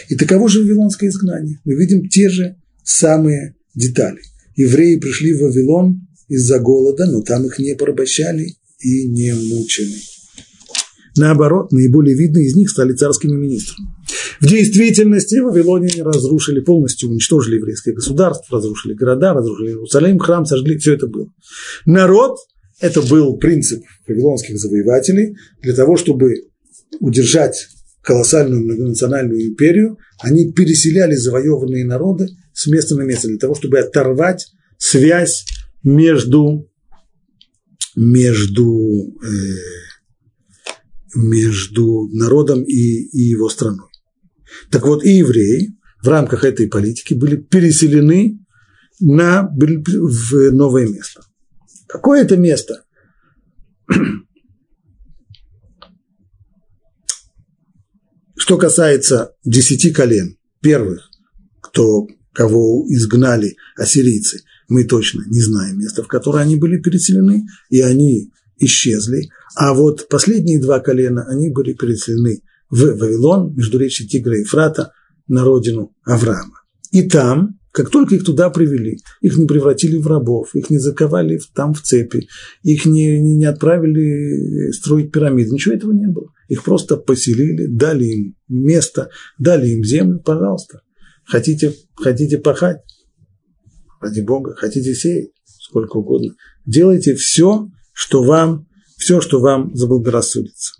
И 0.08 0.14
таково 0.14 0.48
же 0.48 0.60
вавилонское 0.60 1.08
изгнание. 1.08 1.58
Мы 1.64 1.74
видим 1.74 2.08
те 2.08 2.28
же 2.28 2.56
самые 2.84 3.56
детали. 3.74 4.20
Евреи 4.56 4.98
пришли 4.98 5.32
в 5.32 5.40
Вавилон 5.40 6.06
из-за 6.28 6.58
голода, 6.58 7.06
но 7.06 7.22
там 7.22 7.46
их 7.46 7.58
не 7.58 7.74
порабощали 7.74 8.56
и 8.80 9.08
не 9.08 9.32
мучены. 9.32 9.96
Наоборот, 11.20 11.70
наиболее 11.70 12.16
видные 12.16 12.46
из 12.46 12.56
них 12.56 12.70
стали 12.70 12.94
царскими 12.94 13.36
министрами. 13.36 13.90
В 14.40 14.46
действительности 14.46 15.36
вавилоняне 15.36 16.02
разрушили, 16.02 16.60
полностью 16.60 17.10
уничтожили 17.10 17.56
еврейское 17.56 17.92
государство, 17.92 18.56
разрушили 18.56 18.94
города, 18.94 19.34
разрушили 19.34 19.68
Иерусалим, 19.68 20.18
храм, 20.18 20.46
сожгли, 20.46 20.78
все 20.78 20.94
это 20.94 21.08
было. 21.08 21.30
Народ, 21.84 22.38
это 22.80 23.02
был 23.02 23.36
принцип 23.36 23.84
вавилонских 24.08 24.58
завоевателей, 24.58 25.36
для 25.60 25.74
того, 25.74 25.98
чтобы 25.98 26.36
удержать 27.00 27.68
колоссальную 28.00 28.64
многонациональную 28.64 29.46
империю, 29.48 29.98
они 30.20 30.52
переселяли 30.52 31.16
завоеванные 31.16 31.84
народы 31.84 32.28
с 32.54 32.66
места 32.66 32.96
на 32.96 33.02
место, 33.02 33.28
для 33.28 33.36
того, 33.36 33.54
чтобы 33.54 33.78
оторвать 33.78 34.46
связь 34.78 35.44
между, 35.82 36.66
между, 37.94 39.18
э, 39.22 39.89
между 41.14 42.08
народом 42.12 42.62
и, 42.62 42.72
и 42.72 43.20
его 43.20 43.48
страной. 43.48 43.88
Так 44.70 44.86
вот, 44.86 45.04
и 45.04 45.10
евреи 45.10 45.76
в 46.02 46.08
рамках 46.08 46.44
этой 46.44 46.68
политики 46.68 47.14
были 47.14 47.36
переселены 47.36 48.38
на, 49.00 49.48
в 49.48 50.50
новое 50.50 50.86
место. 50.86 51.22
Какое 51.86 52.22
это 52.22 52.36
место? 52.36 52.84
Что 58.36 58.56
касается 58.56 59.34
десяти 59.44 59.90
колен, 59.90 60.38
первых, 60.60 61.10
кто, 61.60 62.06
кого 62.32 62.86
изгнали 62.88 63.56
ассирийцы, 63.76 64.42
мы 64.68 64.84
точно 64.84 65.24
не 65.26 65.40
знаем 65.40 65.80
места, 65.80 66.02
в 66.02 66.06
которое 66.06 66.44
они 66.44 66.56
были 66.56 66.80
переселены, 66.80 67.46
и 67.68 67.80
они 67.80 68.32
исчезли. 68.60 69.28
А 69.56 69.74
вот 69.74 70.08
последние 70.08 70.60
два 70.60 70.80
колена, 70.80 71.26
они 71.28 71.50
были 71.50 71.72
переселены 71.72 72.42
в 72.70 72.78
Вавилон, 72.78 73.54
между 73.54 73.78
речи 73.78 74.06
Тигра 74.06 74.38
и 74.38 74.44
Фрата, 74.44 74.92
на 75.26 75.44
родину 75.44 75.94
Авраама. 76.04 76.60
И 76.92 77.08
там, 77.08 77.58
как 77.72 77.90
только 77.90 78.16
их 78.16 78.24
туда 78.24 78.50
привели, 78.50 78.98
их 79.20 79.36
не 79.36 79.46
превратили 79.46 79.96
в 79.96 80.06
рабов, 80.06 80.54
их 80.54 80.70
не 80.70 80.78
заковали 80.78 81.40
там 81.54 81.74
в 81.74 81.82
цепи, 81.82 82.28
их 82.62 82.84
не, 82.84 83.20
не 83.20 83.44
отправили 83.44 84.70
строить 84.72 85.12
пирамиды, 85.12 85.50
ничего 85.50 85.74
этого 85.74 85.92
не 85.92 86.08
было. 86.08 86.32
Их 86.48 86.64
просто 86.64 86.96
поселили, 86.96 87.66
дали 87.66 88.04
им 88.04 88.36
место, 88.48 89.10
дали 89.38 89.68
им 89.68 89.84
землю, 89.84 90.20
пожалуйста. 90.20 90.82
Хотите, 91.24 91.74
хотите 91.94 92.38
пахать, 92.38 92.78
ради 94.00 94.20
Бога, 94.20 94.54
хотите 94.56 94.94
сеять, 94.94 95.30
сколько 95.44 95.98
угодно. 95.98 96.34
Делайте 96.66 97.14
все, 97.14 97.68
что 97.92 98.22
вам, 98.22 98.66
все, 98.96 99.20
что 99.20 99.40
вам 99.40 99.74
заблагорассудится. 99.74 100.74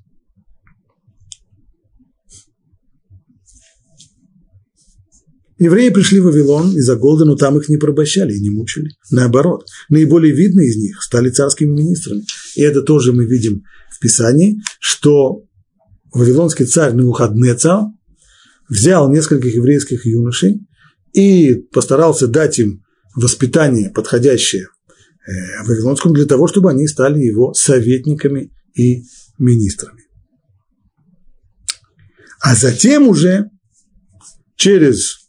Евреи 5.60 5.90
пришли 5.90 6.20
в 6.20 6.24
Вавилон 6.24 6.74
из-за 6.74 6.96
голода, 6.96 7.26
но 7.26 7.36
там 7.36 7.58
их 7.58 7.68
не 7.68 7.76
порабощали 7.76 8.32
и 8.32 8.40
не 8.40 8.48
мучили. 8.48 8.92
Наоборот, 9.10 9.66
наиболее 9.90 10.34
видные 10.34 10.68
из 10.68 10.76
них 10.78 11.02
стали 11.02 11.28
царскими 11.28 11.68
министрами. 11.68 12.24
И 12.56 12.62
это 12.62 12.80
тоже 12.80 13.12
мы 13.12 13.26
видим 13.26 13.64
в 13.90 14.00
Писании, 14.00 14.62
что 14.80 15.42
вавилонский 16.14 16.64
царь 16.64 16.94
Навуходнецар 16.94 17.88
взял 18.70 19.12
нескольких 19.12 19.54
еврейских 19.54 20.06
юношей 20.06 20.66
и 21.12 21.56
постарался 21.72 22.26
дать 22.26 22.58
им 22.58 22.82
воспитание, 23.14 23.90
подходящее 23.90 24.68
Вавилонскому, 25.66 26.14
для 26.14 26.26
того, 26.26 26.48
чтобы 26.48 26.70
они 26.70 26.86
стали 26.86 27.20
его 27.20 27.52
советниками 27.54 28.52
и 28.74 29.04
министрами. 29.38 30.02
А 32.40 32.54
затем 32.54 33.08
уже 33.08 33.50
через 34.56 35.20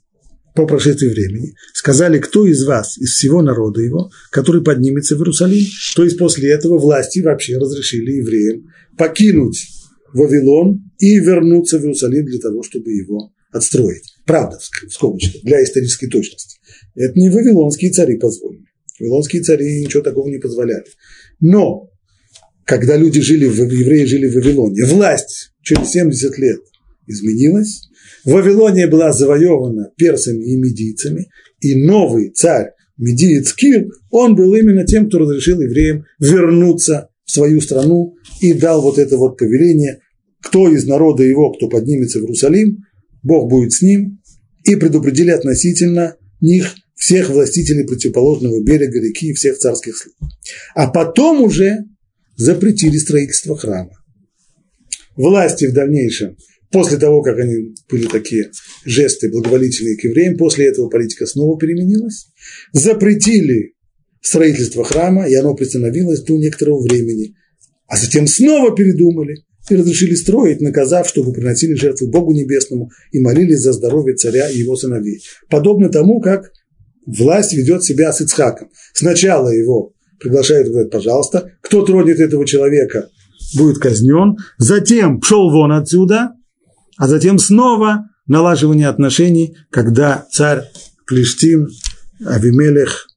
по 0.54 0.66
прошествии 0.66 1.08
времени, 1.08 1.54
сказали, 1.74 2.20
кто 2.20 2.46
из 2.46 2.66
вас, 2.66 2.98
из 2.98 3.12
всего 3.12 3.42
народа 3.42 3.82
его, 3.82 4.12
который 4.32 4.62
поднимется 4.62 5.16
в 5.16 5.20
Иерусалим. 5.20 5.66
То 5.96 6.04
есть 6.04 6.18
после 6.18 6.52
этого 6.52 6.78
власти 6.78 7.20
вообще 7.20 7.58
разрешили 7.58 8.12
евреям 8.18 8.68
покинуть 8.98 9.68
Вавилон 10.14 10.92
и 11.00 11.20
вернуться 11.20 11.80
в 11.80 11.84
Иерусалим 11.84 12.26
для 12.26 12.40
того, 12.40 12.64
чтобы 12.64 12.92
его 12.92 13.32
отстроить. 13.52 14.14
Правда, 14.26 14.58
в 14.60 14.94
скобочках, 14.94 15.42
для 15.44 15.64
исторической 15.64 16.08
точности. 16.08 16.60
Это 16.96 17.18
не 17.18 17.30
вавилонские 17.30 17.92
цари 17.92 18.18
позволили. 18.18 18.66
Вавилонские 19.02 19.42
цари 19.42 19.82
ничего 19.82 20.04
такого 20.04 20.30
не 20.30 20.38
позволяли. 20.38 20.86
Но, 21.40 21.90
когда 22.66 22.96
люди 22.96 23.22
жили, 23.22 23.46
евреи 23.46 24.06
жили 24.06 24.28
в 24.28 24.36
Вавилоне, 24.36 24.86
власть 24.86 25.54
через 25.62 25.90
70 25.90 26.38
лет 26.38 26.60
изменилась, 27.08 27.90
Вавилония 28.26 28.88
была 28.88 29.12
завоевана 29.12 29.92
персами 29.98 30.44
и 30.44 30.56
медийцами, 30.56 31.30
и 31.60 31.76
новый 31.76 32.30
царь 32.30 32.72
медиец 32.98 33.54
Кир, 33.54 33.88
он 34.12 34.36
был 34.36 34.54
именно 34.54 34.86
тем, 34.86 35.08
кто 35.08 35.20
разрешил 35.20 35.60
евреям 35.60 36.06
вернуться 36.20 37.10
в 37.26 37.32
свою 37.32 37.60
страну 37.60 38.16
и 38.42 38.54
дал 38.54 38.82
вот 38.82 39.00
это 39.00 39.18
вот 39.18 39.38
повеление, 39.38 40.00
кто 40.42 40.70
из 40.70 40.86
народа 40.86 41.24
его, 41.24 41.52
кто 41.52 41.68
поднимется 41.68 42.20
в 42.20 42.24
Иерусалим, 42.24 42.84
Бог 43.24 43.50
будет 43.50 43.74
с 43.74 43.82
ним, 43.82 44.20
и 44.64 44.76
предупредили 44.76 45.32
относительно 45.32 46.16
них 46.40 46.76
всех 47.02 47.32
властителей 47.32 47.84
противоположного 47.84 48.62
берега 48.62 49.02
реки 49.02 49.32
и 49.32 49.34
всех 49.34 49.58
царских 49.58 49.98
слуг. 49.98 50.16
А 50.76 50.88
потом 50.88 51.42
уже 51.42 51.80
запретили 52.36 52.98
строительство 52.98 53.58
храма. 53.58 53.92
Власти 55.16 55.66
в 55.66 55.74
дальнейшем 55.74 56.38
После 56.72 56.98
того, 56.98 57.22
как 57.22 57.38
они 57.38 57.76
были 57.90 58.08
такие 58.08 58.50
жесты 58.86 59.30
благоволительные 59.30 59.98
к 59.98 60.04
евреям, 60.06 60.38
после 60.38 60.68
этого 60.68 60.88
политика 60.88 61.26
снова 61.26 61.60
переменилась. 61.60 62.28
Запретили 62.72 63.74
строительство 64.22 64.86
храма, 64.86 65.28
и 65.28 65.36
оно 65.36 65.54
приостановилось 65.54 66.22
до 66.22 66.38
некоторого 66.38 66.82
времени. 66.82 67.36
А 67.88 67.98
затем 67.98 68.26
снова 68.26 68.74
передумали 68.74 69.44
и 69.70 69.76
разрешили 69.76 70.16
строить, 70.16 70.62
наказав, 70.62 71.10
чтобы 71.10 71.34
приносили 71.34 71.74
жертвы 71.74 72.10
Богу 72.10 72.32
Небесному 72.32 72.90
и 73.12 73.20
молились 73.20 73.60
за 73.60 73.74
здоровье 73.74 74.16
царя 74.16 74.50
и 74.50 74.60
его 74.60 74.78
сыновей. 74.78 75.22
Подобно 75.50 75.90
тому, 75.90 76.22
как 76.22 76.52
власть 77.06 77.54
ведет 77.54 77.84
себя 77.84 78.12
с 78.12 78.22
Ицхаком. 78.22 78.70
Сначала 78.94 79.50
его 79.50 79.94
приглашают 80.20 80.68
и 80.68 80.72
говорят, 80.72 80.92
пожалуйста, 80.92 81.52
кто 81.62 81.84
тронет 81.84 82.20
этого 82.20 82.46
человека, 82.46 83.10
будет 83.56 83.80
казнен. 83.80 84.38
Затем 84.58 85.20
пшел 85.20 85.50
вон 85.50 85.72
отсюда, 85.72 86.32
а 86.98 87.08
затем 87.08 87.40
снова 87.40 88.10
налаживание 88.28 88.88
отношений, 88.88 89.58
когда 89.70 90.28
царь 90.32 90.64
Плештим 91.08 91.68
Авимелех 92.26 93.08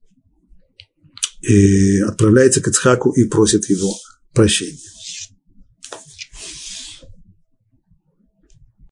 и 1.42 2.00
отправляется 2.00 2.62
к 2.62 2.68
Ицхаку 2.68 3.10
и 3.10 3.24
просит 3.24 3.68
его 3.68 3.94
прощения. 4.32 4.78